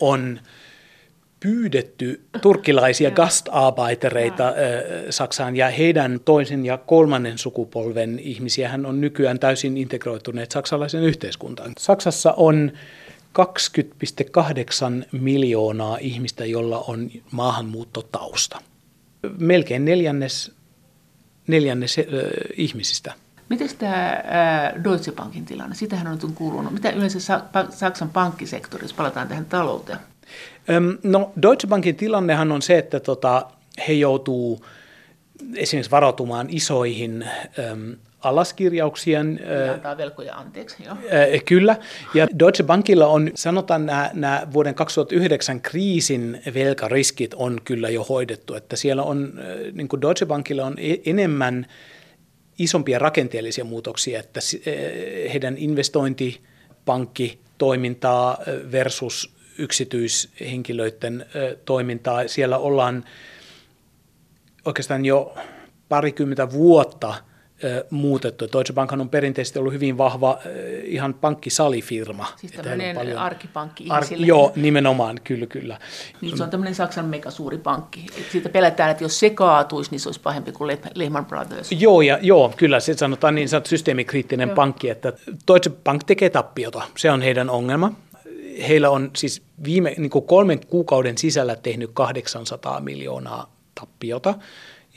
on 0.00 0.40
pyydetty 1.46 2.20
turkkilaisia 2.42 3.10
gastarbeitereita 3.10 4.54
Saksaan 5.10 5.56
ja 5.56 5.70
heidän 5.70 6.20
toisen 6.24 6.66
ja 6.66 6.78
kolmannen 6.78 7.38
sukupolven 7.38 8.18
ihmisiä 8.18 8.68
hän 8.68 8.86
on 8.86 9.00
nykyään 9.00 9.38
täysin 9.38 9.76
integroituneet 9.76 10.50
saksalaisen 10.50 11.02
yhteiskuntaan. 11.02 11.72
Saksassa 11.78 12.32
on 12.32 12.72
20,8 13.38 15.08
miljoonaa 15.12 15.98
ihmistä, 16.00 16.44
jolla 16.44 16.84
on 16.88 17.10
maahanmuuttotausta. 17.30 18.60
Melkein 19.38 19.84
neljännes, 19.84 20.52
neljännes 21.46 21.98
ö, 21.98 22.02
ihmisistä. 22.56 23.12
Miten 23.48 23.68
tämä 23.78 24.22
ää, 24.24 24.84
Deutsche 24.84 25.12
Bankin 25.12 25.44
tilanne? 25.44 25.74
Sitähän 25.74 26.06
on 26.06 26.18
nyt 26.22 26.34
kuulunut. 26.34 26.72
Mitä 26.72 26.90
yleensä 26.90 27.40
Saksan 27.70 28.10
pankkisektori, 28.10 28.84
jos 28.84 28.92
palataan 28.92 29.28
tähän 29.28 29.44
talouteen? 29.44 29.98
No 31.02 31.32
Deutsche 31.42 31.68
Bankin 31.68 31.96
tilannehan 31.96 32.52
on 32.52 32.62
se, 32.62 32.78
että 32.78 33.00
tota, 33.00 33.46
he 33.88 33.92
joutuu 33.92 34.64
esimerkiksi 35.54 35.90
varautumaan 35.90 36.46
isoihin 36.50 37.24
äm, 37.70 37.96
alaskirjauksien. 38.20 39.40
Ja 39.66 39.72
antaa 39.72 39.96
velkoja 39.96 40.34
anteeksi, 40.34 40.84
joo. 40.84 40.96
ö, 41.04 41.38
kyllä, 41.44 41.76
ja 42.14 42.26
Deutsche 42.38 42.64
Bankilla 42.64 43.06
on, 43.06 43.30
sanotaan 43.34 43.86
nämä, 43.86 44.10
nämä 44.14 44.46
vuoden 44.52 44.74
2009 44.74 45.60
kriisin 45.60 46.42
velkariskit 46.54 47.34
on 47.34 47.60
kyllä 47.64 47.88
jo 47.88 48.04
hoidettu, 48.04 48.54
että 48.54 48.76
siellä 48.76 49.02
on, 49.02 49.32
niin 49.72 49.88
kuin 49.88 50.02
Deutsche 50.02 50.26
Bankilla 50.26 50.64
on 50.64 50.74
e- 50.78 51.00
enemmän 51.06 51.66
isompia 52.58 52.98
rakenteellisia 52.98 53.64
muutoksia, 53.64 54.20
että 54.20 54.40
heidän 55.32 55.58
investointipankkitoimintaa 55.58 58.38
eh, 58.46 58.54
versus 58.72 59.35
yksityishenkilöiden 59.58 61.26
toimintaa. 61.64 62.28
Siellä 62.28 62.58
ollaan 62.58 63.04
oikeastaan 64.64 65.04
jo 65.04 65.34
parikymmentä 65.88 66.50
vuotta 66.50 67.14
muutettu. 67.90 68.48
Deutsche 68.52 68.74
Bank 68.74 68.92
on 68.92 69.08
perinteisesti 69.08 69.58
ollut 69.58 69.72
hyvin 69.72 69.98
vahva 69.98 70.38
ihan 70.84 71.14
pankkisalifirma. 71.14 72.26
Siis 72.36 72.52
tämmöinen 72.52 72.96
paljon... 72.96 73.18
arkipankki 73.18 73.86
Ar- 73.88 74.04
Joo, 74.10 74.52
nimenomaan, 74.56 75.20
kyllä, 75.24 75.46
kyllä. 75.46 75.78
Niin 76.20 76.36
se 76.36 76.42
on 76.42 76.50
tämmöinen 76.50 76.74
Saksan 76.74 77.04
megasuuri 77.04 77.58
pankki. 77.58 78.06
Et 78.18 78.30
siitä 78.32 78.48
pelätään, 78.48 78.90
että 78.90 79.04
jos 79.04 79.20
se 79.20 79.30
kaatuisi, 79.30 79.90
niin 79.90 80.00
se 80.00 80.08
olisi 80.08 80.20
pahempi 80.20 80.52
kuin 80.52 80.78
Lehman 80.94 81.26
Brothers. 81.26 81.72
Joo, 81.72 82.02
ja, 82.02 82.18
joo 82.22 82.52
kyllä, 82.56 82.80
se 82.80 82.94
sanotaan 82.94 83.34
niin 83.34 83.48
sanottu 83.48 83.68
systeemikriittinen 83.68 84.48
joo. 84.48 84.56
pankki, 84.56 84.90
että 84.90 85.12
Deutsche 85.48 85.72
Bank 85.84 86.04
tekee 86.04 86.30
tappiota. 86.30 86.82
Se 86.96 87.10
on 87.10 87.22
heidän 87.22 87.50
ongelma. 87.50 87.92
Heillä 88.68 88.90
on 88.90 89.10
siis 89.16 89.42
viime 89.64 89.94
niin 89.98 90.10
kolmen 90.10 90.66
kuukauden 90.66 91.18
sisällä 91.18 91.56
tehnyt 91.56 91.90
800 91.94 92.80
miljoonaa 92.80 93.56
tappiota 93.80 94.34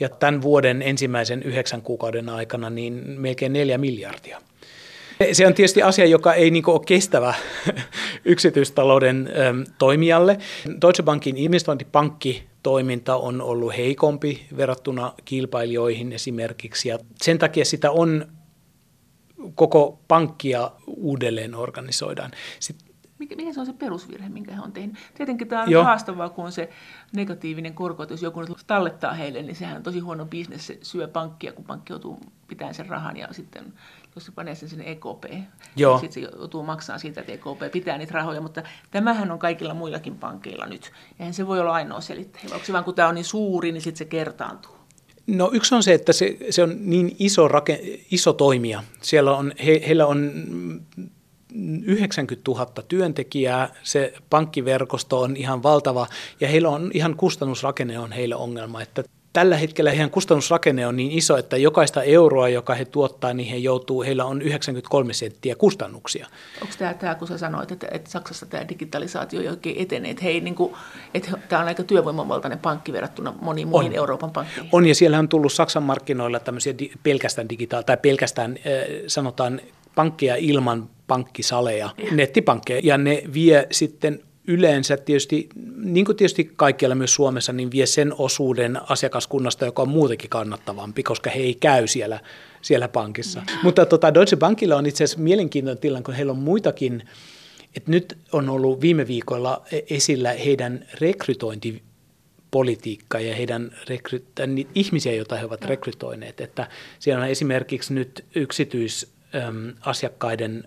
ja 0.00 0.08
tämän 0.08 0.42
vuoden 0.42 0.82
ensimmäisen 0.82 1.42
yhdeksän 1.42 1.82
kuukauden 1.82 2.28
aikana 2.28 2.70
niin 2.70 3.04
melkein 3.06 3.52
neljä 3.52 3.78
miljardia. 3.78 4.40
Se 5.32 5.46
on 5.46 5.54
tietysti 5.54 5.82
asia, 5.82 6.06
joka 6.06 6.34
ei 6.34 6.50
niin 6.50 6.70
ole 6.70 6.80
kestävä 6.86 7.34
yksityistalouden 8.24 9.30
toimijalle. 9.78 10.38
Deutsche 10.80 11.02
Bankin 11.02 11.36
investointipankki 11.36 12.44
toiminta 12.62 13.16
on 13.16 13.40
ollut 13.40 13.76
heikompi 13.76 14.46
verrattuna 14.56 15.12
kilpailijoihin 15.24 16.12
esimerkiksi. 16.12 16.88
Ja 16.88 16.98
sen 17.22 17.38
takia 17.38 17.64
sitä 17.64 17.90
on 17.90 18.26
koko 19.54 20.00
pankkia 20.08 20.70
uudelleen 20.86 21.54
organisoidaan. 21.54 22.30
Sitten 22.60 22.89
mikä, 23.20 23.36
mikä 23.36 23.52
se 23.52 23.60
on 23.60 23.66
se 23.66 23.72
perusvirhe, 23.72 24.28
minkä 24.28 24.54
he 24.54 24.60
on 24.60 24.72
tehnyt? 24.72 24.96
Tietenkin 25.14 25.48
tämä 25.48 25.62
on 25.62 25.70
Joo. 25.70 25.84
haastavaa, 25.84 26.28
kun 26.28 26.44
on 26.44 26.52
se 26.52 26.70
negatiivinen 27.12 27.74
korko, 27.74 28.02
että 28.02 28.12
jos 28.12 28.22
joku 28.22 28.40
nyt 28.40 28.58
tallettaa 28.66 29.12
heille, 29.12 29.42
niin 29.42 29.56
sehän 29.56 29.76
on 29.76 29.82
tosi 29.82 29.98
huono 29.98 30.26
bisnes, 30.26 30.66
se 30.66 30.78
syö 30.82 31.08
pankkia, 31.08 31.52
kun 31.52 31.64
pankki 31.64 31.92
joutuu 31.92 32.20
pitämään 32.48 32.74
sen 32.74 32.86
rahan 32.86 33.16
ja 33.16 33.28
sitten 33.30 33.72
jos 34.14 34.26
se 34.26 34.32
panee 34.32 34.54
sen 34.54 34.68
sinne 34.68 34.90
EKP, 34.90 35.24
Joo. 35.76 35.92
niin 35.92 36.00
sitten 36.00 36.22
se 36.30 36.36
joutuu 36.36 36.62
maksamaan 36.62 37.00
siitä, 37.00 37.20
että 37.20 37.32
EKP 37.32 37.72
pitää 37.72 37.98
niitä 37.98 38.14
rahoja, 38.14 38.40
mutta 38.40 38.62
tämähän 38.90 39.30
on 39.30 39.38
kaikilla 39.38 39.74
muillakin 39.74 40.18
pankeilla 40.18 40.66
nyt. 40.66 40.92
Eihän 41.18 41.34
se 41.34 41.46
voi 41.46 41.60
olla 41.60 41.72
ainoa 41.72 42.00
selittäjä, 42.00 42.54
onko 42.54 42.66
se 42.66 42.72
vaan 42.72 42.84
kun 42.84 42.94
tämä 42.94 43.08
on 43.08 43.14
niin 43.14 43.24
suuri, 43.24 43.72
niin 43.72 43.82
sitten 43.82 43.98
se 43.98 44.04
kertaantuu. 44.04 44.80
No 45.26 45.50
yksi 45.52 45.74
on 45.74 45.82
se, 45.82 45.94
että 45.94 46.12
se, 46.12 46.36
se 46.50 46.62
on 46.62 46.76
niin 46.78 47.16
iso, 47.18 47.48
rake, 47.48 47.80
iso 48.10 48.32
toimija. 48.32 48.82
Siellä 49.02 49.36
on, 49.36 49.52
he, 49.66 49.82
heillä 49.86 50.06
on 50.06 50.32
90 51.82 52.50
000 52.50 52.66
työntekijää, 52.88 53.68
se 53.82 54.14
pankkiverkosto 54.30 55.20
on 55.20 55.36
ihan 55.36 55.62
valtava 55.62 56.06
ja 56.40 56.48
heillä 56.48 56.68
on 56.68 56.90
ihan 56.94 57.16
kustannusrakenne 57.16 57.98
on 57.98 58.12
heille 58.12 58.34
ongelma, 58.34 58.82
että 58.82 59.04
tällä 59.32 59.56
hetkellä 59.56 59.90
heidän 59.90 60.10
kustannusrakenne 60.10 60.86
on 60.86 60.96
niin 60.96 61.10
iso, 61.10 61.36
että 61.36 61.56
jokaista 61.56 62.02
euroa, 62.02 62.48
joka 62.48 62.74
he 62.74 62.84
tuottaa, 62.84 63.34
niin 63.34 63.48
he 63.48 63.56
joutuu, 63.56 64.02
heillä 64.02 64.24
on 64.24 64.42
93 64.42 65.12
senttiä 65.12 65.54
kustannuksia. 65.54 66.26
Onko 66.62 66.74
tämä, 66.78 66.94
tämä 66.94 67.14
kun 67.14 67.28
sä 67.28 67.38
sanoit, 67.38 67.72
että, 67.72 67.88
että 67.90 68.10
Saksassa 68.10 68.46
tämä 68.46 68.68
digitalisaatio 68.68 69.40
jo 69.40 69.50
oikein 69.50 69.76
etenee, 69.78 70.10
että, 70.10 70.24
hei, 70.24 70.40
niin 70.40 70.54
kuin, 70.54 70.74
että 71.14 71.30
tämä 71.48 71.62
on 71.62 71.68
aika 71.68 71.82
työvoimavaltainen 71.82 72.58
pankki 72.58 72.92
verrattuna 72.92 73.34
moniin 73.40 73.68
muihin 73.68 73.92
Euroopan 73.92 74.30
pankkeihin? 74.30 74.68
On, 74.72 74.86
ja 74.86 74.94
siellä 74.94 75.18
on 75.18 75.28
tullut 75.28 75.52
Saksan 75.52 75.82
markkinoilla 75.82 76.40
tämmöisiä 76.40 76.74
pelkästään 77.02 77.48
digitaal- 77.50 77.82
tai 77.82 77.96
pelkästään 77.96 78.58
sanotaan 79.06 79.60
pankkeja 79.94 80.36
ilman 80.36 80.88
pankkisaleja, 81.10 81.90
nettipankkeja, 82.10 82.80
ja 82.84 82.98
ne 82.98 83.22
vie 83.34 83.66
sitten 83.70 84.20
yleensä 84.46 84.96
tietysti, 84.96 85.48
niin 85.76 86.06
kuin 86.06 86.16
tietysti 86.16 86.52
kaikkialla 86.56 86.94
myös 86.94 87.14
Suomessa, 87.14 87.52
niin 87.52 87.70
vie 87.70 87.86
sen 87.86 88.14
osuuden 88.18 88.90
asiakaskunnasta, 88.90 89.64
joka 89.64 89.82
on 89.82 89.88
muutenkin 89.88 90.30
kannattavampi, 90.30 91.02
koska 91.02 91.30
he 91.30 91.40
ei 91.40 91.54
käy 91.54 91.86
siellä, 91.86 92.20
siellä 92.62 92.88
pankissa. 92.88 93.40
Mm. 93.40 93.46
Mutta 93.62 93.86
tota, 93.86 94.14
Deutsche 94.14 94.36
Bankilla 94.36 94.76
on 94.76 94.86
itse 94.86 95.04
asiassa 95.04 95.22
mielenkiintoinen 95.22 95.80
tilanne, 95.80 96.04
kun 96.04 96.14
heillä 96.14 96.32
on 96.32 96.38
muitakin, 96.38 97.08
että 97.76 97.90
nyt 97.90 98.18
on 98.32 98.48
ollut 98.48 98.80
viime 98.80 99.06
viikolla 99.06 99.62
esillä 99.90 100.32
heidän 100.32 100.86
rekrytointi 101.00 101.82
politiikka 102.50 103.20
ja 103.20 103.36
heidän 103.36 103.70
rekry- 103.88 104.24
ihmisiä, 104.74 105.12
joita 105.12 105.36
he 105.36 105.44
ovat 105.44 105.64
rekrytoineet. 105.64 106.40
Että 106.40 106.68
siellä 106.98 107.24
on 107.24 107.30
esimerkiksi 107.30 107.94
nyt 107.94 108.24
yksityisasiakkaiden 108.34 110.64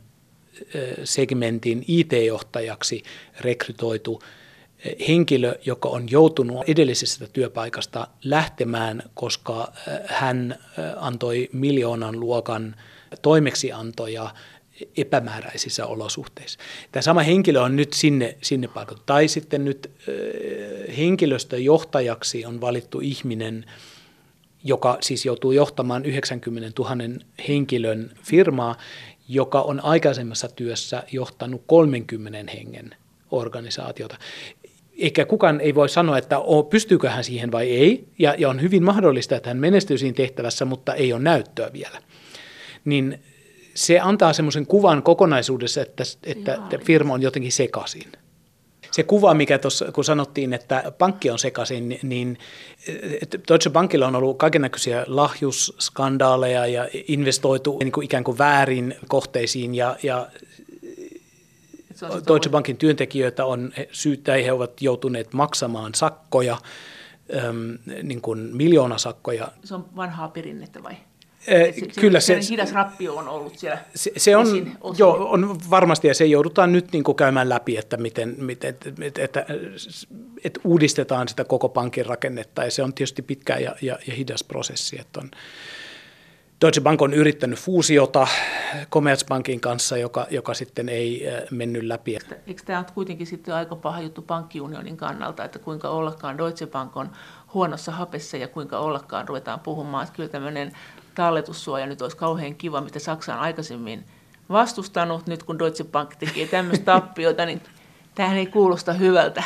segmentin 1.04 1.86
IT-johtajaksi 1.88 3.04
rekrytoitu 3.40 4.22
henkilö, 5.08 5.56
joka 5.66 5.90
on 5.90 6.12
joutunut 6.12 6.70
edellisestä 6.70 7.28
työpaikasta 7.28 8.08
lähtemään, 8.24 9.04
koska 9.14 9.74
hän 10.06 10.56
antoi 10.98 11.50
miljoonan 11.54 12.20
luokan 12.20 12.76
toimeksiantoja 13.22 14.34
epämääräisissä 14.98 15.86
olosuhteissa. 15.86 16.60
Tämä 16.92 17.02
sama 17.02 17.22
henkilö 17.22 17.62
on 17.62 17.76
nyt 17.76 17.94
sinne, 17.94 18.38
sinne 18.42 18.68
palkattu. 18.68 19.04
Tai 19.06 19.28
sitten 19.28 19.66
nyt 19.66 19.92
henkilöstöjohtajaksi 20.98 22.46
on 22.46 22.62
valittu 22.62 23.00
ihminen, 23.00 23.66
joka 24.64 24.98
siis 25.02 25.26
joutuu 25.26 25.52
johtamaan 25.52 26.06
90 26.06 26.84
000 26.84 26.96
henkilön 27.48 28.12
firmaa, 28.24 28.76
joka 29.28 29.62
on 29.62 29.84
aikaisemmassa 29.84 30.48
työssä 30.48 31.04
johtanut 31.12 31.64
30 31.68 32.52
hengen 32.52 32.96
organisaatiota. 33.32 34.18
Eikä 34.98 35.26
kukaan 35.26 35.62
ei 35.62 35.76
voi 35.76 35.90
sanoa, 35.90 36.18
että 36.18 36.36
pystyykö 36.70 37.10
hän 37.10 37.24
siihen 37.24 37.52
vai 37.52 37.70
ei, 37.70 38.08
ja, 38.20 38.36
ja 38.38 38.50
on 38.50 38.62
hyvin 38.62 38.84
mahdollista, 38.84 39.36
että 39.36 39.50
hän 39.50 39.58
menestyy 39.58 39.98
siinä 39.98 40.16
tehtävässä, 40.16 40.66
mutta 40.66 40.94
ei 40.94 41.14
ole 41.14 41.22
näyttöä 41.22 41.74
vielä. 41.74 42.02
Niin 42.86 43.24
se 43.74 44.00
antaa 44.00 44.34
semmoisen 44.34 44.66
kuvan 44.66 45.04
kokonaisuudessa, 45.04 45.82
että, 45.82 46.04
että 46.24 46.60
firma 46.84 47.14
on 47.14 47.22
jotenkin 47.22 47.52
sekaisin 47.52 48.12
se 48.94 49.04
kuva, 49.04 49.34
mikä 49.34 49.60
tuossa, 49.60 49.92
kun 49.92 50.04
sanottiin, 50.04 50.54
että 50.54 50.94
pankki 50.98 51.30
on 51.30 51.40
sekaisin, 51.40 52.00
niin 52.04 52.38
Deutsche 53.50 53.70
Bankilla 53.70 54.08
on 54.08 54.16
ollut 54.16 54.38
kaikenlaisia 54.38 55.04
lahjusskandaaleja 55.08 56.68
ja 56.68 56.88
investoitu 57.08 57.80
niin 57.80 57.92
kuin 57.92 58.06
ikään 58.06 58.24
kuin 58.24 58.38
väärin 58.38 58.96
kohteisiin 59.08 59.76
ja, 59.76 59.96
ja 60.04 60.28
Deutsche 62.28 62.50
Bankin 62.52 62.78
työntekijöitä 62.78 63.46
on 63.46 63.74
syyttä, 63.92 64.34
he 64.34 64.52
ovat 64.52 64.82
joutuneet 64.82 65.34
maksamaan 65.34 65.96
sakkoja, 65.96 66.58
niin 68.04 68.22
kuin 68.22 68.40
miljoonasakkoja. 68.40 69.52
Se 69.64 69.76
on 69.76 69.86
vanhaa 69.96 70.28
perinnettä 70.28 70.84
vai? 70.84 70.96
Se, 71.46 71.74
Kyllä 72.00 72.20
se, 72.20 72.42
se 72.42 72.54
hidas 72.54 72.74
rappio 72.74 73.16
on 73.16 73.28
ollut 73.28 73.60
siellä 73.60 73.80
se, 73.96 74.12
se 74.18 74.38
on. 74.38 74.72
Joo, 74.98 75.32
on 75.32 75.58
varmasti 75.70 76.08
ja 76.08 76.14
se 76.14 76.26
joudutaan 76.26 76.72
nyt 76.72 76.92
niin 76.92 77.04
kuin 77.04 77.16
käymään 77.16 77.50
läpi, 77.50 77.78
että, 77.78 77.98
miten, 77.98 78.36
miten, 78.38 78.70
että, 78.70 78.92
että, 79.24 79.46
että 80.44 80.60
uudistetaan 80.64 81.28
sitä 81.28 81.44
koko 81.44 81.70
pankin 81.70 82.06
rakennetta 82.06 82.64
ja 82.64 82.72
se 82.72 82.84
on 82.84 82.94
tietysti 82.94 83.22
pitkä 83.22 83.58
ja, 83.58 83.76
ja, 83.82 83.98
ja 84.08 84.14
hidas 84.14 84.44
prosessi. 84.44 85.00
Että 85.00 85.20
on, 85.20 85.32
Deutsche 86.62 86.82
Bank 86.82 87.02
on 87.02 87.14
yrittänyt 87.14 87.60
fuusiota 87.60 88.28
Commerzbankin 88.92 89.60
kanssa, 89.60 89.98
joka, 89.98 90.28
joka 90.30 90.54
sitten 90.54 90.90
ei 90.90 91.28
mennyt 91.52 91.84
läpi. 91.84 92.18
Eikö 92.48 92.62
tämä 92.66 92.80
ole 92.80 92.86
kuitenkin 92.94 93.28
sitten 93.28 93.56
aika 93.56 93.76
paha 93.76 94.02
juttu 94.02 94.22
pankkiunionin 94.22 94.98
kannalta, 94.98 95.46
että 95.46 95.60
kuinka 95.60 95.90
ollakaan 95.90 96.38
Deutsche 96.38 96.68
Bank 96.68 96.98
on 96.98 97.12
huonossa 97.54 97.92
hapessa 97.92 98.38
ja 98.38 98.48
kuinka 98.48 98.80
ollakaan 98.80 99.28
ruvetaan 99.28 99.60
puhumaan, 99.60 100.04
että 100.04 100.16
kyllä 100.16 100.30
tämmöinen 100.30 100.72
talletussuoja 101.16 101.86
nyt 101.86 102.02
olisi 102.02 102.18
kauhean 102.18 102.56
kiva, 102.56 102.82
mitä 102.82 103.00
Saksa 103.00 103.34
on 103.34 103.40
aikaisemmin 103.40 104.04
vastustanut. 104.50 105.28
Nyt 105.28 105.44
kun 105.44 105.60
Deutsche 105.60 105.84
Bank 105.84 106.16
tekee 106.16 106.48
tämmöistä 106.48 106.86
tappiota, 106.86 107.46
niin 107.46 107.62
tähän 108.16 108.38
ei 108.38 108.46
kuulosta 108.46 108.94
hyvältä. 108.94 109.44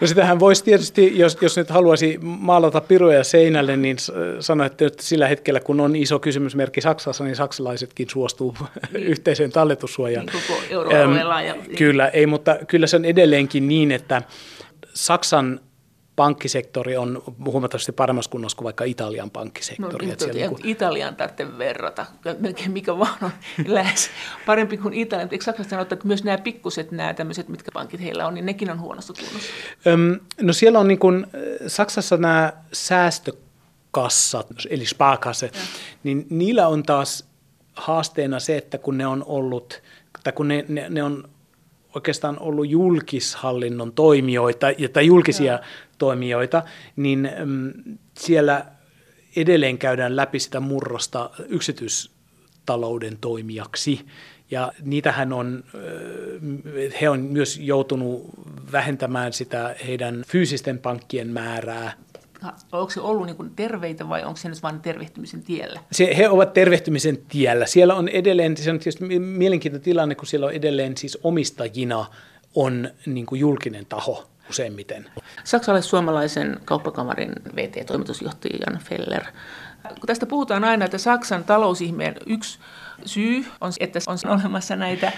No 0.00 0.06
sitähän 0.06 0.40
voisi 0.40 0.64
tietysti, 0.64 1.18
jos, 1.18 1.38
jos 1.40 1.56
nyt 1.56 1.70
haluaisi 1.70 2.18
maalata 2.22 2.80
piruja 2.80 3.24
seinälle, 3.24 3.76
niin 3.76 3.96
sanoa, 4.40 4.66
että 4.66 4.88
sillä 5.00 5.28
hetkellä, 5.28 5.60
kun 5.60 5.80
on 5.80 5.96
iso 5.96 6.18
kysymysmerkki 6.18 6.80
Saksassa, 6.80 7.24
niin 7.24 7.36
saksalaisetkin 7.36 8.10
suostuu 8.10 8.56
niin. 8.92 9.04
yhteiseen 9.04 9.52
talletussuojaan. 9.52 10.26
Niin 10.26 10.42
koko 10.48 10.60
euroalueella. 10.70 11.42
Ja... 11.42 11.54
Kyllä, 11.78 12.08
ei, 12.08 12.26
mutta 12.26 12.58
kyllä 12.68 12.86
se 12.86 12.96
on 12.96 13.04
edelleenkin 13.04 13.68
niin, 13.68 13.92
että 13.92 14.22
Saksan 14.94 15.60
pankkisektori 16.16 16.96
on 16.96 17.22
huomattavasti 17.44 17.92
paremmassa 17.92 18.30
kunnossa 18.30 18.56
kuin 18.56 18.64
vaikka 18.64 18.84
Italian 18.84 19.30
pankkisektori. 19.30 20.06
No, 20.06 20.16
niin, 20.32 20.48
kun... 20.48 20.58
Italian 20.62 21.16
tarvitsee 21.16 21.58
verrata, 21.58 22.06
melkein 22.38 22.70
mikä 22.72 22.98
vaan 22.98 23.16
on 23.22 23.30
lähes 23.66 24.10
parempi 24.46 24.76
kuin 24.76 24.94
Italia. 24.94 25.28
Eikö 25.30 25.44
Saksassa 25.44 25.70
sanota, 25.70 25.94
että 25.94 26.06
myös 26.06 26.24
nämä 26.24 26.38
pikkuset, 26.38 26.92
nämä 26.92 27.14
tämmöiset, 27.14 27.48
mitkä 27.48 27.70
pankit 27.72 28.02
heillä 28.02 28.26
on, 28.26 28.34
niin 28.34 28.46
nekin 28.46 28.70
on 28.70 28.80
huonossa 28.80 29.12
kunnossa? 29.12 29.52
Öm, 29.86 30.20
no 30.40 30.52
siellä 30.52 30.78
on 30.78 30.88
niin 30.88 30.98
kuin, 30.98 31.26
Saksassa 31.66 32.16
nämä 32.16 32.52
säästökassat, 32.72 34.46
eli 34.70 34.86
Sparkasse, 34.86 35.50
niin 36.02 36.26
niillä 36.30 36.68
on 36.68 36.82
taas 36.82 37.24
haasteena 37.74 38.40
se, 38.40 38.56
että 38.56 38.78
kun 38.78 38.98
ne 38.98 39.06
on 39.06 39.24
ollut, 39.26 39.82
tai 40.24 40.32
kun 40.32 40.48
ne, 40.48 40.64
ne, 40.68 40.86
ne 40.88 41.02
on 41.02 41.28
oikeastaan 41.94 42.38
ollut 42.40 42.68
julkishallinnon 42.68 43.92
toimijoita 43.92 44.66
tai 44.92 45.06
julkisia 45.06 45.52
ja. 45.52 45.60
toimijoita, 45.98 46.62
niin 46.96 47.30
mm, 47.44 47.72
siellä 48.18 48.66
edelleen 49.36 49.78
käydään 49.78 50.16
läpi 50.16 50.38
sitä 50.38 50.60
murrosta 50.60 51.30
yksityistalouden 51.48 53.18
toimijaksi. 53.20 54.06
Ja 54.50 54.72
niitähän 54.82 55.32
on, 55.32 55.64
he 57.00 57.08
on 57.08 57.20
myös 57.20 57.58
joutunut 57.58 58.30
vähentämään 58.72 59.32
sitä 59.32 59.76
heidän 59.86 60.24
fyysisten 60.26 60.78
pankkien 60.78 61.28
määrää 61.28 61.92
onko 62.72 62.90
se 62.90 63.00
ollut 63.00 63.26
niin 63.26 63.50
terveitä 63.56 64.08
vai 64.08 64.24
onko 64.24 64.36
se 64.36 64.48
nyt 64.48 64.62
vain 64.62 64.80
tervehtymisen 64.80 65.42
tiellä? 65.42 65.80
Se, 65.92 66.16
he 66.16 66.28
ovat 66.28 66.52
tervehtymisen 66.52 67.18
tiellä. 67.28 67.66
Siellä 67.66 67.94
on 67.94 68.08
edelleen, 68.08 68.56
se 68.56 68.70
on 68.70 68.78
tietysti 68.78 69.18
mielenkiintoinen 69.18 69.84
tilanne, 69.84 70.14
kun 70.14 70.26
siellä 70.26 70.46
on 70.46 70.52
edelleen 70.52 70.96
siis 70.96 71.18
omistajina 71.22 72.06
on 72.54 72.90
niin 73.06 73.26
kuin 73.26 73.40
julkinen 73.40 73.86
taho 73.86 74.28
useimmiten. 74.50 75.06
Saksalais-suomalaisen 75.44 76.60
kauppakamarin 76.64 77.32
VT-toimitusjohtaja 77.56 78.58
Jan 78.66 78.80
Feller. 78.80 79.22
Kun 79.88 80.06
tästä 80.06 80.26
puhutaan 80.26 80.64
aina, 80.64 80.84
että 80.84 80.98
Saksan 80.98 81.44
talousihmeen 81.44 82.14
yksi 82.26 82.58
syy 83.06 83.46
on, 83.60 83.72
että 83.80 83.98
on 84.06 84.18
olemassa 84.30 84.76
näitä 84.76 85.12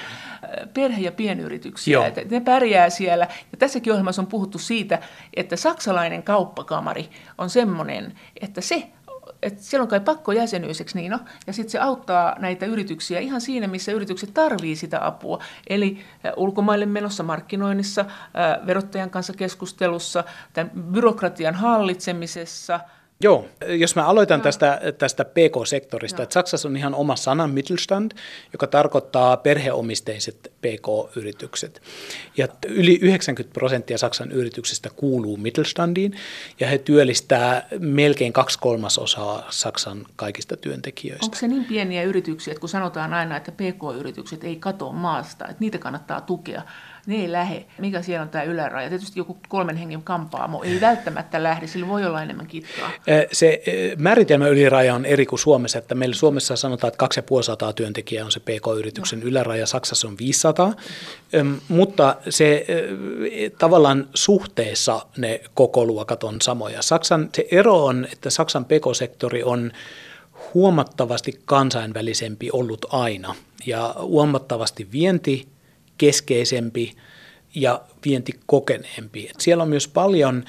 perhe- 0.75 1.01
ja 1.01 1.13
pienyrityksiä, 1.13 1.93
Joo. 1.93 2.05
että 2.05 2.21
ne 2.31 2.41
pärjää 2.41 2.91
siellä. 2.91 3.29
Ja 3.53 3.59
tässäkin 3.59 3.93
ohjelmassa 3.93 4.23
on 4.23 4.27
puhuttu 4.27 4.59
siitä, 4.59 4.99
että 5.35 5.57
saksalainen 5.57 6.23
kauppakamari 6.23 7.11
on 7.39 7.51
semmoinen, 7.51 8.19
että 8.41 8.61
se 8.61 8.89
että 9.43 9.63
siellä 9.63 9.83
on 9.83 9.89
kai 9.89 10.01
pakko 10.01 10.33
jäsenyyseksi, 10.33 10.99
niin 10.99 11.11
no, 11.11 11.19
ja 11.47 11.53
sitten 11.53 11.71
se 11.71 11.79
auttaa 11.79 12.37
näitä 12.39 12.67
yrityksiä 12.67 13.21
ihan 13.21 13.41
siinä, 13.41 13.67
missä 13.67 13.93
yritykset 13.93 14.35
tarvii 14.35 14.77
sitä 14.77 15.07
apua. 15.07 15.43
Eli 15.71 15.99
ulkomaille 16.37 16.87
menossa 16.87 17.23
markkinoinnissa, 17.23 18.05
verottajan 18.67 19.11
kanssa 19.11 19.33
keskustelussa, 19.33 20.25
tämän 20.53 20.71
byrokratian 20.93 21.55
hallitsemisessa– 21.55 22.81
Joo, 23.23 23.49
jos 23.69 23.97
mä 23.97 24.07
aloitan 24.07 24.41
tästä, 24.41 24.81
tästä 24.99 25.25
PK-sektorista, 25.25 26.23
että 26.23 26.33
Saksassa 26.33 26.69
on 26.69 26.77
ihan 26.77 26.95
oma 26.95 27.17
sana 27.17 27.47
Mittelstand, 27.47 28.13
joka 28.53 28.67
tarkoittaa 28.67 29.37
perheomisteiset 29.37 30.53
PK-yritykset. 30.61 31.83
Ja 32.37 32.49
yli 32.67 32.99
90 33.03 33.55
prosenttia 33.55 33.99
Saksan 33.99 34.33
yrityksistä 34.33 34.91
kuuluu 34.97 35.37
Mittelstandiin, 35.37 36.15
ja 36.61 36.69
he 36.69 36.79
työllistää 36.79 37.69
melkein 37.79 38.33
kaksi 38.33 38.59
kolmasosaa 38.59 39.47
Saksan 39.51 40.07
kaikista 40.17 40.57
työntekijöistä. 40.57 41.27
Onko 41.27 41.37
se 41.37 41.49
niin 41.49 41.65
pieniä 41.65 42.03
yrityksiä, 42.03 42.53
että 42.53 42.61
kun 42.61 42.69
sanotaan 42.69 43.15
aina, 43.15 43.37
että 43.37 43.53
PK-yritykset 43.53 44.45
ei 44.45 44.57
katoa 44.57 44.93
maasta, 44.93 45.45
että 45.45 45.61
niitä 45.61 45.79
kannattaa 45.79 46.21
tukea, 46.21 46.63
ne 47.07 47.17
ei 47.17 47.33
lähde. 47.33 47.65
Mikä 47.79 48.03
siellä 48.03 48.23
on 48.23 48.29
tämä 48.29 48.45
yläraja? 48.45 48.89
Tietysti 48.89 49.21
joku 49.21 49.39
kolmen 49.49 49.77
hengen 49.77 50.03
kampaamo 50.03 50.63
ei 50.63 50.81
välttämättä 50.81 51.43
lähde, 51.43 51.67
sillä 51.67 51.89
voi 51.89 52.05
olla 52.05 52.23
enemmän 52.23 52.47
kitkaa. 52.47 52.91
Se 53.33 53.63
määritelmä 53.97 54.49
yliraja 54.49 54.95
on 54.95 55.05
eri 55.05 55.27
kuin 55.27 55.39
Suomessa, 55.39 55.79
että 55.79 55.95
meillä 55.95 56.15
Suomessa 56.15 56.57
sanotaan, 56.57 56.89
että 56.89 56.99
2500 56.99 57.73
työntekijää 57.73 58.25
on 58.25 58.33
se 58.33 58.41
PK-yrityksen 58.41 59.21
no. 59.21 59.27
yläraja, 59.27 59.67
Saksassa 59.67 60.09
on 60.09 60.19
500, 60.19 60.75
mutta 61.69 62.17
se 62.29 62.67
tavallaan 63.59 64.09
suhteessa 64.15 65.07
ne 65.17 65.41
koko 65.55 65.85
luokat 65.85 66.25
on 66.25 66.41
samoja. 66.41 66.83
Saksan, 66.83 67.29
se 67.33 67.47
ero 67.51 67.85
on, 67.85 68.07
että 68.13 68.31
Saksan 68.31 68.65
PK-sektori 68.65 69.43
on 69.43 69.73
huomattavasti 70.55 71.41
kansainvälisempi 71.45 72.51
ollut 72.53 72.87
aina 72.89 73.35
ja 73.67 73.95
huomattavasti 73.99 74.89
vienti 74.93 75.54
keskeisempi 76.05 76.93
ja 77.55 77.81
vientikokeneempi. 78.05 79.31
Siellä 79.39 79.63
on 79.63 79.69
myös 79.69 79.89
paljon 79.89 80.45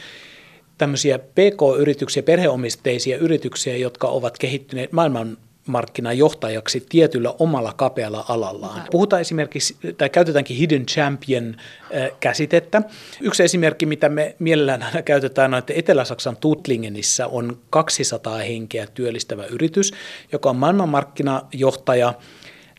tämmöisiä 0.77 1.19
PK-yrityksiä, 1.19 2.23
perheomisteisia 2.23 3.17
yrityksiä, 3.17 3.77
jotka 3.77 4.07
ovat 4.07 4.37
kehittyneet 4.37 4.91
maailman 4.91 5.37
markkinajohtajaksi 5.67 6.85
tietyllä 6.89 7.33
omalla 7.39 7.73
kapealla 7.73 8.25
alallaan. 8.29 8.81
Puhutaan 8.91 9.21
esimerkiksi, 9.21 9.77
tai 9.97 10.09
käytetäänkin 10.09 10.57
Hidden 10.57 10.85
Champion-käsitettä. 10.85 12.81
Yksi 13.21 13.43
esimerkki, 13.43 13.85
mitä 13.85 14.09
me 14.09 14.35
mielellään 14.39 14.83
aina 14.83 15.01
käytetään, 15.01 15.53
on, 15.53 15.57
että 15.57 15.73
Etelä-Saksan 15.75 16.37
Tutlingenissä 16.37 17.27
on 17.27 17.57
200 17.69 18.37
henkeä 18.37 18.87
työllistävä 18.93 19.45
yritys, 19.45 19.93
joka 20.31 20.49
on 20.49 20.55
maailmanmarkkinajohtaja 20.55 22.13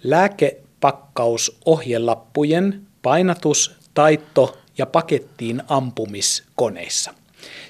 lääke- 0.02 0.65
pakkaus 0.80 1.58
ohjelappujen 1.64 2.80
painatus, 3.02 3.76
taitto 3.94 4.58
ja 4.78 4.86
pakettiin 4.86 5.62
ampumiskoneissa. 5.68 7.14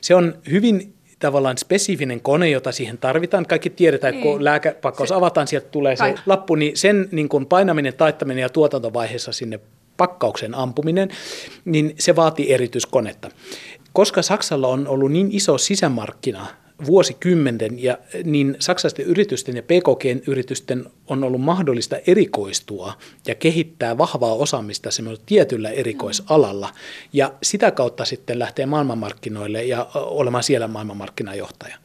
Se 0.00 0.14
on 0.14 0.38
hyvin 0.50 0.94
tavallaan 1.18 1.58
spesifinen 1.58 2.20
kone, 2.20 2.50
jota 2.50 2.72
siihen 2.72 2.98
tarvitaan. 2.98 3.46
Kaikki 3.46 3.70
tiedetään, 3.70 4.14
että 4.14 4.22
kun 4.22 4.32
niin. 4.32 4.44
lääkepakkaus 4.44 5.08
se, 5.08 5.14
avataan, 5.14 5.46
sieltä 5.46 5.68
tulee 5.68 5.96
se 5.96 6.14
lappu, 6.26 6.54
niin 6.54 6.76
sen 6.76 7.08
niin 7.12 7.28
kuin 7.28 7.46
painaminen, 7.46 7.94
taittaminen 7.94 8.42
ja 8.42 8.48
tuotantovaiheessa 8.48 9.32
sinne 9.32 9.60
pakkauksen 9.96 10.54
ampuminen, 10.54 11.08
niin 11.64 11.94
se 11.98 12.16
vaatii 12.16 12.52
erityiskonetta. 12.52 13.30
Koska 13.92 14.22
Saksalla 14.22 14.68
on 14.68 14.88
ollut 14.88 15.12
niin 15.12 15.28
iso 15.32 15.58
sisämarkkina 15.58 16.46
vuosikymmenten, 16.86 17.82
ja 17.82 17.98
niin 18.24 18.56
saksalaisten 18.58 19.06
yritysten 19.06 19.56
ja 19.56 19.62
PKG-yritysten 19.62 20.86
on 21.06 21.24
ollut 21.24 21.40
mahdollista 21.40 21.96
erikoistua 22.06 22.92
ja 23.26 23.34
kehittää 23.34 23.98
vahvaa 23.98 24.34
osaamista 24.34 24.90
semmoisella 24.90 25.24
tietyllä 25.26 25.70
erikoisalalla, 25.70 26.72
ja 27.12 27.34
sitä 27.42 27.70
kautta 27.70 28.04
sitten 28.04 28.38
lähtee 28.38 28.66
maailmanmarkkinoille 28.66 29.64
ja 29.64 29.86
olemaan 29.94 30.44
siellä 30.44 30.68
maailmanmarkkinajohtaja. 30.68 31.76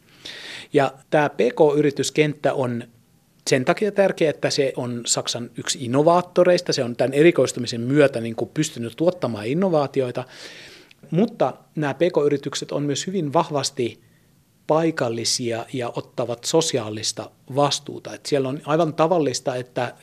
Ja 0.74 0.94
tämä 1.10 1.30
PK-yrityskenttä 1.30 2.54
on 2.54 2.84
sen 3.48 3.66
takia 3.66 3.92
tärkeää, 3.92 4.30
että 4.30 4.50
se 4.50 4.74
on 4.76 5.02
Saksan 5.06 5.50
yksi 5.58 5.86
innovaattoreista, 5.86 6.74
se 6.74 6.84
on 6.84 6.96
tämän 6.96 7.14
erikoistumisen 7.14 7.82
myötä 7.82 8.22
niin 8.22 8.36
kuin 8.36 8.52
pystynyt 8.54 8.94
tuottamaan 8.96 9.46
innovaatioita, 9.48 10.24
mutta 11.12 11.54
nämä 11.76 11.94
PK-yritykset 11.94 12.72
on 12.72 12.84
myös 12.84 13.08
hyvin 13.08 13.34
vahvasti 13.34 14.00
paikallisia 14.72 15.66
ja 15.74 15.92
ottavat 15.96 16.44
sosiaalista 16.44 17.30
vastuuta. 17.56 18.14
Et 18.14 18.26
siellä 18.26 18.50
on 18.50 18.62
aivan 18.66 18.94
tavallista, 18.94 19.56
että 19.56 19.94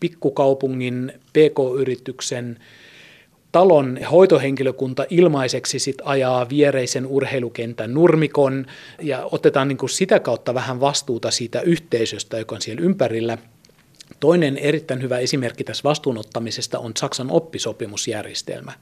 pikkukaupungin 0.00 1.12
PK-yrityksen 1.32 2.58
talon 3.52 3.98
hoitohenkilökunta 4.10 5.04
ilmaiseksi 5.10 5.78
sit 5.78 5.96
ajaa 6.04 6.48
viereisen 6.48 7.06
urheilukentän 7.06 7.94
nurmikon 7.94 8.66
ja 9.02 9.28
otetaan 9.32 9.68
niin 9.68 9.78
kuin 9.78 9.90
sitä 9.90 10.20
kautta 10.20 10.54
vähän 10.54 10.80
vastuuta 10.80 11.30
siitä 11.30 11.60
yhteisöstä, 11.60 12.38
joka 12.38 12.54
on 12.54 12.62
siellä 12.62 12.82
ympärillä– 12.82 13.38
Toinen 14.20 14.58
erittäin 14.58 15.02
hyvä 15.02 15.18
esimerkki 15.18 15.64
tässä 15.64 15.82
vastuunottamisesta 15.84 16.78
on 16.78 16.92
Saksan 16.96 17.30
oppisopimusjärjestelmä. 17.30 18.72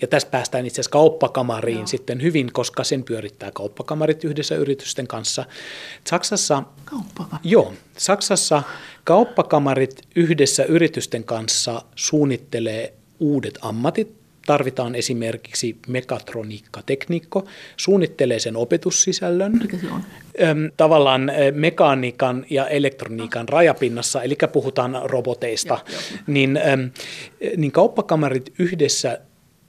Ja 0.00 0.06
tässä 0.08 0.28
päästään 0.28 0.66
itse 0.66 0.74
asiassa 0.74 0.90
kauppakamariin 0.90 1.78
Joo. 1.78 1.86
sitten 1.86 2.22
hyvin, 2.22 2.52
koska 2.52 2.84
sen 2.84 3.04
pyörittää 3.04 3.50
kauppakamarit 3.54 4.24
yhdessä 4.24 4.54
yritysten 4.54 5.06
kanssa. 5.06 5.44
Saksassa, 6.06 6.62
Kauppakamarit. 6.84 7.50
joo, 7.50 7.72
Saksassa 7.98 8.62
kauppakamarit 9.04 10.02
yhdessä 10.16 10.64
yritysten 10.64 11.24
kanssa 11.24 11.82
suunnittelee 11.96 12.94
uudet 13.20 13.58
ammatit, 13.62 14.21
tarvitaan 14.46 14.94
esimerkiksi 14.94 15.76
mekatroniikkatekniikko, 15.88 17.44
suunnittelee 17.76 18.38
sen 18.38 18.56
opetussisällön. 18.56 19.58
Mikä 19.58 19.78
se 19.78 19.86
on? 19.92 20.02
Tavallaan 20.76 21.32
mekaniikan 21.54 22.46
ja 22.50 22.68
elektroniikan 22.68 23.48
rajapinnassa, 23.48 24.22
eli 24.22 24.36
puhutaan 24.52 25.00
roboteista, 25.04 25.78
ja, 25.92 25.98
niin, 26.26 26.60
niin 27.56 27.72
kauppakamarit 27.72 28.52
yhdessä 28.58 29.20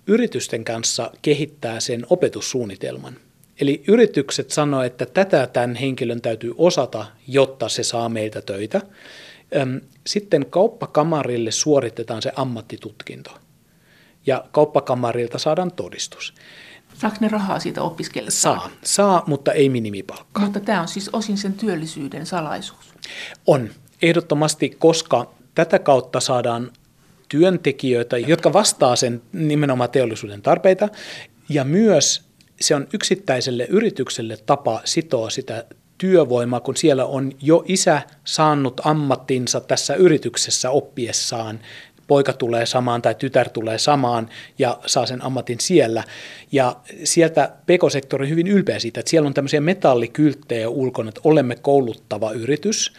yritysten 0.08 0.64
kanssa 0.64 1.12
kehittää 1.22 1.80
sen 1.80 2.06
opetussuunnitelman. 2.10 3.14
Eli 3.62 3.84
yritykset 3.88 4.52
sanoo, 4.52 4.82
että 4.82 5.06
tätä 5.06 5.48
tämän 5.48 5.76
henkilön 5.76 6.22
täytyy 6.22 6.54
osata, 6.58 7.06
jotta 7.28 7.70
se 7.70 7.84
saa 7.84 8.10
meiltä 8.10 8.42
töitä. 8.42 8.82
Sitten 10.08 10.46
kauppakamarille 10.46 11.52
suoritetaan 11.52 12.22
se 12.22 12.32
ammattitutkinto 12.36 13.32
ja 14.26 14.46
kauppakamarilta 14.52 15.38
saadaan 15.38 15.72
todistus. 15.72 16.34
Saako 16.94 17.18
ne 17.20 17.28
rahaa 17.28 17.60
siitä 17.60 17.82
opiskelijasta? 17.82 18.42
Saa, 18.42 18.70
saa, 18.84 19.24
mutta 19.28 19.52
ei 19.52 19.70
minimipalkkaa. 19.70 20.44
Mutta 20.44 20.60
tämä 20.60 20.82
on 20.82 20.88
siis 20.88 21.10
osin 21.14 21.38
sen 21.38 21.54
työllisyyden 21.54 22.26
salaisuus. 22.26 22.94
On, 23.48 23.70
ehdottomasti, 24.02 24.70
koska 24.80 25.34
tätä 25.56 25.80
kautta 25.80 26.20
saadaan 26.20 26.72
työntekijöitä, 27.30 28.18
jotka 28.18 28.54
vastaa 28.54 28.96
sen 28.96 29.22
nimenomaan 29.34 29.90
teollisuuden 29.90 30.42
tarpeita, 30.42 30.90
ja 31.50 31.64
myös 31.64 32.22
se 32.62 32.76
on 32.76 32.88
yksittäiselle 32.94 33.66
yritykselle 33.70 34.38
tapa 34.46 34.82
sitoa 34.86 35.30
sitä 35.30 35.66
työvoimaa, 35.98 36.60
kun 36.60 36.78
siellä 36.78 37.06
on 37.06 37.32
jo 37.42 37.64
isä 37.68 38.02
saanut 38.24 38.82
ammattinsa 38.84 39.62
tässä 39.62 39.96
yrityksessä 39.96 40.70
oppiessaan 40.70 41.60
poika 42.08 42.34
tulee 42.34 42.66
samaan 42.66 43.02
tai 43.02 43.16
tytär 43.16 43.50
tulee 43.50 43.78
samaan 43.78 44.30
ja 44.60 44.80
saa 44.86 45.06
sen 45.06 45.22
ammatin 45.22 45.60
siellä. 45.60 46.04
Ja 46.52 46.76
sieltä 47.04 47.52
pekosektori 47.66 48.26
on 48.26 48.30
hyvin 48.30 48.48
ylpeä 48.48 48.80
siitä, 48.80 49.00
että 49.00 49.10
siellä 49.10 49.28
on 49.28 49.34
tämmöisiä 49.34 49.62
metallikylttejä 49.62 50.70
ulkona, 50.70 51.10
että 51.10 51.22
olemme 51.24 51.56
kouluttava 51.56 52.32
yritys. 52.32 52.94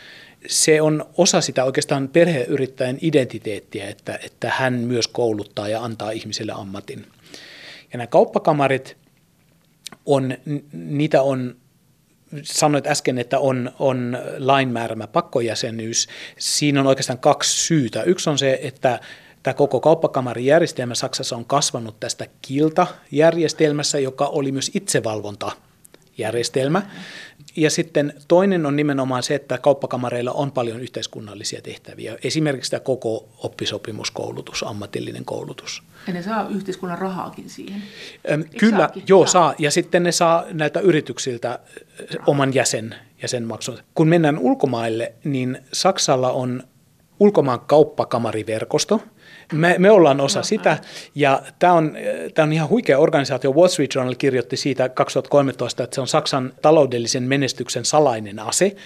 Se 0.46 0.82
on 0.82 1.04
osa 1.16 1.40
sitä 1.40 1.64
oikeastaan 1.64 2.08
perheyrittäjän 2.08 2.98
identiteettiä, 3.00 3.88
että, 3.88 4.18
että 4.24 4.52
hän 4.56 4.74
myös 4.74 5.08
kouluttaa 5.08 5.68
ja 5.68 5.84
antaa 5.84 6.10
ihmiselle 6.10 6.52
ammatin. 6.52 7.06
Ja 7.92 7.98
nämä 7.98 8.06
kauppakamarit, 8.06 8.96
on, 10.06 10.34
niitä 10.72 11.22
on 11.22 11.56
sanoit 12.42 12.86
äsken, 12.86 13.18
että 13.18 13.38
on, 13.38 13.72
on 13.78 14.18
lainmäärämä 14.38 15.06
pakkojäsenyys. 15.06 16.08
Siinä 16.38 16.80
on 16.80 16.86
oikeastaan 16.86 17.18
kaksi 17.18 17.66
syytä. 17.66 18.02
Yksi 18.02 18.30
on 18.30 18.38
se, 18.38 18.58
että 18.62 19.00
tämä 19.42 19.54
koko 19.54 19.80
kauppakamarijärjestelmä 19.80 20.94
Saksassa 20.94 21.36
on 21.36 21.44
kasvanut 21.44 22.00
tästä 22.00 22.26
kilta-järjestelmässä, 22.42 23.98
joka 23.98 24.26
oli 24.26 24.52
myös 24.52 24.70
itsevalvonta 24.74 25.52
järjestelmä. 26.18 26.82
Ja 27.56 27.70
sitten 27.70 28.14
toinen 28.28 28.66
on 28.66 28.76
nimenomaan 28.76 29.22
se, 29.22 29.34
että 29.34 29.58
kauppakamareilla 29.58 30.32
on 30.32 30.52
paljon 30.52 30.80
yhteiskunnallisia 30.80 31.62
tehtäviä. 31.62 32.16
Esimerkiksi 32.24 32.70
tämä 32.70 32.80
koko 32.80 33.28
oppisopimuskoulutus, 33.38 34.62
ammatillinen 34.62 35.24
koulutus. 35.24 35.82
Ja 36.06 36.12
ne 36.12 36.22
saa 36.22 36.48
yhteiskunnan 36.48 36.98
rahaakin 36.98 37.50
siihen? 37.50 37.82
Eikö 38.24 38.44
Kyllä, 38.58 38.78
saakin? 38.78 39.02
joo 39.08 39.26
saa. 39.26 39.54
Ja 39.58 39.70
sitten 39.70 40.02
ne 40.02 40.12
saa 40.12 40.44
näiltä 40.52 40.80
yrityksiltä 40.80 41.58
oman 42.26 42.54
jäsen, 42.54 42.94
jäsenmaksun. 43.22 43.78
Kun 43.94 44.08
mennään 44.08 44.38
ulkomaille, 44.38 45.12
niin 45.24 45.58
Saksalla 45.72 46.30
on 46.30 46.62
ulkomaan 47.20 47.60
kauppakamariverkosto– 47.60 49.02
me, 49.54 49.74
me 49.78 49.90
ollaan 49.90 50.20
osa 50.20 50.42
sitä, 50.42 50.78
ja 51.14 51.42
tämä 51.58 51.72
on, 51.72 51.96
tämä 52.34 52.44
on 52.46 52.52
ihan 52.52 52.68
huikea 52.68 52.98
organisaatio. 52.98 53.52
Wall 53.52 53.68
Street 53.68 53.94
Journal 53.94 54.14
kirjoitti 54.14 54.56
siitä 54.56 54.88
2013, 54.88 55.82
että 55.82 55.94
se 55.94 56.00
on 56.00 56.08
Saksan 56.08 56.52
taloudellisen 56.62 57.22
menestyksen 57.22 57.84
salainen 57.84 58.38
ase. 58.38 58.76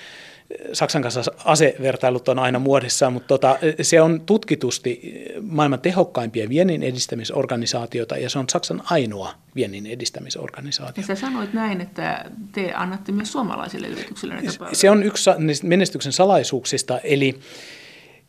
Saksan 0.73 1.03
kanssa 1.03 1.23
asevertailut 1.45 2.29
on 2.29 2.39
aina 2.39 2.59
muodissa, 2.59 3.11
mutta 3.11 3.29
tota, 3.29 3.59
se 3.83 4.01
on 4.01 4.21
tutkitusti 4.21 5.25
maailman 5.41 5.81
tehokkaimpia 5.81 6.49
viennin 6.49 6.83
edistämisorganisaatioita 6.83 8.17
ja 8.17 8.31
se 8.31 8.39
on 8.39 8.49
Saksan 8.49 8.83
ainoa 8.91 9.35
viennin 9.55 9.87
edistämisorganisaatio. 9.87 11.03
Ja 11.03 11.07
sä 11.07 11.15
sanoit 11.15 11.53
näin, 11.53 11.81
että 11.81 12.25
te 12.53 12.73
annatte 12.75 13.13
myös 13.13 13.33
suomalaisille 13.33 13.87
yrityksille 13.87 14.35
näitä 14.35 14.51
Se 14.73 14.91
on 14.91 15.03
yksi 15.03 15.31
menestyksen 15.63 16.13
salaisuuksista, 16.13 16.99
eli 16.99 17.41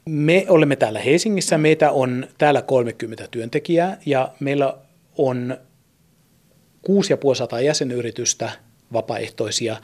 me 0.09 0.45
olemme 0.49 0.75
täällä 0.75 0.99
Helsingissä, 0.99 1.57
meitä 1.57 1.91
on 1.91 2.27
täällä 2.37 2.61
30 2.61 3.27
työntekijää 3.31 3.97
ja 4.05 4.31
meillä 4.39 4.73
on 5.17 5.57
6500 6.81 7.61
jäsenyritystä, 7.61 8.51
vapaaehtoisia, 8.93 9.77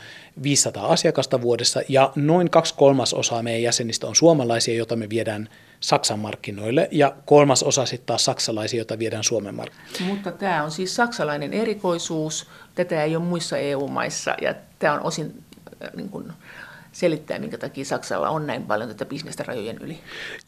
500 0.44 0.88
asiakasta 0.88 1.42
vuodessa 1.42 1.82
ja 1.90 2.12
noin 2.16 2.50
kaksi 2.50 2.74
kolmasosaa 2.78 3.44
meidän 3.44 3.62
jäsenistä 3.62 4.08
on 4.08 4.16
suomalaisia, 4.16 4.76
joita 4.76 4.96
me 4.96 5.10
viedään 5.10 5.50
Saksan 5.80 6.20
markkinoille 6.20 6.88
ja 6.92 7.16
kolmas 7.26 7.64
osa 7.64 7.86
sitten 7.86 8.06
taas 8.06 8.26
saksalaisia, 8.26 8.78
joita 8.78 9.00
viedään 9.00 9.24
Suomen 9.24 9.56
markkinoille. 9.56 10.14
Mutta 10.14 10.32
tämä 10.32 10.64
on 10.64 10.72
siis 10.72 10.96
saksalainen 10.96 11.54
erikoisuus, 11.54 12.48
tätä 12.76 13.04
ei 13.04 13.16
ole 13.16 13.26
muissa 13.26 13.58
EU-maissa 13.58 14.36
ja 14.42 14.56
tämä 14.80 14.94
on 14.94 15.02
osin 15.04 15.44
äh, 15.84 15.90
niin 15.96 16.10
kuin, 16.10 16.34
selittää, 16.96 17.40
minkä 17.40 17.58
takia 17.58 17.86
Saksalla 17.86 18.30
on 18.30 18.48
näin 18.48 18.64
paljon 18.64 18.90
tätä 18.90 19.06
bisnestä 19.06 19.44
rajojen 19.44 19.78
yli? 19.78 19.98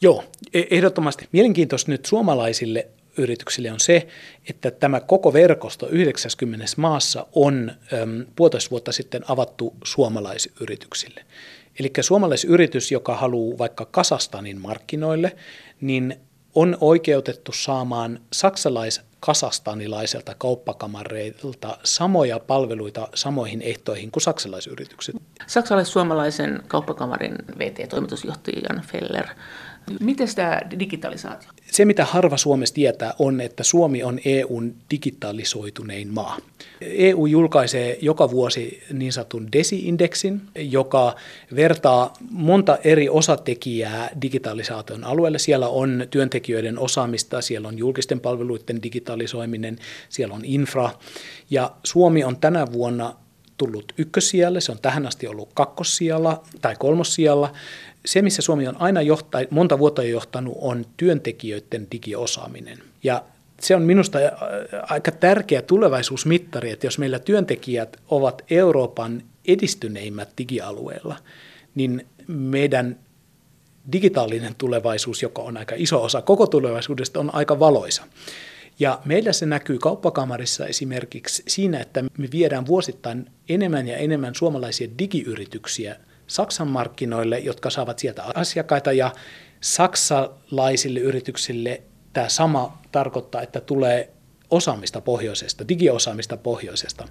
Joo, 0.00 0.24
e- 0.54 0.62
ehdottomasti. 0.70 1.28
Mielenkiintoista 1.32 1.90
nyt 1.90 2.06
suomalaisille 2.06 2.86
yrityksille 3.18 3.72
on 3.72 3.80
se, 3.80 4.08
että 4.48 4.70
tämä 4.70 5.00
koko 5.00 5.32
verkosto 5.32 5.88
90 5.88 6.66
maassa 6.76 7.26
on 7.32 7.72
äm, 7.92 8.26
puolitoista 8.36 8.70
vuotta 8.70 8.92
sitten 8.92 9.24
avattu 9.28 9.76
suomalaisyrityksille. 9.84 11.24
Eli 11.80 11.90
suomalaisyritys, 12.00 12.92
joka 12.92 13.16
haluaa 13.16 13.58
vaikka 13.58 13.84
Kasastanin 13.84 14.60
markkinoille, 14.60 15.36
niin 15.80 16.16
on 16.54 16.76
oikeutettu 16.80 17.52
saamaan 17.52 18.20
saksalais 18.32 19.00
kasastanilaiselta 19.20 20.34
kauppakamareilta 20.38 21.78
samoja 21.84 22.38
palveluita 22.38 23.08
samoihin 23.14 23.62
ehtoihin 23.62 24.10
kuin 24.10 24.22
saksalaisyritykset. 24.22 25.16
Saksalais-suomalaisen 25.46 26.62
kauppakamarin 26.68 27.34
VT-toimitusjohtaja 27.58 28.60
Jan 28.68 28.82
Feller. 28.82 29.26
Miten 30.00 30.28
tämä 30.34 30.60
digitalisaatio? 30.78 31.48
Se, 31.70 31.84
mitä 31.84 32.04
harva 32.04 32.36
Suomessa 32.36 32.74
tietää, 32.74 33.14
on, 33.18 33.40
että 33.40 33.64
Suomi 33.64 34.02
on 34.02 34.18
EUn 34.24 34.74
digitalisoitunein 34.90 36.08
maa. 36.08 36.38
EU 36.80 37.26
julkaisee 37.26 37.98
joka 38.02 38.30
vuosi 38.30 38.82
niin 38.92 39.12
sanotun 39.12 39.48
DESI-indeksin, 39.52 40.40
joka 40.56 41.14
vertaa 41.56 42.12
monta 42.30 42.78
eri 42.84 43.08
osatekijää 43.08 44.10
digitalisaation 44.22 45.04
alueelle. 45.04 45.38
Siellä 45.38 45.68
on 45.68 46.06
työntekijöiden 46.10 46.78
osaamista, 46.78 47.40
siellä 47.40 47.68
on 47.68 47.78
julkisten 47.78 48.20
palveluiden 48.20 48.82
digitalisoiminen, 48.82 49.78
siellä 50.08 50.34
on 50.34 50.44
infra. 50.44 50.90
Ja 51.50 51.72
Suomi 51.84 52.24
on 52.24 52.36
tänä 52.36 52.72
vuonna 52.72 53.14
tullut 53.58 53.92
ykkössijalle, 53.98 54.60
se 54.60 54.72
on 54.72 54.78
tähän 54.82 55.06
asti 55.06 55.26
ollut 55.26 55.48
kakkossijalla 55.54 56.42
tai 56.62 56.76
kolmossijalla. 56.78 57.52
Se, 58.06 58.22
missä 58.22 58.42
Suomi 58.42 58.68
on 58.68 58.80
aina 58.80 59.02
johtaa, 59.02 59.42
monta 59.50 59.78
vuotta 59.78 60.02
jo 60.02 60.08
johtanut, 60.08 60.58
on 60.60 60.86
työntekijöiden 60.96 61.86
digiosaaminen. 61.92 62.78
Ja 63.02 63.22
se 63.60 63.76
on 63.76 63.82
minusta 63.82 64.18
aika 64.82 65.12
tärkeä 65.12 65.62
tulevaisuusmittari, 65.62 66.70
että 66.70 66.86
jos 66.86 66.98
meillä 66.98 67.18
työntekijät 67.18 67.96
ovat 68.08 68.42
Euroopan 68.50 69.22
edistyneimmät 69.48 70.28
digialueella, 70.38 71.16
niin 71.74 72.06
meidän 72.26 72.98
digitaalinen 73.92 74.54
tulevaisuus, 74.58 75.22
joka 75.22 75.42
on 75.42 75.56
aika 75.56 75.74
iso 75.78 76.02
osa 76.02 76.22
koko 76.22 76.46
tulevaisuudesta, 76.46 77.20
on 77.20 77.34
aika 77.34 77.58
valoisa. 77.58 78.04
Ja 78.78 79.00
meillä 79.04 79.32
se 79.32 79.46
näkyy 79.46 79.78
kauppakamarissa 79.78 80.66
esimerkiksi 80.66 81.42
siinä, 81.48 81.80
että 81.80 82.04
me 82.18 82.28
viedään 82.32 82.66
vuosittain 82.66 83.30
enemmän 83.48 83.88
ja 83.88 83.96
enemmän 83.96 84.34
suomalaisia 84.34 84.88
digiyrityksiä 84.98 85.96
Saksan 86.26 86.68
markkinoille, 86.68 87.38
jotka 87.38 87.70
saavat 87.70 87.98
sieltä 87.98 88.22
asiakkaita 88.34 88.92
ja 88.92 89.12
saksalaisille 89.60 91.00
yrityksille 91.00 91.82
tämä 92.12 92.28
sama 92.28 92.82
tarkoittaa, 92.92 93.42
että 93.42 93.60
tulee 93.60 94.12
osaamista 94.50 95.00
pohjoisesta, 95.00 95.68
digiosaamista 95.68 96.36
pohjoisesta. 96.36 97.08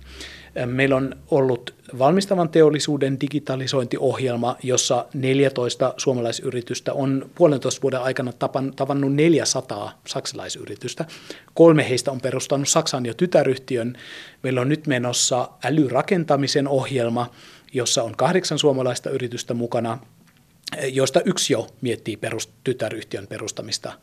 Meillä 0.65 0.95
on 0.95 1.15
ollut 1.31 1.75
valmistavan 1.99 2.49
teollisuuden 2.49 3.19
digitalisointiohjelma, 3.21 4.57
jossa 4.63 5.05
14 5.13 5.93
suomalaisyritystä 5.97 6.93
on 6.93 7.29
puolentoista 7.35 7.81
vuoden 7.81 8.01
aikana 8.01 8.33
tavannut 8.75 9.13
400 9.13 10.01
saksalaisyritystä. 10.07 11.05
Kolme 11.53 11.89
heistä 11.89 12.11
on 12.11 12.21
perustanut 12.21 12.67
Saksan 12.67 13.05
jo 13.05 13.13
tytäryhtiön. 13.13 13.97
Meillä 14.43 14.61
on 14.61 14.69
nyt 14.69 14.87
menossa 14.87 15.49
älyrakentamisen 15.63 16.67
ohjelma, 16.67 17.31
jossa 17.73 18.03
on 18.03 18.15
kahdeksan 18.15 18.59
suomalaista 18.59 19.09
yritystä 19.09 19.53
mukana, 19.53 19.97
joista 20.91 21.21
yksi 21.25 21.53
jo 21.53 21.67
miettii 21.81 22.15
perust- 22.25 22.51
tytäryhtiön 22.63 23.27
perustamista 23.27 23.93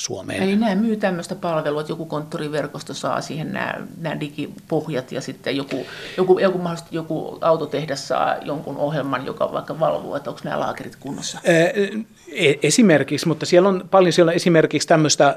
Suomeen. 0.00 0.42
Eli 0.42 0.56
nämä 0.56 0.74
myy 0.74 0.96
tämmöistä 0.96 1.34
palvelua, 1.34 1.80
että 1.80 1.92
joku 1.92 2.06
konttoriverkosto 2.06 2.94
saa 2.94 3.20
siihen 3.20 3.52
nämä, 3.52 3.74
nämä 4.00 4.20
digipohjat 4.20 5.12
ja 5.12 5.20
sitten 5.20 5.56
joku, 5.56 5.86
joku, 6.16 6.38
joku, 6.38 6.58
mahdollisesti 6.58 6.96
joku 6.96 7.38
autotehdas 7.40 8.08
saa 8.08 8.36
jonkun 8.36 8.76
ohjelman, 8.76 9.26
joka 9.26 9.52
vaikka 9.52 9.80
valvoo, 9.80 10.16
että 10.16 10.30
onko 10.30 10.40
nämä 10.44 10.60
laakerit 10.60 10.96
kunnossa. 10.96 11.38
E, 11.44 12.54
esimerkiksi, 12.62 13.28
mutta 13.28 13.46
siellä 13.46 13.68
on 13.68 13.88
paljon 13.90 14.12
siellä 14.12 14.30
on 14.30 14.36
esimerkiksi 14.36 14.88
tämmöistä 14.88 15.36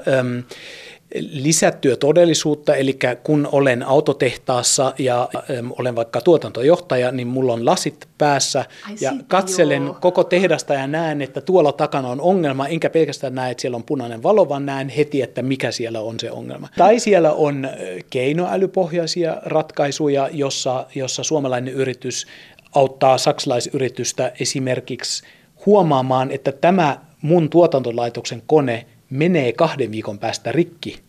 lisättyä 1.14 1.96
todellisuutta, 1.96 2.74
eli 2.74 2.98
kun 3.22 3.48
olen 3.52 3.82
autotehtaassa 3.82 4.94
ja 4.98 5.28
äm, 5.58 5.70
olen 5.78 5.96
vaikka 5.96 6.20
tuotantojohtaja, 6.20 7.12
niin 7.12 7.28
mulla 7.28 7.52
on 7.52 7.66
lasit 7.66 8.08
päässä 8.18 8.64
Ai 8.86 8.96
ja 9.00 9.10
siitä, 9.10 9.24
katselen 9.28 9.84
joo. 9.84 9.96
koko 10.00 10.24
tehdasta 10.24 10.74
ja 10.74 10.86
näen, 10.86 11.22
että 11.22 11.40
tuolla 11.40 11.72
takana 11.72 12.08
on 12.08 12.20
ongelma, 12.20 12.66
enkä 12.66 12.90
pelkästään 12.90 13.34
näe, 13.34 13.50
että 13.50 13.60
siellä 13.60 13.76
on 13.76 13.84
punainen 13.84 14.22
valo, 14.22 14.48
vaan 14.48 14.66
näen 14.66 14.88
heti, 14.88 15.22
että 15.22 15.42
mikä 15.42 15.70
siellä 15.70 16.00
on 16.00 16.20
se 16.20 16.30
ongelma. 16.30 16.68
Tai 16.76 16.98
siellä 16.98 17.32
on 17.32 17.68
keinoälypohjaisia 18.10 19.36
ratkaisuja, 19.44 20.28
jossa, 20.32 20.86
jossa 20.94 21.22
suomalainen 21.22 21.74
yritys 21.74 22.26
auttaa 22.74 23.18
saksalaisyritystä 23.18 24.32
esimerkiksi 24.40 25.24
huomaamaan, 25.66 26.30
että 26.30 26.52
tämä 26.52 27.00
mun 27.22 27.50
tuotantolaitoksen 27.50 28.42
kone 28.46 28.86
menee 29.10 29.52
kahden 29.52 29.92
viikon 29.92 30.18
päästä 30.18 30.52
rikki, 30.52 31.03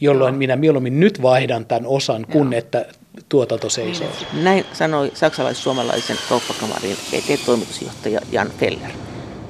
jolloin 0.00 0.34
Joo. 0.34 0.38
minä 0.38 0.56
mieluummin 0.56 1.00
nyt 1.00 1.22
vaihdan 1.22 1.66
tämän 1.66 1.86
osan, 1.86 2.26
kun 2.32 2.52
Joo. 2.52 2.58
että 2.58 2.86
tuotanto 3.28 3.68
seisoo. 3.68 4.10
Näin 4.42 4.64
sanoi 4.72 5.10
saksalais-suomalaisen 5.14 6.16
kauppakamarin 6.28 6.96
ET-toimitusjohtaja 7.12 8.20
Jan 8.32 8.50
Feller. 8.58 8.90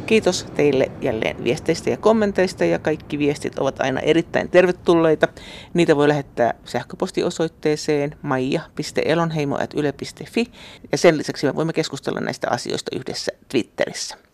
Kiitos 0.06 0.46
teille 0.54 0.90
jälleen 1.00 1.44
viesteistä 1.44 1.90
ja 1.90 1.96
kommenteista 1.96 2.64
ja 2.64 2.78
kaikki 2.78 3.18
viestit 3.18 3.58
ovat 3.58 3.80
aina 3.80 4.00
erittäin 4.00 4.48
tervetulleita. 4.48 5.28
Niitä 5.74 5.96
voi 5.96 6.08
lähettää 6.08 6.54
sähköpostiosoitteeseen 6.64 8.16
maija.elonheimo.yle.fi 8.22 10.46
ja 10.92 10.98
sen 10.98 11.18
lisäksi 11.18 11.46
me 11.46 11.56
voimme 11.56 11.72
keskustella 11.72 12.20
näistä 12.20 12.46
asioista 12.50 12.96
yhdessä 12.96 13.32
Twitterissä. 13.48 14.29